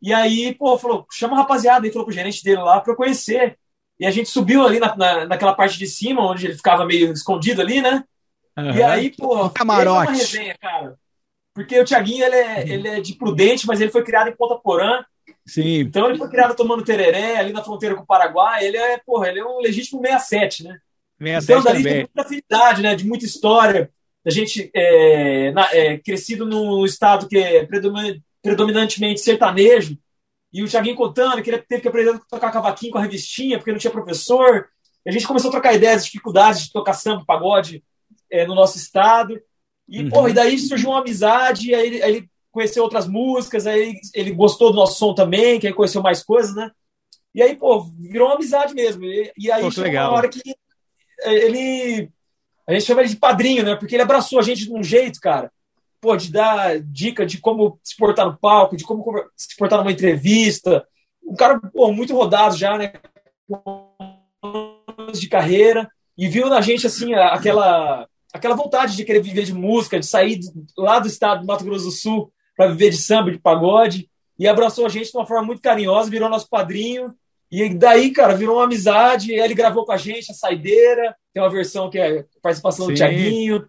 E 0.00 0.12
aí, 0.12 0.54
pô, 0.54 0.78
falou, 0.78 1.06
chama 1.12 1.34
a 1.34 1.40
rapaziada, 1.40 1.86
e 1.86 1.90
falou 1.90 2.06
pro 2.06 2.14
gerente 2.14 2.42
dele 2.42 2.62
lá 2.62 2.80
pra 2.80 2.92
eu 2.92 2.96
conhecer. 2.96 3.58
E 3.98 4.06
a 4.06 4.10
gente 4.10 4.28
subiu 4.28 4.64
ali 4.64 4.78
na, 4.78 4.96
na, 4.96 5.26
naquela 5.26 5.54
parte 5.54 5.78
de 5.78 5.86
cima, 5.86 6.26
onde 6.26 6.46
ele 6.46 6.54
ficava 6.54 6.84
meio 6.84 7.12
escondido 7.12 7.60
ali, 7.60 7.82
né? 7.82 8.04
Uhum. 8.56 8.76
E 8.76 8.82
aí, 8.82 9.10
pô, 9.10 9.44
um 9.44 9.48
camarote. 9.48 10.10
uma 10.10 10.16
resenha, 10.16 10.56
cara 10.58 10.96
porque 11.56 11.80
o 11.80 11.86
Tiaguinho 11.86 12.22
ele 12.22 12.36
é, 12.36 12.68
ele 12.68 12.86
é 12.86 13.00
de 13.00 13.14
Prudente, 13.14 13.66
mas 13.66 13.80
ele 13.80 13.90
foi 13.90 14.04
criado 14.04 14.28
em 14.28 14.36
Ponta 14.36 14.56
Porã. 14.56 15.02
Sim. 15.46 15.78
Então 15.78 16.06
ele 16.06 16.18
foi 16.18 16.28
criado 16.28 16.54
tomando 16.54 16.84
tereré 16.84 17.38
ali 17.38 17.50
na 17.50 17.64
fronteira 17.64 17.94
com 17.94 18.02
o 18.02 18.06
Paraguai. 18.06 18.66
Ele 18.66 18.76
é, 18.76 18.98
porra, 18.98 19.28
ele 19.28 19.40
é 19.40 19.44
um 19.44 19.58
legítimo 19.60 20.02
67, 20.02 20.64
né? 20.64 20.78
67 21.18 21.44
então 21.44 21.62
dali 21.62 21.78
também. 21.78 21.92
tem 21.94 22.02
muita 22.02 22.20
afinidade, 22.20 22.82
né? 22.82 22.94
De 22.94 23.06
muita 23.06 23.24
história. 23.24 23.90
A 24.26 24.28
gente 24.28 24.70
é, 24.74 25.50
na, 25.52 25.74
é, 25.74 25.96
crescido 25.96 26.44
num 26.44 26.84
estado 26.84 27.26
que 27.26 27.38
é 27.38 27.66
predominantemente 28.42 29.22
sertanejo. 29.22 29.96
E 30.52 30.62
o 30.62 30.68
Thiaguinho 30.68 30.94
contando 30.94 31.42
que 31.42 31.48
ele 31.48 31.58
teve 31.58 31.80
que 31.80 31.88
aprender 31.88 32.10
a 32.10 32.18
tocar 32.18 32.52
cavaquinho 32.52 32.92
com 32.92 32.98
a 32.98 33.02
revistinha, 33.02 33.56
porque 33.56 33.72
não 33.72 33.78
tinha 33.78 33.90
professor. 33.90 34.68
A 35.06 35.10
gente 35.10 35.26
começou 35.26 35.48
a 35.48 35.52
trocar 35.52 35.72
ideias, 35.72 36.04
dificuldades 36.04 36.64
de 36.66 36.72
tocar 36.72 36.92
samba, 36.92 37.24
pagode 37.26 37.82
é, 38.30 38.46
no 38.46 38.54
nosso 38.54 38.76
estado. 38.76 39.40
E, 39.88 40.02
uhum. 40.02 40.08
porra, 40.10 40.30
e 40.30 40.32
daí 40.32 40.58
surgiu 40.58 40.90
uma 40.90 41.00
amizade, 41.00 41.74
aí 41.74 41.86
ele, 41.86 42.02
aí 42.02 42.16
ele 42.16 42.30
conheceu 42.50 42.82
outras 42.82 43.06
músicas, 43.06 43.66
aí 43.66 43.80
ele, 43.80 44.00
ele, 44.14 44.30
gostou 44.32 44.70
do 44.70 44.76
nosso 44.76 44.98
som 44.98 45.14
também, 45.14 45.60
que 45.60 45.66
aí 45.66 45.72
conheceu 45.72 46.02
mais 46.02 46.24
coisas, 46.24 46.54
né? 46.54 46.70
E 47.34 47.42
aí, 47.42 47.54
pô, 47.54 47.82
virou 47.98 48.28
uma 48.28 48.34
amizade 48.34 48.74
mesmo. 48.74 49.04
E, 49.04 49.32
e 49.38 49.52
aí 49.52 49.62
pô, 49.62 49.70
chegou 49.70 49.84
legal. 49.84 50.10
uma 50.10 50.18
hora 50.18 50.28
que 50.28 50.40
ele. 51.24 52.10
A 52.66 52.72
gente 52.72 52.84
chama 52.84 53.02
ele 53.02 53.10
de 53.10 53.16
padrinho, 53.16 53.62
né? 53.62 53.76
Porque 53.76 53.94
ele 53.94 54.02
abraçou 54.02 54.38
a 54.38 54.42
gente 54.42 54.64
de 54.64 54.72
um 54.72 54.82
jeito, 54.82 55.20
cara. 55.20 55.52
Pô, 56.00 56.16
de 56.16 56.32
dar 56.32 56.80
dica 56.80 57.24
de 57.24 57.38
como 57.38 57.78
se 57.82 57.94
portar 57.96 58.26
no 58.26 58.36
palco, 58.36 58.76
de 58.76 58.84
como 58.84 59.04
se 59.36 59.54
portar 59.56 59.78
numa 59.78 59.92
entrevista. 59.92 60.86
Um 61.22 61.34
cara, 61.34 61.60
pô, 61.60 61.92
muito 61.92 62.14
rodado 62.14 62.56
já, 62.56 62.76
né? 62.76 62.92
De 65.12 65.28
carreira. 65.28 65.88
E 66.16 66.26
viu 66.26 66.48
na 66.48 66.60
gente, 66.60 66.86
assim, 66.86 67.14
aquela 67.14 68.08
aquela 68.36 68.54
vontade 68.54 68.96
de 68.96 69.04
querer 69.04 69.20
viver 69.20 69.44
de 69.44 69.54
música, 69.54 69.98
de 69.98 70.06
sair 70.06 70.40
lá 70.76 70.98
do 70.98 71.08
estado 71.08 71.40
do 71.40 71.46
Mato 71.46 71.64
Grosso 71.64 71.86
do 71.86 71.90
Sul 71.90 72.32
para 72.56 72.68
viver 72.68 72.90
de 72.90 72.98
samba, 72.98 73.30
de 73.30 73.38
pagode, 73.38 74.08
e 74.38 74.46
abraçou 74.46 74.86
a 74.86 74.88
gente 74.88 75.10
de 75.10 75.16
uma 75.16 75.26
forma 75.26 75.44
muito 75.44 75.62
carinhosa, 75.62 76.10
virou 76.10 76.28
nosso 76.28 76.48
padrinho. 76.48 77.14
E 77.50 77.68
daí, 77.74 78.10
cara, 78.10 78.34
virou 78.34 78.56
uma 78.56 78.64
amizade. 78.64 79.32
Ele 79.32 79.54
gravou 79.54 79.84
com 79.84 79.92
a 79.92 79.96
gente 79.96 80.30
a 80.30 80.34
Saideira, 80.34 81.16
tem 81.32 81.42
uma 81.42 81.48
versão 81.48 81.88
que 81.88 81.98
é 81.98 82.24
participação 82.42 82.86
Sim. 82.86 82.92
do 82.92 82.96
Tiaguinho. 82.96 83.66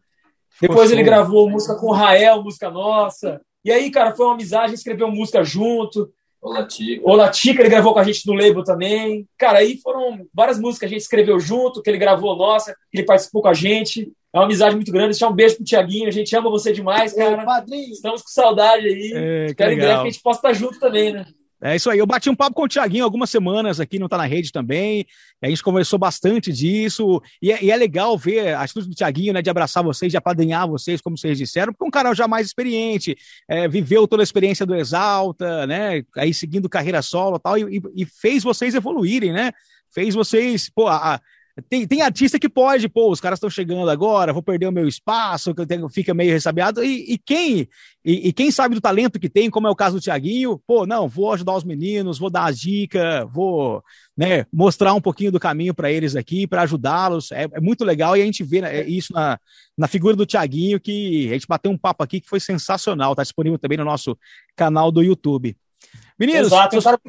Depois 0.61 0.91
ele 0.91 1.03
gravou 1.03 1.49
música 1.49 1.75
com 1.75 1.87
o 1.87 1.93
Rael, 1.93 2.43
música 2.43 2.69
nossa. 2.69 3.39
E 3.63 3.71
aí, 3.71 3.91
cara, 3.91 4.15
foi 4.15 4.25
uma 4.25 4.33
amizade, 4.33 4.73
escreveu 4.73 5.09
música 5.09 5.43
junto. 5.43 6.11
Olá, 6.41 6.65
Tica. 6.65 7.01
Olá, 7.03 7.29
Tica, 7.29 7.61
ele 7.61 7.69
gravou 7.69 7.93
com 7.93 7.99
a 7.99 8.03
gente 8.03 8.25
no 8.25 8.33
label 8.33 8.63
também. 8.63 9.27
Cara, 9.37 9.59
aí 9.59 9.77
foram 9.77 10.25
várias 10.33 10.59
músicas 10.59 10.79
que 10.79 10.85
a 10.85 10.89
gente 10.89 11.01
escreveu 11.01 11.39
junto, 11.39 11.81
que 11.81 11.89
ele 11.89 11.97
gravou 11.97 12.35
nossa, 12.35 12.73
que 12.91 12.97
ele 12.97 13.05
participou 13.05 13.41
com 13.41 13.47
a 13.47 13.53
gente. 13.53 14.11
É 14.37 14.39
uma 14.39 14.45
amizade 14.45 14.75
muito 14.75 14.91
grande. 14.91 15.09
Deixar 15.09 15.29
um 15.29 15.33
beijo 15.33 15.55
pro 15.55 15.65
Tiaguinho. 15.65 16.07
A 16.07 16.11
gente 16.11 16.35
ama 16.35 16.49
você 16.49 16.71
demais, 16.71 17.13
cara. 17.13 17.43
padrinho. 17.43 17.91
Estamos 17.91 18.21
com 18.21 18.29
saudade 18.29 18.85
aí. 18.85 19.11
É, 19.15 19.53
Quero 19.53 19.71
em 19.71 19.77
breve 19.77 19.93
que 19.95 20.07
a 20.07 20.11
gente 20.11 20.21
possa 20.21 20.39
estar 20.39 20.53
junto 20.53 20.79
também, 20.79 21.11
né? 21.11 21.25
É 21.59 21.75
isso 21.75 21.89
aí. 21.89 21.97
Eu 21.97 22.05
bati 22.05 22.29
um 22.29 22.35
papo 22.35 22.53
com 22.53 22.63
o 22.63 22.67
Tiaguinho 22.67 23.03
algumas 23.03 23.31
semanas 23.31 23.79
aqui, 23.79 23.97
não 23.97 24.07
tá 24.07 24.15
na 24.15 24.27
rede 24.27 24.51
também. 24.51 25.07
A 25.41 25.49
gente 25.49 25.63
conversou 25.63 25.97
bastante 25.97 26.53
disso. 26.53 27.19
E 27.41 27.51
é, 27.51 27.63
e 27.63 27.71
é 27.71 27.75
legal 27.75 28.15
ver 28.15 28.53
a 28.53 28.61
atitude 28.61 28.87
do 28.87 28.93
Tiaguinho, 28.93 29.33
né? 29.33 29.41
De 29.41 29.49
abraçar 29.49 29.83
vocês, 29.83 30.11
de 30.11 30.17
apadrinhar 30.17 30.67
vocês, 30.67 31.01
como 31.01 31.17
vocês 31.17 31.35
disseram, 31.35 31.73
porque 31.73 31.83
é 31.83 31.87
um 31.87 31.91
cara 31.91 32.13
já 32.13 32.27
mais 32.27 32.45
experiente, 32.45 33.17
é, 33.49 33.67
viveu 33.67 34.07
toda 34.07 34.21
a 34.21 34.23
experiência 34.23 34.67
do 34.67 34.75
Exalta, 34.75 35.65
né? 35.65 36.03
Aí 36.15 36.31
seguindo 36.31 36.69
carreira 36.69 37.01
solo 37.01 37.39
tal, 37.39 37.57
e, 37.57 37.81
e 37.95 38.05
fez 38.05 38.43
vocês 38.43 38.75
evoluírem, 38.75 39.33
né? 39.33 39.51
Fez 39.89 40.13
vocês, 40.13 40.69
pô, 40.69 40.87
a, 40.87 41.19
tem, 41.69 41.87
tem 41.87 42.01
artista 42.01 42.37
que 42.37 42.47
pode, 42.47 42.87
pô, 42.87 43.11
os 43.11 43.19
caras 43.19 43.37
estão 43.37 43.49
chegando 43.49 43.89
agora, 43.89 44.33
vou 44.33 44.43
perder 44.43 44.67
o 44.67 44.71
meu 44.71 44.87
espaço, 44.87 45.53
que 45.55 45.61
eu 45.61 45.65
tenho, 45.65 45.89
fica 45.89 46.13
meio 46.13 46.31
ressabiado. 46.31 46.83
E, 46.83 47.13
e 47.13 47.17
quem 47.17 47.67
e, 48.05 48.29
e, 48.29 48.33
quem 48.33 48.51
sabe 48.51 48.75
do 48.75 48.79
talento 48.79 49.19
que 49.19 49.27
tem, 49.27 49.49
como 49.49 49.67
é 49.67 49.69
o 49.69 49.75
caso 49.75 49.97
do 49.97 50.01
Tiaguinho, 50.01 50.61
pô, 50.65 50.85
não, 50.85 51.09
vou 51.09 51.33
ajudar 51.33 51.55
os 51.55 51.63
meninos, 51.63 52.19
vou 52.19 52.29
dar 52.29 52.45
as 52.45 52.57
dicas, 52.57 53.27
vou 53.33 53.83
né, 54.15 54.45
mostrar 54.53 54.93
um 54.93 55.01
pouquinho 55.01 55.31
do 55.31 55.39
caminho 55.39 55.73
para 55.73 55.91
eles 55.91 56.15
aqui, 56.15 56.47
para 56.47 56.61
ajudá-los. 56.61 57.31
É, 57.31 57.47
é, 57.51 57.59
muito 57.59 57.83
legal 57.83 58.15
e 58.15 58.21
a 58.21 58.25
gente 58.25 58.43
vê 58.43 58.61
né, 58.61 58.87
isso 58.87 59.11
na, 59.11 59.37
na 59.77 59.87
figura 59.87 60.15
do 60.15 60.25
Tiaguinho, 60.25 60.79
que 60.79 61.27
a 61.29 61.33
gente 61.33 61.47
bateu 61.47 61.71
um 61.71 61.77
papo 61.77 62.03
aqui 62.03 62.21
que 62.21 62.29
foi 62.29 62.39
sensacional, 62.39 63.15
tá 63.15 63.23
disponível 63.23 63.59
também 63.59 63.77
no 63.77 63.85
nosso 63.85 64.17
canal 64.55 64.91
do 64.91 65.03
YouTube. 65.03 65.57
Meninos, 66.17 66.47
Exato, 66.47 66.77
um 66.77 66.81
cara, 66.81 66.99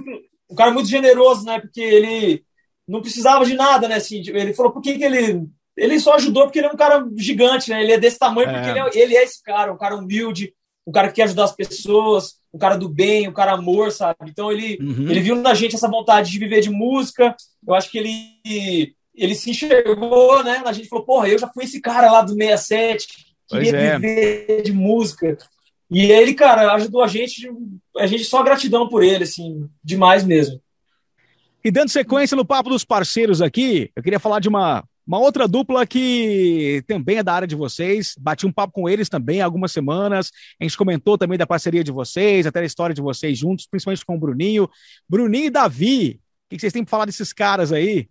um 0.51 0.55
cara 0.55 0.71
muito 0.73 0.89
generoso, 0.89 1.45
né? 1.45 1.61
Porque 1.61 1.81
ele 1.81 2.45
não 2.88 3.03
precisava 3.03 3.44
de 3.44 3.55
nada, 3.55 3.87
né? 3.87 3.96
Assim, 3.96 4.22
ele 4.27 4.55
falou, 4.55 4.72
por 4.72 4.81
que, 4.81 4.96
que 4.96 5.05
ele. 5.05 5.46
Ele 5.77 6.01
só 6.01 6.14
ajudou 6.14 6.44
porque 6.44 6.59
ele 6.59 6.66
é 6.66 6.72
um 6.72 6.77
cara 6.77 7.07
gigante, 7.16 7.70
né? 7.70 7.83
Ele 7.83 7.92
é 7.92 7.98
desse 7.98 8.18
tamanho 8.18 8.48
porque 8.51 8.66
é. 8.66 8.70
Ele, 8.70 8.79
é, 8.81 8.90
ele 8.94 9.16
é 9.16 9.22
esse 9.22 9.40
cara, 9.42 9.72
um 9.72 9.77
cara 9.77 9.94
humilde, 9.94 10.53
um 10.85 10.90
cara 10.90 11.09
que 11.09 11.14
quer 11.14 11.24
ajudar 11.24 11.44
as 11.44 11.55
pessoas, 11.55 12.38
um 12.53 12.59
cara 12.59 12.77
do 12.77 12.88
bem, 12.88 13.29
um 13.29 13.33
cara 13.33 13.53
amor, 13.53 13.92
sabe? 13.92 14.18
Então 14.29 14.51
ele, 14.51 14.79
uhum. 14.81 15.09
ele 15.09 15.20
viu 15.20 15.37
na 15.37 15.55
gente 15.55 15.77
essa 15.77 15.88
vontade 15.88 16.33
de 16.33 16.38
viver 16.38 16.61
de 16.62 16.70
música. 16.70 17.37
Eu 17.64 17.74
acho 17.74 17.90
que 17.90 17.98
ele, 17.98 18.94
ele 19.14 19.35
se 19.37 19.51
enxergou, 19.51 20.42
né? 20.42 20.62
A 20.64 20.72
gente 20.72 20.88
falou, 20.88 21.05
porra, 21.05 21.29
eu 21.29 21.38
já 21.38 21.46
fui 21.46 21.62
esse 21.64 21.81
cara 21.81 22.11
lá 22.11 22.22
do 22.22 22.35
67, 22.35 23.07
queria 23.46 23.77
é. 23.77 23.98
viver 23.98 24.62
de 24.62 24.72
música. 24.72 25.38
E 25.90 26.11
ele, 26.11 26.35
cara, 26.35 26.72
ajudou 26.74 27.03
a 27.03 27.07
gente, 27.07 27.48
a 27.96 28.07
gente 28.07 28.24
só 28.24 28.42
gratidão 28.42 28.88
por 28.88 29.05
ele, 29.05 29.24
assim, 29.24 29.68
demais 29.83 30.24
mesmo. 30.24 30.61
E 31.64 31.71
dando 31.71 31.88
sequência 31.88 32.37
no 32.37 32.44
papo 32.44 32.71
dos 32.71 32.85
parceiros 32.85 33.42
aqui, 33.42 33.90
eu 33.97 34.03
queria 34.03 34.21
falar 34.21 34.40
de 34.40 34.49
uma, 34.49 34.85
uma 35.07 35.18
outra 35.18 35.49
dupla 35.49 35.87
que 35.87 36.85
também 36.87 37.18
é 37.18 37.23
da 37.23 37.33
área 37.33 37.49
de 37.49 37.57
vocês. 37.57 38.14
Bati 38.18 38.47
um 38.47 38.53
papo 38.53 38.75
com 38.75 38.88
eles 38.88 39.09
também 39.09 39.40
há 39.40 39.44
algumas 39.44 39.73
semanas. 39.73 40.31
A 40.61 40.64
gente 40.64 40.77
comentou 40.77 41.18
também 41.18 41.37
da 41.37 41.47
parceria 41.47 41.83
de 41.83 41.90
vocês, 41.90 42.47
até 42.47 42.61
a 42.61 42.64
história 42.64 42.94
de 42.94 43.03
vocês 43.03 43.37
juntos, 43.37 43.66
principalmente 43.66 44.05
com 44.05 44.14
o 44.14 44.21
Bruninho. 44.21 44.68
Bruninho 45.09 45.47
e 45.47 45.51
Davi, 45.51 46.21
o 46.47 46.51
que 46.51 46.61
vocês 46.61 46.73
têm 46.73 46.85
para 46.85 46.90
falar 46.90 47.05
desses 47.07 47.33
caras 47.33 47.73
aí? 47.73 48.09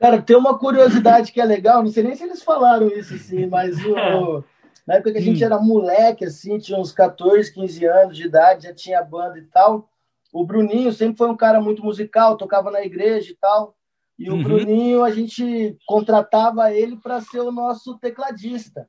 Cara, 0.00 0.20
tem 0.20 0.36
uma 0.36 0.58
curiosidade 0.58 1.30
que 1.30 1.40
é 1.40 1.44
legal, 1.44 1.82
não 1.82 1.90
sei 1.90 2.02
nem 2.02 2.14
se 2.14 2.24
eles 2.24 2.42
falaram 2.42 2.88
isso, 2.88 3.14
assim, 3.14 3.46
mas 3.46 3.76
o, 3.84 4.44
na 4.86 4.94
época 4.94 5.12
que 5.12 5.18
a 5.18 5.22
gente 5.22 5.42
hum. 5.42 5.46
era 5.46 5.58
moleque, 5.58 6.24
assim, 6.24 6.58
tinha 6.58 6.78
uns 6.78 6.92
14, 6.92 7.52
15 7.52 7.84
anos 7.86 8.16
de 8.16 8.26
idade, 8.26 8.64
já 8.64 8.74
tinha 8.74 9.02
banda 9.02 9.38
e 9.38 9.42
tal. 9.42 9.88
O 10.34 10.44
Bruninho 10.44 10.92
sempre 10.92 11.16
foi 11.16 11.30
um 11.30 11.36
cara 11.36 11.60
muito 11.60 11.84
musical, 11.84 12.36
tocava 12.36 12.68
na 12.68 12.84
igreja 12.84 13.30
e 13.30 13.36
tal. 13.36 13.76
E 14.18 14.28
uhum. 14.28 14.40
o 14.40 14.42
Bruninho, 14.42 15.04
a 15.04 15.10
gente 15.12 15.78
contratava 15.86 16.72
ele 16.72 16.96
para 16.96 17.20
ser 17.20 17.38
o 17.38 17.52
nosso 17.52 17.96
tecladista. 18.00 18.88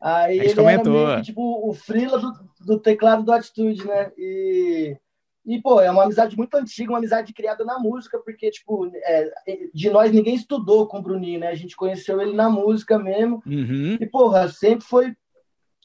Aí 0.00 0.38
ele 0.38 0.54
comentou. 0.54 0.96
era 0.96 1.12
meio 1.12 1.22
tipo 1.22 1.68
o 1.68 1.74
frila 1.74 2.18
do, 2.18 2.32
do 2.64 2.80
teclado 2.80 3.22
do 3.22 3.30
Atitude, 3.30 3.86
né? 3.86 4.10
E, 4.16 4.96
e, 5.44 5.60
pô, 5.60 5.82
é 5.82 5.90
uma 5.90 6.04
amizade 6.04 6.34
muito 6.34 6.54
antiga, 6.54 6.92
uma 6.92 6.98
amizade 6.98 7.34
criada 7.34 7.62
na 7.62 7.78
música, 7.78 8.18
porque, 8.18 8.50
tipo, 8.50 8.90
é, 8.94 9.30
de 9.74 9.90
nós 9.90 10.10
ninguém 10.10 10.34
estudou 10.34 10.86
com 10.86 10.98
o 10.98 11.02
Bruninho, 11.02 11.40
né? 11.40 11.48
A 11.48 11.54
gente 11.54 11.76
conheceu 11.76 12.22
ele 12.22 12.32
na 12.32 12.48
música 12.48 12.98
mesmo. 12.98 13.42
Uhum. 13.46 13.98
E, 14.00 14.06
porra, 14.06 14.48
sempre 14.48 14.86
foi 14.86 15.14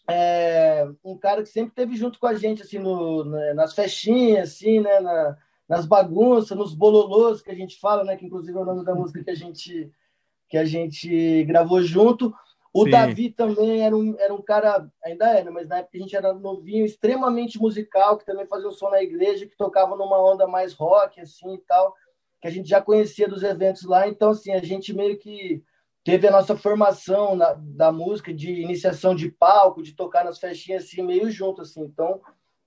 é, 0.08 0.88
um 1.04 1.18
cara 1.18 1.42
que 1.42 1.50
sempre 1.50 1.74
teve 1.74 1.96
junto 1.96 2.20
com 2.20 2.28
a 2.28 2.34
gente, 2.36 2.62
assim, 2.62 2.80
no, 2.80 3.24
nas 3.54 3.74
festinhas, 3.74 4.50
assim, 4.50 4.80
né, 4.80 5.00
na, 5.00 5.38
nas 5.68 5.86
bagunças, 5.86 6.58
nos 6.58 6.74
bololôs 6.74 7.42
que 7.42 7.52
a 7.52 7.56
gente 7.56 7.80
fala, 7.80 8.04
né, 8.04 8.16
que 8.16 8.26
inclusive 8.26 8.58
é 8.58 8.62
o 8.62 8.66
nome 8.66 8.86
da 8.86 8.94
música 8.94 9.24
que 9.24 9.32
a 9.32 9.36
gente, 9.36 9.92
que 10.48 10.58
a 10.58 10.66
gente 10.66 11.44
gravou 11.46 11.82
junto. 11.82 12.34
O 12.72 12.84
Sim. 12.84 12.92
Davi 12.92 13.30
também 13.32 13.82
era 13.82 13.96
um, 13.96 14.16
era 14.20 14.34
um 14.34 14.42
cara, 14.42 14.88
ainda 15.04 15.30
era, 15.30 15.50
mas 15.50 15.68
na 15.68 15.78
época 15.78 15.98
a 15.98 16.02
gente 16.02 16.16
era 16.16 16.34
novinho, 16.34 16.86
extremamente 16.86 17.58
musical, 17.58 18.18
que 18.18 18.26
também 18.26 18.46
fazia 18.46 18.68
o 18.68 18.72
som 18.74 18.90
na 18.90 19.02
igreja, 19.02 19.48
que 19.48 19.58
tocava 19.58 19.96
numa 19.96 20.22
onda 20.22 20.46
mais 20.46 20.74
rock, 20.74 21.20
assim, 21.22 21.56
e 21.56 21.60
tal, 21.60 21.96
que 22.42 22.48
a 22.48 22.52
gente 22.52 22.70
já 22.70 22.82
conhecia 22.82 23.28
dos 23.28 23.44
eventos 23.44 23.84
lá, 23.84 24.08
então, 24.08 24.32
assim, 24.32 24.52
a 24.52 24.62
gente 24.62 24.94
meio 24.94 25.18
que 25.18 25.64
teve 26.06 26.28
a 26.28 26.32
nossa 26.32 26.56
formação 26.56 27.36
na, 27.36 27.56
da 27.58 27.92
música, 27.92 28.32
de 28.32 28.62
iniciação 28.62 29.16
de 29.16 29.30
palco, 29.32 29.82
de 29.82 29.94
tocar 29.94 30.24
nas 30.24 30.38
festinhas 30.38 30.84
assim, 30.84 31.02
meio 31.02 31.32
junto, 31.32 31.64
assim. 31.64 31.82
Então, 31.82 32.22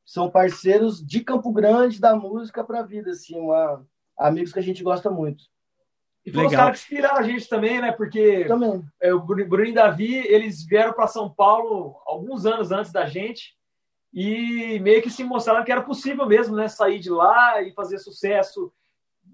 são 0.05 0.29
parceiros 0.29 1.07
de 1.07 1.21
Campo 1.21 1.53
Grande 1.53 2.01
da 2.01 2.17
música 2.17 2.65
para 2.65 2.81
a 2.81 2.83
vida, 2.83 3.13
assim, 3.13 3.39
uma, 3.39 3.87
amigos 4.19 4.53
que 4.53 4.59
a 4.59 4.63
gente 4.63 4.83
gosta 4.83 5.09
muito. 5.09 5.45
E 6.27 6.33
foram 6.33 6.49
os 6.49 6.55
caras 6.55 6.85
que 6.85 6.95
inspiraram 6.95 7.19
a 7.19 7.23
gente 7.23 7.49
também, 7.49 7.81
né? 7.81 7.93
Porque 7.93 8.45
também. 8.47 8.85
É, 9.01 9.15
o 9.15 9.21
Bruno 9.21 9.65
e 9.65 9.73
Davi, 9.73 10.17
eles 10.17 10.67
vieram 10.67 10.93
para 10.93 11.07
São 11.07 11.33
Paulo 11.33 11.97
alguns 12.07 12.45
anos 12.45 12.73
antes 12.73 12.91
da 12.91 13.07
gente 13.07 13.57
e 14.13 14.81
meio 14.81 15.01
que 15.01 15.11
se 15.11 15.23
mostraram 15.23 15.65
que 15.65 15.71
era 15.71 15.83
possível 15.83 16.27
mesmo, 16.27 16.57
né? 16.57 16.67
Sair 16.67 16.99
de 16.99 17.09
lá 17.09 17.63
e 17.63 17.73
fazer 17.73 17.99
sucesso, 17.99 18.73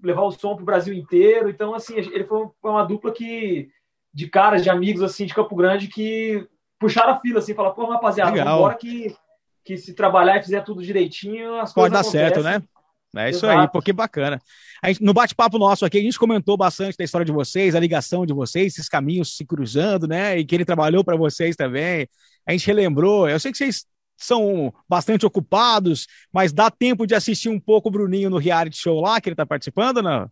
levar 0.03 0.21
o 0.21 0.31
som 0.31 0.53
para 0.53 0.61
o 0.61 0.65
Brasil 0.65 0.93
inteiro. 0.93 1.49
Então, 1.49 1.73
assim, 1.73 1.95
ele 1.97 2.23
foi 2.23 2.51
uma 2.63 2.85
dupla 2.85 3.11
que 3.11 3.69
de 4.15 4.29
caras, 4.29 4.63
de 4.63 4.69
amigos 4.69 5.03
assim 5.03 5.25
de 5.25 5.33
Campo 5.33 5.53
Grande 5.57 5.89
que 5.89 6.47
puxaram 6.79 7.13
a 7.13 7.19
fila 7.19 7.39
assim, 7.39 7.53
falaram, 7.53 7.75
pô, 7.75 7.85
rapaziada, 7.85 8.31
Legal. 8.31 8.73
que, 8.77 9.13
que 9.63 9.77
se 9.77 9.93
trabalhar 9.93 10.37
e 10.37 10.43
fizer 10.43 10.61
tudo 10.61 10.81
direitinho, 10.81 11.59
as 11.59 11.73
Pode 11.73 11.91
coisas 11.91 12.07
Pode 12.07 12.17
dar 12.17 12.33
certo, 12.33 12.41
né? 12.41 12.63
É 13.17 13.29
isso 13.29 13.45
Exato. 13.45 13.59
aí, 13.59 13.67
porque 13.69 13.93
bacana. 13.93 14.41
Gente, 14.85 15.03
no 15.03 15.13
bate-papo 15.13 15.57
nosso 15.57 15.85
aqui, 15.85 15.97
a 15.97 16.01
gente 16.01 16.17
comentou 16.17 16.55
bastante 16.57 16.97
da 16.97 17.03
história 17.03 17.25
de 17.25 17.31
vocês, 17.31 17.75
a 17.75 17.79
ligação 17.79 18.25
de 18.25 18.33
vocês, 18.33 18.73
esses 18.73 18.89
caminhos 18.89 19.35
se 19.35 19.45
cruzando, 19.45 20.07
né? 20.07 20.37
E 20.37 20.45
que 20.45 20.55
ele 20.55 20.65
trabalhou 20.65 21.03
para 21.03 21.15
vocês 21.15 21.55
também. 21.55 22.07
A 22.45 22.51
gente 22.51 22.67
relembrou. 22.67 23.29
Eu 23.29 23.39
sei 23.39 23.51
que 23.51 23.57
vocês 23.57 23.85
são 24.17 24.73
bastante 24.87 25.25
ocupados, 25.25 26.07
mas 26.31 26.53
dá 26.53 26.69
tempo 26.69 27.05
de 27.05 27.15
assistir 27.15 27.49
um 27.49 27.59
pouco 27.59 27.87
o 27.87 27.91
Bruninho 27.91 28.29
no 28.29 28.37
reality 28.37 28.77
show 28.77 28.99
lá 29.01 29.19
que 29.19 29.29
ele 29.29 29.33
está 29.33 29.45
participando, 29.45 30.01
não? 30.01 30.29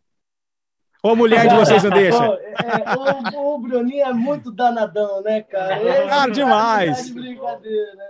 Ou 1.03 1.11
a 1.11 1.15
mulher 1.15 1.47
de 1.49 1.55
vocês 1.55 1.83
não 1.83 1.91
deixa? 1.91 2.23
é, 2.23 3.37
o, 3.37 3.55
o, 3.55 3.59
Bruninho 3.59 4.05
é 4.05 4.13
muito 4.13 4.49
danadão, 4.49 5.21
né, 5.21 5.41
cara? 5.41 5.77
Ele, 5.81 6.09
cara, 6.09 6.31
demais. 6.31 7.07
De 7.07 7.13
brincadeira, 7.13 7.93
né? 7.95 8.09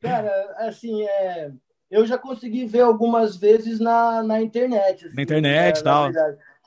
Cara, 0.00 0.54
assim, 0.60 1.02
é, 1.02 1.50
eu 1.90 2.06
já 2.06 2.16
consegui 2.16 2.64
ver 2.64 2.80
algumas 2.80 3.36
vezes 3.36 3.78
na, 3.78 4.22
na 4.22 4.40
internet. 4.40 5.06
Assim, 5.06 5.16
na 5.16 5.22
internet 5.22 5.80
e 5.80 5.84
né, 5.84 5.84
tal. 5.84 6.10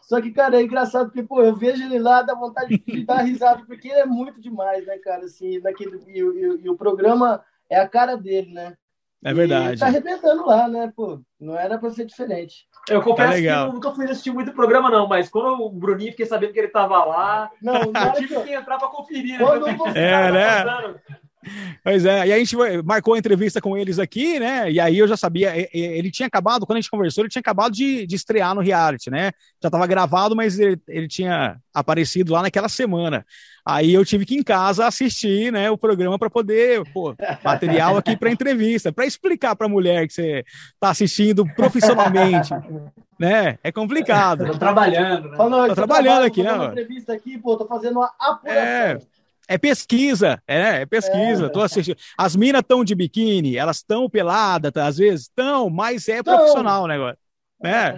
Só 0.04 0.22
que, 0.22 0.32
cara, 0.32 0.58
é 0.58 0.62
engraçado 0.62 1.06
porque, 1.08 1.24
pô, 1.24 1.42
eu 1.42 1.56
vejo 1.56 1.84
ele 1.84 1.98
lá, 1.98 2.22
dá 2.22 2.36
vontade 2.36 2.78
de 2.78 3.04
dar 3.04 3.24
risada, 3.24 3.64
porque 3.66 3.88
ele 3.88 4.02
é 4.02 4.06
muito 4.06 4.40
demais, 4.40 4.86
né, 4.86 5.00
cara? 5.00 5.26
Assim, 5.26 5.60
naquele, 5.60 5.98
e, 6.08 6.20
e, 6.20 6.66
e 6.66 6.70
o 6.70 6.78
programa 6.78 7.44
é 7.68 7.80
a 7.80 7.88
cara 7.88 8.16
dele, 8.16 8.54
né? 8.54 8.78
É 9.24 9.34
verdade. 9.34 9.66
E 9.66 9.70
ele 9.70 9.80
tá 9.80 9.88
arrebentando 9.88 10.46
lá, 10.46 10.68
né, 10.68 10.92
pô? 10.96 11.20
Não 11.40 11.58
era 11.58 11.78
pra 11.78 11.90
ser 11.90 12.06
diferente. 12.06 12.68
Eu 12.90 13.02
confesso 13.02 13.32
tá 13.32 13.40
que 13.40 13.46
eu 13.46 13.74
nunca 13.74 13.92
fui 13.92 14.06
assistir 14.06 14.32
muito 14.32 14.54
programa, 14.54 14.90
não, 14.90 15.08
mas 15.08 15.30
quando 15.30 15.64
o 15.64 15.70
Bruninho 15.70 16.12
fiquei 16.12 16.26
sabendo 16.26 16.52
que 16.52 16.60
ele 16.60 16.68
tava 16.68 17.04
lá, 17.06 17.50
não, 17.62 17.74
não 17.92 18.06
eu 18.08 18.14
tive 18.14 18.42
que 18.42 18.54
entrar 18.54 18.78
pra 18.78 18.90
conferir. 18.90 19.40
Né? 19.40 19.46
Quando 19.46 19.78
você 19.78 19.98
é, 20.00 20.32
né? 20.32 20.96
Pois 21.84 22.06
é, 22.06 22.28
e 22.28 22.34
a 22.34 22.38
gente 22.38 22.56
marcou 22.84 23.14
a 23.14 23.18
entrevista 23.18 23.62
com 23.62 23.78
eles 23.78 24.00
aqui, 24.00 24.40
né? 24.40 24.72
E 24.72 24.80
aí 24.80 24.98
eu 24.98 25.08
já 25.08 25.18
sabia, 25.18 25.54
ele 25.74 26.12
tinha 26.12 26.28
acabado, 26.28 26.66
quando 26.66 26.78
a 26.78 26.82
gente 26.82 26.92
conversou, 26.92 27.24
ele 27.24 27.30
tinha 27.30 27.42
acabado 27.42 27.74
de, 27.74 28.06
de 28.08 28.16
estrear 28.16 28.56
no 28.56 28.62
reality, 28.62 29.10
né? 29.10 29.32
Já 29.62 29.68
estava 29.68 29.88
gravado, 29.88 30.36
mas 30.36 30.60
ele, 30.60 30.80
ele 30.88 31.08
tinha 31.08 31.58
aparecido 31.74 32.34
lá 32.34 32.42
naquela 32.42 32.70
semana. 32.70 33.26
Aí 33.66 33.94
eu 33.94 34.04
tive 34.04 34.26
que 34.26 34.36
ir 34.36 34.40
em 34.40 34.44
casa 34.44 34.86
assistir, 34.86 35.52
né, 35.52 35.72
o 35.72 35.78
programa 35.78 36.20
para 36.20 36.30
poder, 36.30 36.84
pô, 36.92 37.16
material 37.44 37.96
aqui 37.96 38.18
para 38.18 38.30
entrevista, 38.30 38.92
para 38.92 39.06
explicar 39.06 39.56
para 39.56 39.68
a 39.68 39.70
mulher 39.70 40.06
que 40.06 40.14
você 40.14 40.44
está 40.74 40.90
assistindo 40.90 41.46
profissionalmente, 41.56 42.54
né? 43.18 43.58
É 43.64 43.72
complicado. 43.72 44.46
Tô 44.46 44.58
trabalhando, 44.58 45.30
né? 45.30 45.38
Falou, 45.38 45.68
tô 45.68 45.76
trabalhando 45.76 46.26
aqui, 46.26 46.44
né? 46.44 46.66
entrevista 46.66 47.14
aqui, 47.14 47.38
pô, 47.38 47.56
tô 47.56 47.66
fazendo 47.66 48.00
uma 48.00 48.12
apuração. 48.20 48.62
É. 48.62 49.00
É 49.48 49.58
pesquisa, 49.58 50.42
é, 50.48 50.82
é 50.82 50.86
pesquisa. 50.86 51.48
É, 51.48 51.50
Tô 51.50 51.62
assistindo. 51.62 51.98
As 52.18 52.36
minas 52.36 52.62
estão 52.62 52.84
de 52.84 52.96
biquíni, 52.96 53.58
elas 53.58 53.78
estão 53.78 54.10
peladas, 54.10 54.72
tá? 54.72 54.88
às 54.88 54.98
vezes 54.98 55.22
estão, 55.22 55.70
mas 55.70 56.08
é 56.08 56.24
profissional 56.24 56.84
o 56.84 56.88
negócio. 56.88 57.18
Né? 57.62 57.96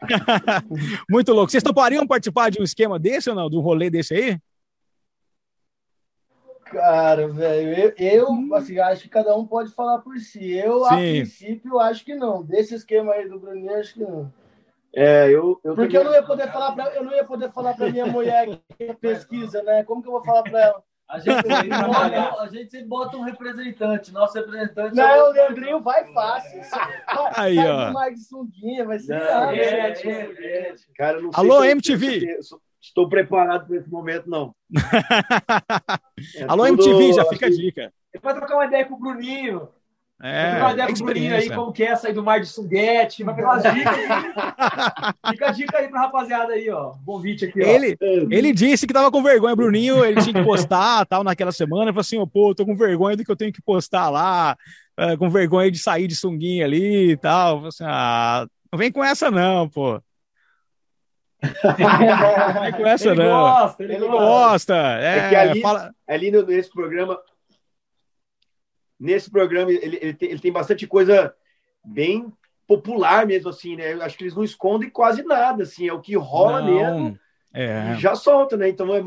Muito 1.10 1.32
louco. 1.32 1.50
Vocês 1.50 1.62
topariam 1.62 2.06
participar 2.06 2.50
de 2.50 2.60
um 2.60 2.64
esquema 2.64 2.98
desse 2.98 3.28
ou 3.30 3.36
não? 3.36 3.50
De 3.50 3.56
um 3.56 3.60
rolê 3.60 3.90
desse 3.90 4.14
aí? 4.14 4.38
Cara, 6.66 7.28
velho, 7.28 7.78
eu, 7.78 7.94
eu 7.96 8.28
hum. 8.28 8.52
assim, 8.54 8.78
acho 8.78 9.02
que 9.02 9.08
cada 9.08 9.36
um 9.36 9.46
pode 9.46 9.72
falar 9.72 9.98
por 9.98 10.18
si. 10.18 10.52
Eu, 10.52 10.84
Sim. 10.84 10.94
a 10.94 10.96
princípio, 10.96 11.78
acho 11.78 12.04
que 12.04 12.14
não. 12.14 12.42
Desse 12.42 12.74
esquema 12.74 13.12
aí 13.12 13.28
do 13.28 13.38
Bruninho, 13.38 13.74
acho 13.74 13.94
que 13.94 14.00
não. 14.00 14.32
É, 14.96 15.28
eu, 15.28 15.60
eu 15.62 15.74
Porque 15.74 15.94
eu 15.94 16.04
não 16.04 16.14
ia 16.14 16.22
poder 16.22 16.50
falar 16.50 16.72
para 16.72 16.94
eu 16.94 17.04
não 17.04 17.12
ia 17.12 17.24
poder 17.24 17.52
falar 17.52 17.74
para 17.74 17.90
minha 17.90 18.06
mulher 18.06 18.48
que 18.78 18.94
pesquisa, 18.96 19.62
né? 19.62 19.84
Como 19.84 20.00
que 20.00 20.08
eu 20.08 20.12
vou 20.12 20.24
falar 20.24 20.42
para 20.42 20.58
ela? 20.58 20.82
A 21.06 21.18
gente, 21.18 21.46
sempre 21.46 21.68
bota, 21.86 22.40
a 22.40 22.48
gente 22.48 22.70
sempre 22.70 22.86
bota 22.88 23.16
um 23.18 23.22
representante, 23.22 24.10
nosso 24.10 24.38
representante. 24.38 24.96
Não, 24.96 25.04
é 25.04 25.22
o 25.22 25.32
Leandrinho 25.32 25.80
vai 25.82 26.10
fácil. 26.14 26.62
Aí, 27.34 27.58
ó. 27.58 27.92
Mais 27.92 28.14
de 28.14 28.24
sunguinha, 28.24 28.86
vai 28.86 28.98
ser. 28.98 29.18
Não, 29.18 29.50
é, 29.50 29.56
é, 29.58 30.70
é, 30.70 30.74
Cara, 30.96 31.20
não 31.20 31.30
Alô, 31.34 31.62
MTV. 31.62 32.38
estou 32.80 33.06
preparado 33.06 33.66
para 33.66 33.76
esse 33.76 33.90
momento, 33.90 34.30
não. 34.30 34.54
Alô, 36.48 36.66
tudo, 36.68 36.88
MTV, 36.88 37.12
já 37.12 37.24
fica 37.26 37.46
a 37.46 37.50
dica. 37.50 37.92
Vai 38.22 38.34
trocar 38.34 38.54
uma 38.54 38.66
ideia 38.66 38.86
com 38.86 38.94
o 38.94 38.98
Bruninho. 38.98 39.68
É, 40.22 40.58
vai 40.58 40.74
dar 40.74 40.86
pro 40.86 41.04
Bruninho 41.04 41.34
aí 41.34 41.50
como 41.50 41.72
que 41.72 41.82
é 41.82 41.94
sair 41.94 42.14
do 42.14 42.22
mar 42.22 42.40
de 42.40 42.46
sunguete, 42.46 43.22
vai 43.22 43.34
pegar 43.34 43.52
umas 43.52 43.62
dicas 43.62 43.94
aí. 43.94 45.32
Fica 45.32 45.48
a 45.48 45.52
dica 45.52 45.78
aí 45.78 45.88
pra 45.88 46.00
rapaziada 46.00 46.54
aí, 46.54 46.70
ó. 46.70 46.94
Bom 47.02 47.20
vídeo 47.20 47.46
aqui, 47.46 47.62
ó. 47.62 47.66
Ele, 47.66 47.98
ele 48.30 48.52
disse 48.54 48.86
que 48.86 48.94
tava 48.94 49.10
com 49.10 49.22
vergonha, 49.22 49.54
Bruninho, 49.54 50.02
ele 50.02 50.22
tinha 50.22 50.32
que 50.32 50.42
postar 50.42 51.04
tal 51.04 51.22
naquela 51.22 51.52
semana. 51.52 51.84
Ele 51.84 51.92
falou 51.92 52.00
assim, 52.00 52.18
oh, 52.18 52.26
pô, 52.26 52.54
tô 52.54 52.64
com 52.64 52.74
vergonha 52.74 53.14
do 53.14 53.24
que 53.24 53.30
eu 53.30 53.36
tenho 53.36 53.52
que 53.52 53.60
postar 53.60 54.08
lá, 54.08 54.56
uh, 54.98 55.18
com 55.18 55.28
vergonha 55.28 55.70
de 55.70 55.78
sair 55.78 56.06
de 56.06 56.16
sunguinha 56.16 56.64
ali 56.64 57.10
e 57.10 57.16
tal. 57.18 57.66
Assim, 57.66 57.84
ah, 57.86 58.46
não 58.72 58.78
vem 58.78 58.90
com 58.90 59.04
essa 59.04 59.30
não, 59.30 59.68
pô. 59.68 60.00
não 61.42 62.62
vem 62.62 62.72
com 62.72 62.86
essa 62.86 63.10
ele 63.10 63.22
não. 63.22 63.40
Gosta, 63.42 63.84
ele, 63.84 63.94
ele 63.96 64.06
gosta, 64.06 64.24
gosta. 64.24 64.74
É, 64.98 65.18
é 65.18 65.28
que 65.28 65.36
ali, 65.36 65.60
fala... 65.60 65.94
ali 66.08 66.30
nesse 66.30 66.72
programa 66.72 67.20
nesse 68.98 69.30
programa 69.30 69.70
ele, 69.70 69.98
ele, 70.00 70.14
tem, 70.14 70.30
ele 70.30 70.40
tem 70.40 70.52
bastante 70.52 70.86
coisa 70.86 71.34
bem 71.84 72.32
popular 72.66 73.26
mesmo, 73.26 73.50
assim, 73.50 73.76
né? 73.76 73.92
Eu 73.92 74.02
acho 74.02 74.16
que 74.16 74.24
eles 74.24 74.34
não 74.34 74.42
escondem 74.42 74.90
quase 74.90 75.22
nada, 75.22 75.62
assim, 75.62 75.88
é 75.88 75.92
o 75.92 76.00
que 76.00 76.16
rola 76.16 76.60
não, 76.60 76.74
mesmo. 76.74 77.18
É. 77.54 77.92
E 77.92 78.00
já 78.00 78.14
solta, 78.14 78.56
né? 78.56 78.68
Então 78.68 78.94
é, 78.94 79.02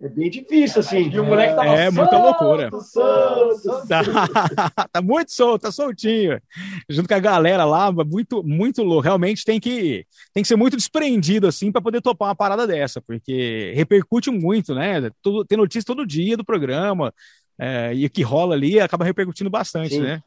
é 0.00 0.08
bem 0.08 0.30
difícil, 0.30 0.80
assim. 0.80 1.10
E 1.10 1.18
o 1.18 1.24
moleque 1.24 1.56
tava 1.56 1.74
É, 1.74 1.90
muita 1.90 2.18
loucura. 2.18 2.70
Solto, 2.70 3.58
solto. 3.58 3.88
Tá, 3.88 4.00
tá, 4.92 5.02
muito 5.02 5.32
solto, 5.32 5.62
tá 5.62 5.72
soltinho. 5.72 6.40
Junto 6.88 7.08
com 7.08 7.14
a 7.14 7.18
galera 7.18 7.64
lá, 7.64 7.90
muito, 7.90 8.44
muito 8.44 8.84
louco. 8.84 9.02
Realmente 9.02 9.44
tem 9.44 9.58
que, 9.58 10.06
tem 10.32 10.42
que 10.42 10.48
ser 10.48 10.56
muito 10.56 10.76
desprendido, 10.76 11.48
assim, 11.48 11.72
para 11.72 11.82
poder 11.82 12.00
topar 12.00 12.28
uma 12.28 12.36
parada 12.36 12.64
dessa, 12.64 13.00
porque 13.00 13.72
repercute 13.74 14.30
muito, 14.30 14.72
né? 14.72 15.10
Tudo, 15.20 15.44
tem 15.44 15.58
notícia 15.58 15.86
todo 15.86 16.06
dia 16.06 16.36
do 16.36 16.44
programa, 16.44 17.12
é, 17.58 17.92
e 17.94 18.06
o 18.06 18.10
que 18.10 18.22
rola 18.22 18.54
ali 18.54 18.78
acaba 18.78 19.04
repercutindo 19.04 19.50
bastante, 19.50 19.94
Sim. 19.94 20.02
né? 20.02 20.22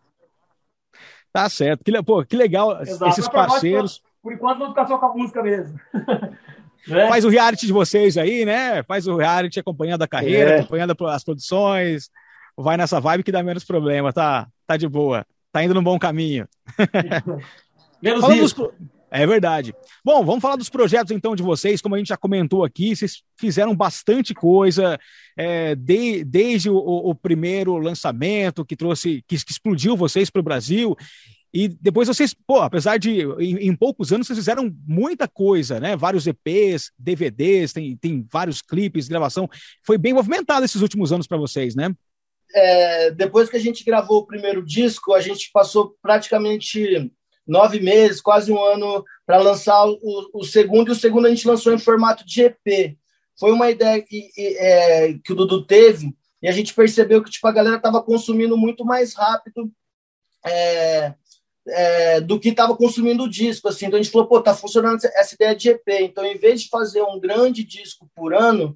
Tá 1.32 1.49
certo. 1.49 1.84
Que, 1.84 2.03
pô, 2.03 2.25
que 2.25 2.36
legal 2.36 2.82
Exato. 2.82 3.09
esses 3.09 3.27
parceiros. 3.29 4.01
Por 4.21 4.34
enquanto, 4.34 4.59
vamos 4.59 4.73
ficar 4.73 4.88
só 4.88 4.97
com 4.97 5.05
a 5.05 5.13
música 5.15 5.41
mesmo. 5.41 5.79
né? 6.88 7.07
Faz 7.07 7.23
o 7.23 7.29
reality 7.29 7.65
de 7.65 7.73
vocês 7.73 8.17
aí, 8.17 8.43
né? 8.43 8.84
Faz 8.84 9.07
o 9.07 9.15
reality 9.15 9.59
acompanhando 9.59 10.03
a 10.03 10.07
carreira, 10.07 10.51
é. 10.51 10.59
acompanhando 10.59 10.95
as 11.07 11.23
produções. 11.23 12.09
Vai 12.57 12.75
nessa 12.75 12.99
vibe 12.99 13.23
que 13.23 13.32
dá 13.32 13.41
menos 13.41 13.63
problema, 13.63 14.11
tá? 14.11 14.47
Tá 14.67 14.75
de 14.75 14.88
boa. 14.88 15.25
Tá 15.53 15.63
indo 15.63 15.73
no 15.73 15.82
bom 15.82 15.97
caminho. 15.97 16.47
menos 18.01 18.27
risco. 18.27 18.63
Dos... 18.63 18.89
É 19.09 19.25
verdade. 19.25 19.73
Bom, 20.03 20.23
vamos 20.23 20.41
falar 20.41 20.57
dos 20.57 20.69
projetos 20.69 21.11
então 21.11 21.36
de 21.36 21.43
vocês. 21.43 21.82
Como 21.82 21.95
a 21.95 21.97
gente 21.97 22.07
já 22.07 22.17
comentou 22.17 22.63
aqui, 22.63 22.95
vocês 22.95 23.23
fizeram 23.38 23.75
bastante 23.75 24.34
coisa 24.34 24.99
é, 25.38 25.75
de, 25.75 26.23
desde 26.23 26.69
o, 26.69 26.75
o, 26.75 27.15
primeiro 27.15 27.77
lançamento 27.77 28.65
que 28.65 28.75
trouxe, 28.75 29.23
que, 29.27 29.43
que 29.43 29.51
explodiu 29.51 29.95
vocês 29.95 30.29
para 30.29 30.39
o 30.39 30.43
Brasil. 30.43 30.95
E 31.53 31.67
depois 31.67 32.07
vocês, 32.07 32.34
pô, 32.34 32.59
apesar 32.61 32.97
de 32.97 33.21
em, 33.39 33.67
em, 33.67 33.75
poucos 33.75 34.13
anos 34.13 34.25
vocês 34.25 34.39
fizeram 34.39 34.73
muita 34.88 35.27
coisa, 35.27 35.79
né? 35.79 35.97
Vários 35.97 36.25
EPs, 36.25 36.91
DVDs, 36.97 37.73
tem, 37.73 37.97
tem 37.97 38.25
vários 38.32 38.61
clipes, 38.61 39.09
gravação. 39.09 39.49
Foi 39.84 39.97
bem 39.97 40.13
movimentado 40.13 40.63
esses 40.63 40.82
últimos 40.82 41.11
anos 41.11 41.27
para 41.27 41.38
vocês, 41.38 41.75
né? 41.75 41.93
É, 42.53 43.11
depois 43.11 43.49
que 43.49 43.57
a 43.57 43.59
gente 43.59 43.84
gravou 43.84 44.19
o 44.19 44.25
primeiro 44.25 44.65
disco, 44.65 45.13
a 45.13 45.21
gente 45.21 45.49
passou 45.51 45.95
praticamente 46.01 47.11
nove 47.45 47.79
meses, 47.79 48.21
quase 48.21 48.51
um 48.51 48.61
ano, 48.61 49.03
para 49.25 49.38
lançar 49.39 49.86
o, 49.86 50.29
o, 50.34 50.43
segundo, 50.43 50.89
e 50.89 50.91
o 50.91 50.95
segundo 50.95 51.25
a 51.25 51.29
gente 51.29 51.47
lançou 51.47 51.73
em 51.73 51.79
formato 51.79 52.25
de 52.25 52.43
EP. 52.43 52.97
Foi 53.39 53.51
uma 53.51 53.69
ideia 53.69 54.01
que, 54.01 54.29
é, 54.38 55.13
que 55.23 55.34
o 55.34 55.36
Dudu 55.36 55.65
teve, 55.65 56.15
e 56.41 56.47
a 56.47 56.51
gente 56.51 56.73
percebeu 56.73 57.23
que 57.23 57.29
tipo, 57.29 57.47
a 57.47 57.51
galera 57.51 57.77
estava 57.77 58.01
consumindo 58.01 58.57
muito 58.57 58.84
mais 58.84 59.13
rápido 59.13 59.71
é, 60.45 61.13
é, 61.67 62.21
do 62.21 62.39
que 62.39 62.49
estava 62.49 62.75
consumindo 62.75 63.23
o 63.23 63.29
disco. 63.29 63.67
Assim. 63.67 63.86
Então 63.86 63.99
a 63.99 64.01
gente 64.01 64.11
falou, 64.11 64.27
pô, 64.27 64.41
tá 64.41 64.53
funcionando 64.53 64.99
essa 65.03 65.36
ideia 65.36 65.55
de 65.55 65.69
EP. 65.69 65.88
Então, 66.01 66.25
em 66.25 66.38
vez 66.38 66.63
de 66.63 66.69
fazer 66.69 67.01
um 67.03 67.19
grande 67.19 67.63
disco 67.63 68.09
por 68.15 68.34
ano, 68.34 68.73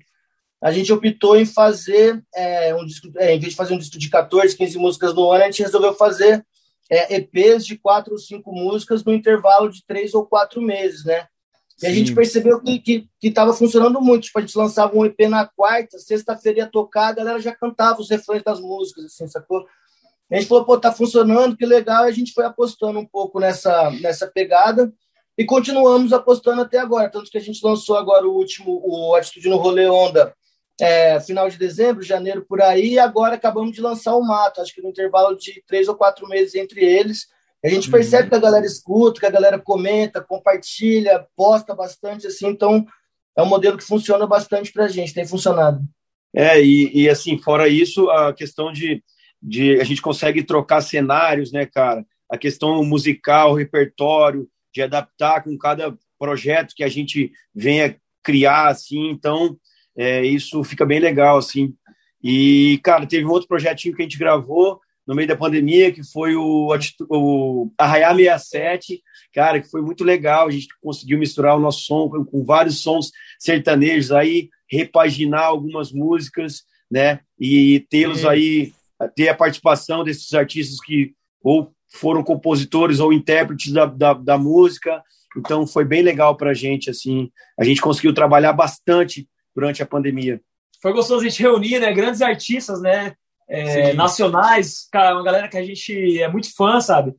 a 0.61 0.71
gente 0.71 0.91
optou 0.93 1.35
em 1.35 1.45
fazer 1.45 2.23
é, 2.33 2.73
um 2.75 2.85
disco, 2.85 3.11
é, 3.17 3.35
em 3.35 3.39
vez 3.39 3.51
de 3.51 3.57
fazer 3.57 3.73
um 3.73 3.77
disco 3.77 3.97
de 3.97 4.09
14, 4.09 4.55
15 4.55 4.77
músicas 4.77 5.13
no 5.13 5.31
ano, 5.31 5.43
a 5.43 5.45
gente 5.47 5.63
resolveu 5.63 5.93
fazer 5.93 6.45
é, 6.89 7.15
EPs 7.15 7.65
de 7.65 7.77
quatro 7.77 8.13
ou 8.13 8.19
cinco 8.19 8.51
músicas 8.51 9.03
no 9.03 9.13
intervalo 9.13 9.69
de 9.69 9.83
três 9.85 10.13
ou 10.13 10.25
quatro 10.25 10.61
meses, 10.61 11.03
né? 11.03 11.27
E 11.81 11.87
a 11.87 11.93
gente 11.93 12.15
percebeu 12.15 12.61
que 12.61 13.09
estava 13.21 13.53
funcionando 13.53 13.99
muito. 14.01 14.23
Tipo, 14.23 14.39
a 14.39 14.41
gente 14.41 14.57
lançava 14.57 14.95
um 14.95 15.05
EP 15.05 15.19
na 15.29 15.45
quarta, 15.45 15.99
sexta-feira 15.99 16.59
ia 16.59 16.67
tocar, 16.67 17.07
a 17.07 17.13
galera 17.13 17.39
já 17.39 17.53
cantava 17.53 17.99
os 17.99 18.09
refrões 18.09 18.43
das 18.43 18.61
músicas, 18.61 19.05
assim, 19.05 19.27
sacou? 19.27 19.65
A 20.31 20.35
gente 20.35 20.47
falou, 20.47 20.65
pô, 20.65 20.77
tá 20.77 20.91
funcionando, 20.91 21.55
que 21.55 21.65
legal. 21.65 22.05
E 22.05 22.09
a 22.09 22.13
gente 22.13 22.33
foi 22.33 22.45
apostando 22.45 22.99
um 22.99 23.05
pouco 23.05 23.39
nessa, 23.39 23.91
nessa 23.91 24.27
pegada 24.27 24.91
e 25.37 25.45
continuamos 25.45 26.13
apostando 26.13 26.61
até 26.61 26.79
agora. 26.79 27.09
Tanto 27.09 27.29
que 27.29 27.37
a 27.37 27.41
gente 27.41 27.63
lançou 27.63 27.97
agora 27.97 28.25
o 28.25 28.33
último, 28.33 28.81
o 28.83 29.13
Atitude 29.15 29.49
no 29.49 29.57
Rolê 29.57 29.87
Onda, 29.87 30.33
é, 30.79 31.19
final 31.19 31.49
de 31.49 31.57
dezembro, 31.57 32.03
janeiro 32.03 32.45
por 32.47 32.61
aí, 32.61 32.93
e 32.93 32.99
agora 32.99 33.35
acabamos 33.35 33.73
de 33.73 33.81
lançar 33.81 34.15
o 34.15 34.25
Mato, 34.25 34.61
acho 34.61 34.73
que 34.73 34.81
no 34.81 34.89
intervalo 34.89 35.35
de 35.37 35.63
três 35.67 35.87
ou 35.87 35.95
quatro 35.95 36.27
meses 36.27 36.55
entre 36.55 36.83
eles. 36.83 37.27
A 37.65 37.69
gente 37.69 37.89
percebe 37.89 38.23
uhum. 38.23 38.29
que 38.29 38.35
a 38.35 38.39
galera 38.39 38.65
escuta, 38.65 39.19
que 39.19 39.25
a 39.25 39.31
galera 39.31 39.59
comenta, 39.59 40.21
compartilha, 40.21 41.25
posta 41.35 41.73
bastante, 41.73 42.27
assim, 42.27 42.47
então 42.47 42.85
é 43.37 43.41
um 43.41 43.47
modelo 43.47 43.77
que 43.77 43.83
funciona 43.83 44.27
bastante 44.27 44.71
para 44.71 44.85
a 44.85 44.87
gente, 44.87 45.13
tem 45.13 45.25
funcionado. 45.25 45.81
É, 46.33 46.61
e, 46.61 46.91
e, 46.93 47.09
assim, 47.09 47.37
fora 47.37 47.67
isso, 47.67 48.09
a 48.09 48.33
questão 48.33 48.71
de, 48.71 49.01
de 49.41 49.79
a 49.79 49.83
gente 49.83 50.01
consegue 50.01 50.43
trocar 50.43 50.81
cenários, 50.81 51.51
né, 51.51 51.65
cara? 51.65 52.05
A 52.29 52.37
questão 52.37 52.83
musical, 52.83 53.53
repertório, 53.53 54.47
de 54.73 54.81
adaptar 54.81 55.43
com 55.43 55.57
cada 55.57 55.97
projeto 56.19 56.73
que 56.75 56.83
a 56.83 56.89
gente 56.89 57.31
venha 57.53 57.97
criar, 58.21 58.67
assim, 58.67 59.09
então 59.09 59.57
é, 59.97 60.25
isso 60.25 60.63
fica 60.63 60.85
bem 60.85 60.99
legal, 60.99 61.37
assim. 61.37 61.73
E, 62.21 62.79
cara, 62.83 63.05
teve 63.05 63.25
um 63.25 63.31
outro 63.31 63.47
projetinho 63.47 63.95
que 63.95 64.01
a 64.01 64.05
gente 64.05 64.17
gravou 64.17 64.81
no 65.07 65.13
meio 65.13 65.27
da 65.27 65.35
pandemia, 65.35 65.91
que 65.91 66.03
foi 66.03 66.35
o, 66.35 66.69
o 67.09 67.71
Arraiar 67.77 68.15
67, 68.15 69.01
cara, 69.33 69.61
que 69.61 69.69
foi 69.69 69.81
muito 69.81 70.03
legal, 70.03 70.47
a 70.47 70.51
gente 70.51 70.67
conseguiu 70.81 71.19
misturar 71.19 71.55
o 71.55 71.59
nosso 71.59 71.81
som 71.81 72.09
com, 72.09 72.25
com 72.25 72.43
vários 72.43 72.81
sons 72.81 73.11
sertanejos 73.39 74.11
aí, 74.11 74.49
repaginar 74.69 75.43
algumas 75.43 75.91
músicas, 75.91 76.63
né, 76.89 77.19
e 77.39 77.85
tê-los 77.89 78.25
aí, 78.25 78.73
ter 79.15 79.29
a 79.29 79.35
participação 79.35 80.03
desses 80.03 80.33
artistas 80.33 80.79
que 80.79 81.13
ou 81.43 81.71
foram 81.93 82.23
compositores 82.23 82.99
ou 82.99 83.13
intérpretes 83.13 83.71
da, 83.71 83.85
da, 83.85 84.13
da 84.13 84.37
música, 84.37 85.03
então 85.37 85.67
foi 85.67 85.85
bem 85.85 86.01
legal 86.01 86.35
para 86.35 86.51
a 86.51 86.53
gente, 86.53 86.89
assim, 86.89 87.29
a 87.59 87.63
gente 87.63 87.81
conseguiu 87.81 88.13
trabalhar 88.13 88.53
bastante 88.53 89.27
durante 89.53 89.83
a 89.83 89.85
pandemia. 89.85 90.41
Foi 90.81 90.93
gostoso 90.93 91.25
a 91.25 91.29
gente 91.29 91.41
reunir, 91.41 91.79
né, 91.79 91.93
grandes 91.93 92.21
artistas, 92.21 92.81
né, 92.81 93.15
é, 93.47 93.93
nacionais, 93.93 94.87
uma 94.93 95.23
galera 95.23 95.47
que 95.47 95.57
a 95.57 95.63
gente 95.63 96.21
é 96.21 96.27
muito 96.27 96.53
fã, 96.55 96.79
sabe? 96.81 97.13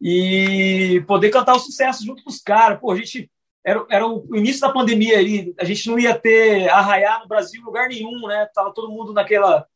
E 0.00 1.02
poder 1.06 1.30
cantar 1.30 1.54
o 1.54 1.58
sucesso 1.58 2.04
junto 2.04 2.22
com 2.22 2.30
os 2.30 2.40
caras. 2.40 2.78
Pô, 2.80 2.92
a 2.92 2.96
gente. 2.96 3.30
Era, 3.64 3.84
era 3.90 4.06
o 4.06 4.36
início 4.36 4.60
da 4.60 4.72
pandemia 4.72 5.18
aí, 5.18 5.52
a 5.58 5.64
gente 5.64 5.88
não 5.88 5.98
ia 5.98 6.16
ter 6.16 6.68
arraiar 6.68 7.20
no 7.20 7.26
Brasil 7.26 7.60
em 7.60 7.64
lugar 7.64 7.88
nenhum, 7.88 8.26
né? 8.28 8.48
Tava 8.54 8.72
todo 8.72 8.92
mundo 8.92 9.12
naquela, 9.12 9.66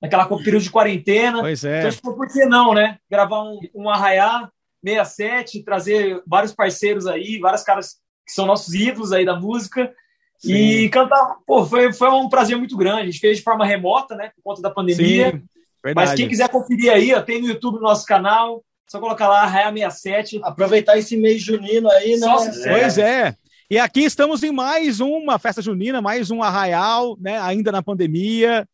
naquela 0.00 0.24
período 0.38 0.62
de 0.62 0.70
quarentena. 0.70 1.40
Pois 1.40 1.64
é. 1.64 1.88
Então, 1.88 2.14
por 2.14 2.28
que 2.28 2.44
não, 2.46 2.72
né? 2.72 2.98
Gravar 3.10 3.42
um, 3.42 3.58
um 3.74 3.90
arraiar 3.90 4.52
67, 4.84 5.64
trazer 5.64 6.22
vários 6.26 6.52
parceiros 6.52 7.08
aí, 7.08 7.40
vários 7.40 7.64
caras 7.64 7.96
que 8.24 8.32
são 8.32 8.46
nossos 8.46 8.72
ídolos 8.72 9.12
aí 9.12 9.24
da 9.24 9.34
música. 9.34 9.92
Sim. 10.40 10.54
E 10.54 10.88
cantar, 10.88 11.36
pô, 11.46 11.66
foi, 11.66 11.92
foi 11.92 12.08
um 12.10 12.28
prazer 12.28 12.56
muito 12.56 12.76
grande. 12.76 13.02
A 13.02 13.04
gente 13.04 13.20
fez 13.20 13.38
de 13.38 13.44
forma 13.44 13.64
remota, 13.64 14.16
né? 14.16 14.30
Por 14.34 14.42
conta 14.42 14.62
da 14.62 14.70
pandemia. 14.70 15.32
Sim, 15.32 15.92
Mas 15.94 16.14
quem 16.14 16.26
quiser 16.26 16.48
conferir 16.48 16.90
aí, 16.90 17.14
ó, 17.14 17.20
tem 17.20 17.40
no 17.40 17.48
YouTube 17.48 17.74
no 17.76 17.82
nosso 17.82 18.06
canal. 18.06 18.64
Só 18.88 18.98
colocar 18.98 19.28
lá, 19.28 19.46
Raia 19.46 19.70
67. 19.70 20.40
Aproveitar 20.42 20.98
esse 20.98 21.16
mês 21.16 21.42
junino 21.42 21.90
aí, 21.90 22.16
né? 22.16 22.26
Pois 22.66 22.98
é. 22.98 23.36
E 23.70 23.78
aqui 23.78 24.00
estamos 24.00 24.42
em 24.42 24.50
mais 24.50 24.98
uma 24.98 25.38
festa 25.38 25.62
junina, 25.62 26.00
mais 26.00 26.30
um 26.30 26.42
arraial, 26.42 27.16
né? 27.20 27.38
Ainda 27.40 27.70
na 27.70 27.82
pandemia 27.82 28.66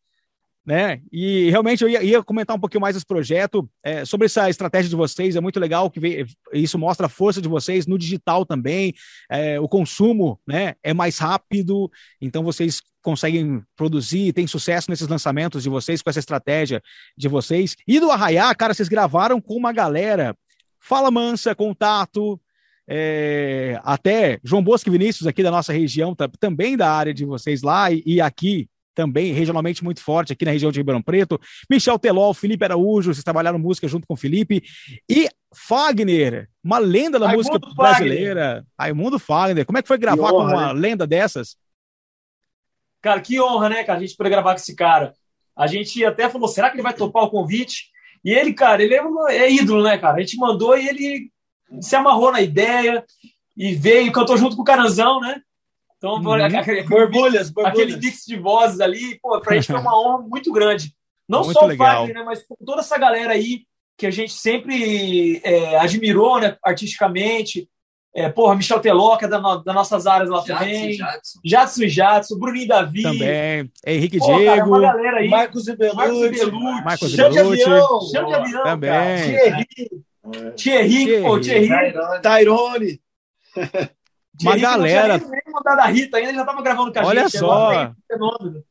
né? 0.67 0.99
E 1.09 1.49
realmente 1.49 1.81
eu 1.81 1.89
ia, 1.89 2.03
ia, 2.03 2.21
comentar 2.21 2.53
um 2.53 2.59
pouquinho 2.59 2.81
mais 2.81 2.93
esse 2.93 3.05
projeto 3.05 3.69
é, 3.81 4.03
sobre 4.03 4.25
essa 4.25 4.49
estratégia 4.49 4.89
de 4.89 4.97
vocês. 4.97 5.37
É 5.37 5.39
muito 5.39 5.61
legal 5.61 5.89
que 5.89 5.97
vê, 5.97 6.25
isso 6.51 6.77
mostra 6.77 7.05
a 7.05 7.09
força 7.09 7.41
de 7.41 7.47
vocês 7.47 7.87
no 7.87 7.97
digital 7.97 8.45
também. 8.45 8.93
É, 9.31 9.57
o 9.61 9.69
consumo, 9.69 10.37
né, 10.45 10.75
é 10.83 10.93
mais 10.93 11.19
rápido, 11.19 11.89
então 12.19 12.43
vocês 12.43 12.81
conseguem 13.01 13.63
produzir, 13.77 14.33
tem 14.33 14.45
sucesso 14.45 14.91
nesses 14.91 15.07
lançamentos 15.07 15.63
de 15.63 15.69
vocês 15.69 16.01
com 16.01 16.09
essa 16.09 16.19
estratégia 16.19 16.83
de 17.17 17.29
vocês. 17.29 17.77
E 17.87 17.97
do 18.01 18.11
Arraiá, 18.11 18.53
cara, 18.53 18.73
vocês 18.73 18.89
gravaram 18.89 19.39
com 19.39 19.55
uma 19.55 19.71
galera. 19.71 20.35
Fala 20.81 21.09
Mansa, 21.09 21.55
Contato, 21.55 22.37
é, 22.85 23.79
até 23.85 24.37
João 24.43 24.61
Bosco 24.61 24.89
e 24.89 24.91
Vinícius 24.91 25.27
aqui 25.27 25.41
da 25.41 25.51
nossa 25.51 25.71
região, 25.71 26.13
também 26.37 26.75
da 26.75 26.91
área 26.91 27.13
de 27.13 27.23
vocês 27.23 27.61
lá 27.61 27.89
e, 27.89 28.03
e 28.05 28.19
aqui 28.19 28.67
também 28.97 29.31
regionalmente 29.31 29.83
muito 29.83 30.01
forte 30.01 30.33
aqui 30.33 30.43
na 30.43 30.49
região 30.49 30.71
de 30.71 30.79
Ribeirão 30.79 31.03
Preto. 31.03 31.39
Michel 31.69 31.99
Teló, 31.99 32.33
Felipe 32.33 32.65
Araújo, 32.65 33.13
vocês 33.13 33.23
trabalharam 33.23 33.59
música 33.59 33.87
junto 33.87 34.07
com 34.07 34.15
o 34.15 34.17
Felipe. 34.17 34.63
E 35.07 35.29
Fagner, 35.53 36.49
uma 36.63 36.79
lenda 36.79 37.19
da 37.19 37.27
Raimundo 37.27 37.51
música 37.51 37.75
brasileira. 37.75 38.65
Raimundo 38.77 39.19
Fagner. 39.19 39.67
Como 39.67 39.77
é 39.77 39.83
que 39.83 39.87
foi 39.87 39.99
gravar 39.99 40.33
honra, 40.33 40.51
com 40.51 40.57
uma 40.57 40.73
né? 40.73 40.79
lenda 40.79 41.05
dessas? 41.05 41.57
Cara, 42.99 43.21
que 43.21 43.39
honra, 43.39 43.69
né, 43.69 43.83
cara, 43.83 43.99
a 43.99 44.01
gente 44.01 44.17
poder 44.17 44.31
gravar 44.31 44.53
com 44.55 44.61
esse 44.61 44.75
cara. 44.75 45.13
A 45.55 45.67
gente 45.67 46.03
até 46.03 46.27
falou, 46.27 46.47
será 46.47 46.71
que 46.71 46.77
ele 46.77 46.83
vai 46.83 46.93
topar 46.95 47.23
o 47.23 47.29
convite? 47.29 47.91
E 48.25 48.31
ele, 48.31 48.51
cara, 48.51 48.81
ele 48.81 48.95
é, 48.95 49.01
é 49.29 49.51
ídolo, 49.51 49.83
né, 49.83 49.95
cara? 49.99 50.17
A 50.17 50.19
gente 50.21 50.37
mandou 50.37 50.75
e 50.75 50.87
ele 50.87 51.31
se 51.81 51.95
amarrou 51.95 52.31
na 52.31 52.41
ideia 52.41 53.05
e 53.55 53.75
veio, 53.75 54.11
cantou 54.11 54.37
junto 54.37 54.55
com 54.55 54.63
o 54.63 54.65
Caranzão, 54.65 55.19
né? 55.19 55.39
Então, 55.97 56.15
uhum. 56.15 56.33
aquele, 56.33 56.83
borbulhas, 56.83 57.49
borbulhas. 57.49 57.79
aquele 57.79 57.97
mix 57.97 58.23
de 58.25 58.37
vozes 58.37 58.79
ali, 58.79 59.19
pô, 59.19 59.39
pra 59.41 59.55
gente 59.55 59.67
foi 59.67 59.79
uma 59.79 59.99
honra 59.99 60.19
muito 60.19 60.51
grande. 60.51 60.93
Não 61.27 61.43
muito 61.43 61.59
só 61.59 61.67
o 61.67 61.75
Fagner, 61.75 62.15
né, 62.15 62.23
mas 62.23 62.45
toda 62.65 62.81
essa 62.81 62.97
galera 62.97 63.33
aí 63.33 63.63
que 63.97 64.05
a 64.05 64.11
gente 64.11 64.31
sempre 64.31 65.41
é, 65.43 65.77
admirou, 65.77 66.39
né, 66.39 66.55
artisticamente. 66.63 67.67
É, 68.13 68.29
porra, 68.29 68.55
Michel 68.55 68.79
Teló, 68.79 69.17
que 69.17 69.25
é 69.25 69.27
da, 69.27 69.37
das 69.37 69.75
nossas 69.75 70.07
áreas 70.07 70.29
lá 70.29 70.39
Jadson, 70.39 70.53
também. 70.53 70.93
Jadson. 71.43 71.83
E 71.83 71.89
Jadson, 71.89 72.39
Bruninho 72.39 72.67
Davi. 72.67 73.03
Também. 73.03 73.71
Henrique 73.85 74.17
Pô, 74.17 74.37
Diego. 74.37 74.71
Cara, 74.71 74.93
galera 74.93 75.17
aí. 75.17 75.29
Marcos 75.29 75.67
Ibelucci. 75.67 75.95
Marcos 76.83 77.11
Chão 77.11 77.29
de 77.29 77.39
avião. 77.39 78.01
Chão 78.11 78.25
de 78.25 78.33
avião, 78.33 78.63
Também. 78.63 78.89
Cara. 78.89 79.65
Thierry. 80.55 80.55
Thierry, 80.55 81.21
pô, 81.21 81.39
Thierry. 81.39 81.93
Tyrone. 82.21 83.01
Uma 84.41 84.57
galera. 84.57 85.17
Nem 85.17 85.41
mandado 85.53 85.79
a 85.79 85.85
Rita 85.85 86.17
ainda, 86.17 86.33
já 86.33 86.45
tava 86.45 86.61
gravando 86.61 86.93
com 86.93 86.99
a 86.99 87.05
Olha 87.05 87.27
gente. 87.27 87.43
Olha 87.43 87.87
só. 87.87 87.93
Fenômeno. 88.11 88.63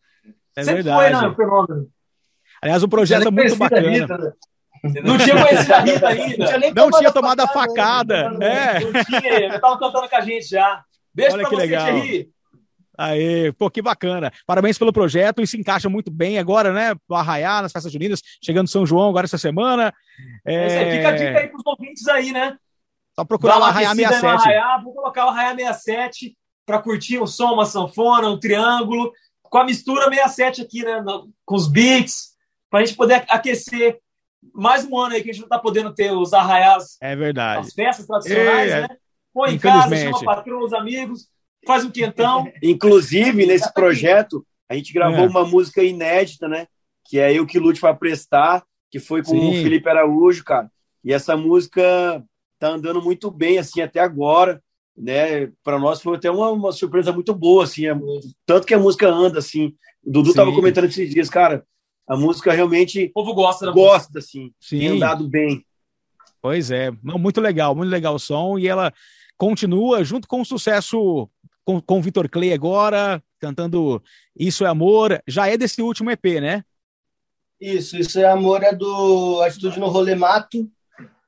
É 0.56 0.62
Sempre 0.62 0.82
verdade. 0.82 1.16
foi, 1.16 1.28
né? 1.28 1.34
Fenômeno. 1.34 1.88
Aliás, 2.62 2.82
o 2.82 2.88
projeto 2.88 3.28
é 3.28 3.30
muito 3.30 3.56
bacana. 3.56 3.90
Rita, 3.90 4.18
né? 4.18 4.32
Não 5.02 5.18
tinha 5.18 5.42
conhecido 5.42 5.74
a 5.74 5.80
Rita 5.80 6.08
ainda. 6.08 6.36
Não 6.38 6.46
tinha, 6.46 6.74
não 6.74 6.90
tinha 6.90 7.12
tomado 7.12 7.40
a 7.40 7.48
facada. 7.48 8.24
facada 8.24 8.44
é. 8.44 8.80
Não 8.80 9.04
tinha, 9.04 9.60
tava 9.60 9.78
cantando 9.78 10.08
com 10.08 10.16
a 10.16 10.20
gente 10.20 10.48
já. 10.48 10.82
Beijo 11.14 11.34
Olha 11.34 11.42
pra 11.42 11.50
que 11.50 11.56
você, 11.56 11.62
legal. 11.62 11.86
Thierry. 11.86 12.30
Aê, 12.98 13.52
pô, 13.52 13.70
que 13.70 13.82
bacana. 13.82 14.32
Parabéns 14.46 14.78
pelo 14.78 14.92
projeto 14.92 15.42
e 15.42 15.46
se 15.46 15.58
encaixa 15.58 15.88
muito 15.88 16.10
bem 16.10 16.38
agora, 16.38 16.72
né? 16.72 16.94
Arraiar, 17.10 17.62
nas 17.62 17.72
festas 17.72 17.92
juninas, 17.92 18.22
chegando 18.42 18.68
São 18.68 18.86
João 18.86 19.10
agora 19.10 19.26
essa 19.26 19.36
semana. 19.36 19.92
É... 20.46 20.96
Fica 20.96 21.08
a 21.08 21.12
dica 21.12 21.38
aí 21.38 21.48
pros 21.48 21.66
ouvintes 21.66 22.08
aí, 22.08 22.32
né? 22.32 22.56
Só 23.18 23.24
procurar 23.24 23.58
o 23.58 23.64
Arraiá 23.64 23.94
67. 23.94 24.26
Arraiá, 24.26 24.78
vou 24.82 24.92
colocar 24.92 25.26
o 25.26 25.28
Arraiá 25.30 25.54
67 25.56 26.36
para 26.66 26.82
curtir 26.82 27.18
um 27.18 27.26
som, 27.26 27.54
uma 27.54 27.64
sanfona, 27.64 28.28
um 28.28 28.38
triângulo, 28.38 29.12
com 29.42 29.58
a 29.58 29.64
mistura 29.64 30.04
67 30.04 30.62
aqui, 30.62 30.84
né? 30.84 31.00
No, 31.00 31.30
com 31.44 31.54
os 31.54 31.66
beats, 31.66 32.34
para 32.68 32.80
a 32.80 32.84
gente 32.84 32.96
poder 32.96 33.24
aquecer 33.28 33.98
mais 34.52 34.84
um 34.84 34.96
ano 34.98 35.14
aí 35.14 35.22
que 35.22 35.30
a 35.30 35.32
gente 35.32 35.40
não 35.40 35.46
está 35.46 35.58
podendo 35.58 35.94
ter 35.94 36.12
os 36.12 36.32
arraiás. 36.32 36.96
É 37.00 37.16
verdade. 37.16 37.66
As 37.66 37.72
festas 37.72 38.06
tradicionais, 38.06 38.70
é, 38.70 38.80
né? 38.82 38.88
Põe 39.32 39.54
em 39.54 39.58
casa, 39.58 39.96
chama 39.96 40.18
a 40.18 40.24
patroa, 40.24 40.64
os 40.64 40.72
amigos, 40.72 41.28
faz 41.66 41.84
um 41.84 41.90
quentão. 41.90 42.50
Inclusive, 42.62 43.46
nesse 43.46 43.72
projeto, 43.72 44.46
a 44.68 44.74
gente 44.74 44.92
gravou 44.92 45.24
é. 45.24 45.28
uma 45.28 45.44
música 45.44 45.82
inédita, 45.82 46.48
né? 46.48 46.66
Que 47.04 47.18
é 47.18 47.32
Eu 47.32 47.46
Que 47.46 47.58
Lute 47.58 47.80
para 47.80 47.94
Prestar, 47.94 48.64
que 48.90 48.98
foi 48.98 49.22
com 49.22 49.32
Sim. 49.32 49.50
o 49.50 49.62
Felipe 49.62 49.88
Araújo, 49.88 50.44
cara. 50.44 50.70
E 51.04 51.12
essa 51.12 51.36
música 51.36 52.22
tá 52.58 52.68
andando 52.68 53.02
muito 53.02 53.30
bem 53.30 53.58
assim 53.58 53.80
até 53.80 54.00
agora, 54.00 54.62
né? 54.96 55.50
Para 55.62 55.78
nós 55.78 56.00
foi 56.00 56.16
até 56.16 56.30
uma, 56.30 56.50
uma, 56.50 56.72
surpresa 56.72 57.12
muito 57.12 57.34
boa 57.34 57.64
assim, 57.64 57.86
é, 57.86 57.94
tanto 58.44 58.66
que 58.66 58.74
a 58.74 58.78
música 58.78 59.08
anda 59.08 59.38
assim. 59.38 59.74
O 60.04 60.10
Dudu 60.10 60.30
Sim. 60.30 60.36
tava 60.36 60.52
comentando 60.52 60.84
esses 60.84 61.10
dias, 61.10 61.28
cara, 61.28 61.64
a 62.08 62.16
música 62.16 62.52
realmente 62.52 63.06
o 63.06 63.12
povo 63.12 63.34
gosta, 63.34 63.70
gosta 63.70 64.08
música. 64.08 64.18
assim, 64.18 64.52
Sim. 64.60 64.78
tem 64.78 64.88
andado 64.88 65.28
bem. 65.28 65.64
Pois 66.40 66.70
é, 66.70 66.90
muito 67.02 67.40
legal, 67.40 67.74
muito 67.74 67.90
legal 67.90 68.14
o 68.14 68.18
som 68.18 68.58
e 68.58 68.68
ela 68.68 68.92
continua 69.36 70.04
junto 70.04 70.28
com 70.28 70.40
o 70.40 70.44
sucesso 70.44 71.28
com, 71.64 71.80
com 71.80 71.98
o 71.98 72.02
Vitor 72.02 72.28
Clay 72.28 72.52
agora, 72.52 73.22
cantando 73.40 74.02
Isso 74.38 74.64
é 74.64 74.68
Amor, 74.68 75.20
já 75.26 75.48
é 75.48 75.56
desse 75.56 75.82
último 75.82 76.10
EP, 76.10 76.24
né? 76.40 76.64
Isso, 77.60 77.96
Isso 77.96 78.20
é 78.20 78.26
Amor 78.26 78.62
é 78.62 78.72
do 78.72 79.42
Atitude 79.42 79.80
no 79.80 79.88
Rolê 79.88 80.14
Mato, 80.14 80.70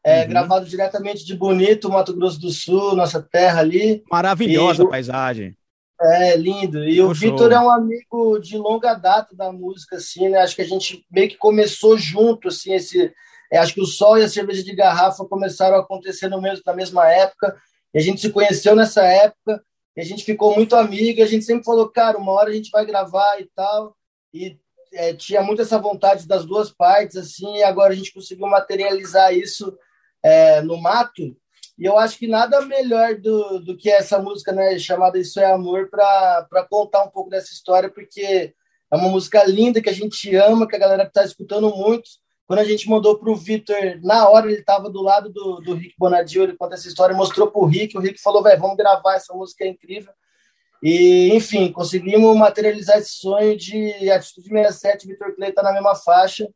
é, 0.09 0.23
uhum. 0.23 0.29
Gravado 0.29 0.67
diretamente 0.67 1.25
de 1.25 1.37
Bonito, 1.37 1.91
Mato 1.91 2.17
Grosso 2.17 2.41
do 2.41 2.51
Sul, 2.51 2.97
nossa 2.97 3.23
terra 3.23 3.61
ali. 3.61 4.03
Maravilhosa 4.11 4.83
e, 4.83 4.89
paisagem. 4.89 5.57
É, 6.01 6.35
lindo. 6.35 6.83
E 6.85 7.03
o 7.03 7.13
Vitor 7.13 7.53
é 7.53 7.61
um 7.61 7.69
amigo 7.69 8.39
de 8.39 8.57
longa 8.57 8.95
data 8.95 9.37
da 9.37 9.53
música, 9.53 9.97
assim, 9.97 10.31
né? 10.31 10.39
Acho 10.39 10.57
que 10.57 10.63
a 10.63 10.67
gente 10.67 11.05
meio 11.11 11.29
que 11.29 11.37
começou 11.37 11.99
junto, 11.99 12.49
assim, 12.49 12.73
esse... 12.73 13.13
É, 13.53 13.59
acho 13.59 13.75
que 13.75 13.81
o 13.83 13.87
sol 13.87 14.17
e 14.17 14.25
a 14.25 14.29
cerveja 14.29 14.63
de 14.63 14.75
garrafa 14.75 15.25
começaram 15.25 15.77
a 15.77 15.81
acontecer 15.81 16.29
no 16.29 16.41
mesmo, 16.41 16.63
na 16.65 16.75
mesma 16.75 17.11
época. 17.11 17.57
E 17.93 17.99
a 17.99 18.03
gente 18.03 18.21
se 18.21 18.31
conheceu 18.31 18.75
nessa 18.75 19.03
época. 19.03 19.63
E 19.97 20.01
a 20.01 20.05
gente 20.05 20.25
ficou 20.25 20.55
muito 20.55 20.75
amigo. 20.75 21.19
E 21.19 21.23
a 21.23 21.27
gente 21.27 21.45
sempre 21.45 21.65
falou, 21.65 21.89
cara, 21.91 22.17
uma 22.17 22.33
hora 22.33 22.49
a 22.49 22.53
gente 22.53 22.71
vai 22.71 22.87
gravar 22.87 23.41
e 23.41 23.49
tal. 23.55 23.95
E 24.33 24.57
é, 24.93 25.13
tinha 25.13 25.43
muito 25.43 25.61
essa 25.61 25.79
vontade 25.79 26.27
das 26.27 26.45
duas 26.47 26.71
partes, 26.71 27.17
assim. 27.17 27.57
E 27.57 27.63
agora 27.63 27.93
a 27.93 27.97
gente 27.97 28.13
conseguiu 28.13 28.47
materializar 28.47 29.35
isso 29.35 29.77
é, 30.23 30.61
no 30.63 30.81
mato. 30.81 31.37
E 31.79 31.85
eu 31.85 31.97
acho 31.97 32.19
que 32.19 32.27
nada 32.27 32.61
melhor 32.63 33.15
do, 33.17 33.61
do 33.61 33.77
que 33.77 33.89
essa 33.89 34.21
música, 34.21 34.53
né, 34.53 34.79
chamada 34.79 35.19
Isso 35.19 35.39
é 35.39 35.45
Amor, 35.45 35.89
para 35.89 36.67
contar 36.69 37.05
um 37.05 37.09
pouco 37.09 37.31
dessa 37.31 37.53
história, 37.53 37.89
porque 37.89 38.53
é 38.91 38.97
uma 38.97 39.09
música 39.09 39.45
linda 39.45 39.81
que 39.81 39.89
a 39.89 39.95
gente 39.95 40.35
ama, 40.35 40.67
que 40.67 40.75
a 40.75 40.79
galera 40.79 41.05
está 41.05 41.23
escutando 41.23 41.71
muito. 41.71 42.09
Quando 42.49 42.61
a 42.61 42.65
gente 42.65 42.89
mandou 42.89 43.19
para 43.19 43.31
o 43.31 43.37
Vitor, 43.37 43.77
na 44.03 44.29
hora 44.29 44.51
ele 44.51 44.61
estava 44.61 44.91
do 44.91 45.03
lado 45.03 45.31
do, 45.31 45.61
do 45.61 45.75
Rick 45.75 45.95
Bonadio, 45.99 46.43
ele 46.43 46.57
conta 46.57 46.75
essa 46.75 46.89
história, 46.89 47.15
mostrou 47.15 47.51
para 47.51 47.61
o 47.61 47.67
Rick, 47.67 47.97
o 47.97 48.01
Rick 48.01 48.21
falou, 48.21 48.43
velho, 48.43 48.61
vamos 48.61 48.77
gravar, 48.77 49.15
essa 49.15 49.35
música 49.35 49.65
é 49.65 49.69
incrível. 49.69 50.13
E, 50.83 51.31
enfim, 51.35 51.71
conseguimos 51.71 52.37
materializar 52.37 52.99
esse 52.99 53.13
sonho 53.13 53.57
de 53.57 54.11
Atitude 54.11 54.49
67, 54.49 55.07
Vitor 55.07 55.35
Clay 55.37 55.53
tá 55.53 55.63
na 55.63 55.73
mesma 55.73 55.95
faixa 55.95 56.49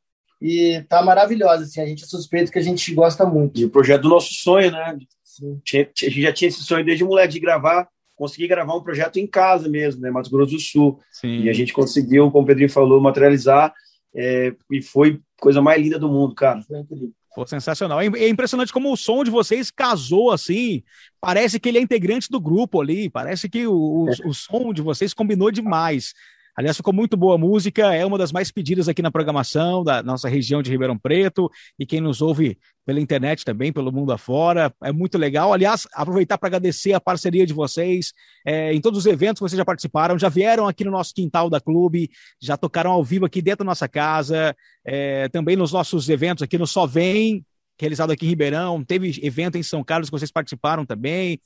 e 0.43 0.83
tá 0.89 1.01
maravilhosa, 1.05 1.63
assim, 1.63 1.81
a 1.81 1.87
gente 1.87 2.03
é 2.03 2.07
suspeito 2.07 2.51
que 2.51 2.59
a 2.59 2.63
gente 2.63 2.93
gosta 2.93 3.25
muito. 3.25 3.61
E 3.61 3.65
o 3.65 3.71
projeto 3.71 4.03
do 4.03 4.09
nosso 4.09 4.35
sonho, 4.35 4.73
né? 4.73 4.99
Sim. 5.23 5.61
A 5.65 5.71
gente 5.71 6.21
já 6.21 6.33
tinha 6.33 6.49
esse 6.49 6.65
sonho 6.65 6.85
desde 6.85 7.05
moleque 7.05 7.35
de 7.35 7.41
gravar, 7.41 7.89
conseguir 8.17 8.49
gravar 8.49 8.75
um 8.75 8.83
projeto 8.83 9.19
em 9.19 9.27
casa 9.27 9.69
mesmo, 9.69 10.03
né? 10.03 10.11
Mato 10.11 10.29
Grosso 10.31 10.53
do 10.53 10.61
Sul. 10.61 10.99
Sim. 11.13 11.43
E 11.43 11.49
a 11.49 11.53
gente 11.53 11.73
conseguiu, 11.73 12.29
como 12.33 12.43
o 12.43 12.47
Pedrinho 12.47 12.69
falou, 12.69 13.01
materializar 13.01 13.73
é, 14.13 14.53
e 14.69 14.83
foi 14.83 15.21
coisa 15.41 15.63
mais 15.63 15.81
linda 15.81 15.99
do 15.99 16.09
mundo, 16.09 16.35
cara. 16.35 16.61
Foi 16.63 16.81
incrível. 16.81 17.13
Pô, 17.35 17.47
sensacional. 17.47 18.01
É, 18.01 18.07
é 18.07 18.29
impressionante 18.29 18.73
como 18.73 18.93
o 18.93 18.97
som 18.97 19.23
de 19.23 19.31
vocês 19.31 19.71
casou 19.71 20.33
assim. 20.33 20.83
Parece 21.21 21.61
que 21.61 21.69
ele 21.69 21.79
é 21.79 21.81
integrante 21.81 22.29
do 22.29 22.41
grupo 22.41 22.81
ali. 22.81 23.09
Parece 23.09 23.49
que 23.49 23.65
o, 23.67 23.73
o, 23.73 24.09
o 24.27 24.35
som 24.35 24.73
de 24.73 24.83
vocês 24.83 25.15
combinou 25.15 25.53
demais. 25.53 26.13
Aliás, 26.55 26.77
ficou 26.77 26.93
muito 26.93 27.17
boa 27.17 27.37
a 27.37 27.39
música, 27.39 27.95
é 27.95 28.05
uma 28.05 28.19
das 28.19 28.31
mais 28.31 28.51
pedidas 28.51 28.87
aqui 28.87 29.01
na 29.01 29.11
programação 29.11 29.83
da 29.83 30.03
nossa 30.03 30.29
região 30.29 30.63
de 30.63 30.71
Ribeirão 30.71 30.99
Preto 30.99 31.51
e 31.79 31.87
quem 31.87 31.99
nos 31.99 32.21
ouve 32.21 32.59
pela 32.85 33.01
internet 33.01 33.43
também, 33.43 33.73
pelo 33.73 33.91
mundo 33.91 34.13
afora, 34.13 34.75
é 34.83 34.93
muito 34.93 35.17
legal. 35.17 35.53
Aliás, 35.53 35.89
aproveitar 35.95 36.37
para 36.37 36.49
agradecer 36.49 36.93
a 36.93 37.01
parceria 37.01 37.47
de 37.47 37.55
vocês 37.55 38.13
é, 38.47 38.75
em 38.75 38.81
todos 38.83 38.99
os 38.99 39.07
eventos 39.07 39.39
que 39.39 39.49
vocês 39.49 39.57
já 39.57 39.65
participaram, 39.65 40.19
já 40.19 40.29
vieram 40.29 40.69
aqui 40.69 40.85
no 40.85 40.91
nosso 40.91 41.15
quintal 41.15 41.49
da 41.49 41.61
clube, 41.61 42.11
já 42.41 42.57
tocaram 42.57 42.91
ao 42.91 43.03
vivo 43.03 43.25
aqui 43.25 43.41
dentro 43.41 43.65
da 43.65 43.71
nossa 43.71 43.89
casa, 43.89 44.55
é, 44.85 45.29
também 45.29 45.57
nos 45.57 45.73
nossos 45.73 46.09
eventos 46.11 46.43
aqui 46.43 46.59
no 46.59 46.67
Só 46.67 46.87
Vem, 46.87 47.47
realizado 47.81 48.13
aqui 48.13 48.27
em 48.27 48.29
Ribeirão, 48.29 48.85
teve 48.85 49.19
evento 49.23 49.57
em 49.57 49.63
São 49.63 49.83
Carlos 49.83 50.11
que 50.11 50.19
vocês 50.19 50.31
participaram 50.31 50.85
também. 50.85 51.41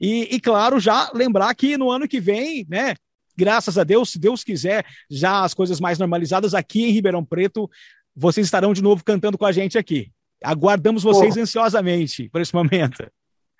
E, 0.00 0.34
e, 0.34 0.40
claro, 0.40 0.80
já 0.80 1.10
lembrar 1.14 1.54
que 1.54 1.76
no 1.76 1.90
ano 1.90 2.08
que 2.08 2.20
vem, 2.20 2.66
né, 2.68 2.94
graças 3.36 3.78
a 3.78 3.84
Deus, 3.84 4.10
se 4.10 4.18
Deus 4.18 4.44
quiser, 4.44 4.84
já 5.10 5.44
as 5.44 5.54
coisas 5.54 5.80
mais 5.80 5.98
normalizadas 5.98 6.54
aqui 6.54 6.84
em 6.84 6.92
Ribeirão 6.92 7.24
Preto, 7.24 7.70
vocês 8.14 8.46
estarão 8.46 8.72
de 8.72 8.82
novo 8.82 9.04
cantando 9.04 9.38
com 9.38 9.46
a 9.46 9.52
gente 9.52 9.78
aqui. 9.78 10.10
Aguardamos 10.42 11.02
vocês 11.02 11.34
Pô. 11.34 11.40
ansiosamente 11.40 12.28
por 12.28 12.40
esse 12.40 12.54
momento. 12.54 13.06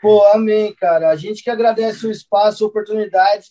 Pô, 0.01 0.25
amém, 0.27 0.75
cara. 0.75 1.11
A 1.11 1.17
gente 1.17 1.43
que 1.43 1.51
agradece 1.51 2.07
o 2.07 2.11
espaço, 2.11 2.65
a 2.65 2.67
oportunidade. 2.67 3.47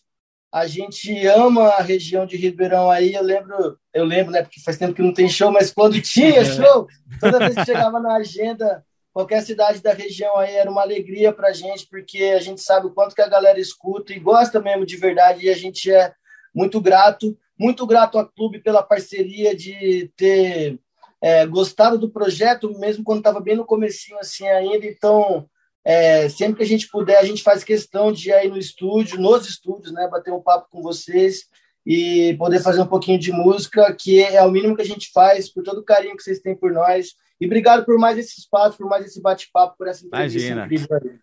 A 0.54 0.68
gente 0.68 1.26
ama 1.28 1.70
a 1.70 1.82
região 1.82 2.26
de 2.26 2.36
Ribeirão 2.36 2.92
aí. 2.92 3.14
Eu 3.14 3.24
lembro, 3.24 3.78
eu 3.94 4.04
lembro, 4.04 4.34
né? 4.34 4.42
Porque 4.42 4.60
faz 4.60 4.78
tempo 4.78 4.94
que 4.94 5.02
não 5.02 5.14
tem 5.14 5.30
show, 5.30 5.50
mas 5.50 5.72
quando 5.72 6.02
tinha 6.02 6.44
show, 6.46 6.88
toda 7.22 7.40
vez 7.40 7.56
que 7.56 7.66
chegava 7.66 8.02
na 8.02 8.16
agenda, 8.18 8.84
qualquer 9.14 9.42
cidade 9.42 9.82
da 9.82 9.94
região 9.94 10.38
aí 10.38 10.56
era 10.56 10.70
uma 10.70 10.82
alegria 10.82 11.34
pra 11.34 11.54
gente, 11.54 11.88
porque 11.88 12.24
a 12.36 12.40
gente 12.40 12.62
sabe 12.62 12.88
o 12.88 12.92
quanto 12.92 13.16
que 13.16 13.22
a 13.22 13.28
galera 13.28 13.60
escuta 13.60 14.14
e 14.14 14.20
gosta 14.20 14.60
mesmo 14.60 14.86
de 14.86 14.98
verdade, 14.98 15.46
e 15.46 15.50
a 15.50 15.56
gente 15.56 15.92
é 15.92 16.14
muito 16.54 16.80
grato, 16.82 17.38
muito 17.58 17.86
grato 17.86 18.18
ao 18.18 18.28
clube 18.28 18.60
pela 18.60 18.84
parceria 18.84 19.56
de 19.56 20.12
ter 20.16 20.80
é, 21.22 21.46
gostado 21.46 21.98
do 21.98 22.10
projeto, 22.10 22.78
mesmo 22.80 23.04
quando 23.04 23.20
estava 23.20 23.40
bem 23.40 23.56
no 23.56 23.66
comecinho 23.66 24.18
assim 24.20 24.48
ainda. 24.48 24.86
Então, 24.86 25.48
é, 25.84 26.28
sempre 26.30 26.58
que 26.58 26.64
a 26.64 26.68
gente 26.68 26.90
puder, 26.90 27.18
a 27.18 27.24
gente 27.24 27.44
faz 27.44 27.64
questão 27.64 28.12
de 28.12 28.30
ir 28.30 28.34
aí 28.34 28.48
no 28.50 28.58
estúdio, 28.58 29.20
nos 29.20 29.48
estúdios, 29.48 29.94
né, 29.94 30.08
bater 30.10 30.34
um 30.34 30.42
papo 30.42 30.68
com 30.70 30.82
vocês 30.82 31.46
e 31.86 32.36
poder 32.38 32.60
fazer 32.60 32.82
um 32.82 32.88
pouquinho 32.88 33.20
de 33.20 33.32
música, 33.32 33.94
que 33.94 34.22
é 34.22 34.44
o 34.44 34.52
mínimo 34.52 34.76
que 34.76 34.82
a 34.82 34.86
gente 34.86 35.12
faz, 35.12 35.50
por 35.50 35.64
todo 35.64 35.80
o 35.80 35.86
carinho 35.86 36.16
que 36.16 36.24
vocês 36.24 36.40
têm 36.40 36.56
por 36.56 36.72
nós. 36.72 37.16
E 37.42 37.46
obrigado 37.48 37.84
por 37.84 37.98
mais 37.98 38.20
esse 38.20 38.40
espaço, 38.40 38.78
por 38.78 38.88
mais 38.88 39.04
esse 39.04 39.20
bate-papo, 39.20 39.76
por 39.76 39.88
essa 39.88 40.06
entrevista 40.06 40.38
Imagina. 40.38 40.66
incrível. 40.66 41.20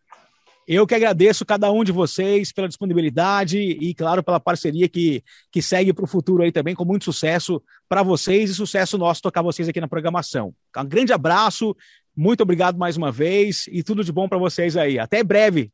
Eu 0.67 0.85
que 0.85 0.95
agradeço 0.95 1.47
cada 1.47 1.71
um 1.71 1.85
de 1.85 1.93
vocês 1.93 2.53
pela 2.53 2.67
disponibilidade 2.67 3.57
e, 3.59 3.95
claro, 3.95 4.23
pela 4.23 4.41
parceria 4.41 4.89
que, 4.89 5.23
que 5.51 5.63
segue 5.63 5.93
para 5.93 6.05
o 6.05 6.09
futuro 6.09 6.43
aí 6.43 6.51
também, 6.51 6.75
com 6.75 6.85
muito 6.85 7.05
sucesso 7.05 7.63
para 7.89 8.03
vocês 8.03 8.51
e 8.51 8.55
sucesso 8.55 8.99
nosso 8.99 9.23
tocar 9.23 9.43
vocês 9.43 9.69
aqui 9.69 9.81
na 9.81 9.89
programação. 9.89 10.53
Um 10.77 10.85
grande 10.85 11.13
abraço, 11.13 11.75
muito 12.15 12.43
obrigado 12.43 12.77
mais 12.77 12.97
uma 12.97 13.13
vez 13.13 13.67
e 13.71 13.83
tudo 13.85 14.03
de 14.03 14.11
bom 14.11 14.29
para 14.29 14.39
vocês 14.39 14.77
aí. 14.77 14.99
Até 14.99 15.23
breve. 15.23 15.71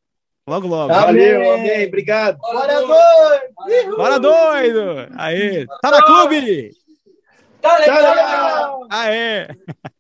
Logo, 0.47 0.69
logo. 0.69 0.93
Valeu, 0.93 1.55
amém. 1.55 1.87
Obrigado. 1.89 2.37
Bora 2.37 2.83
doido! 2.83 3.97
Bora 3.97 4.21
doido! 4.21 5.09
Aê! 5.17 5.67
Tá 5.81 5.91
na 5.91 6.03
clube! 6.03 6.71
Tá 7.63 7.79
legal! 7.79 8.87
Aê! 8.91 9.49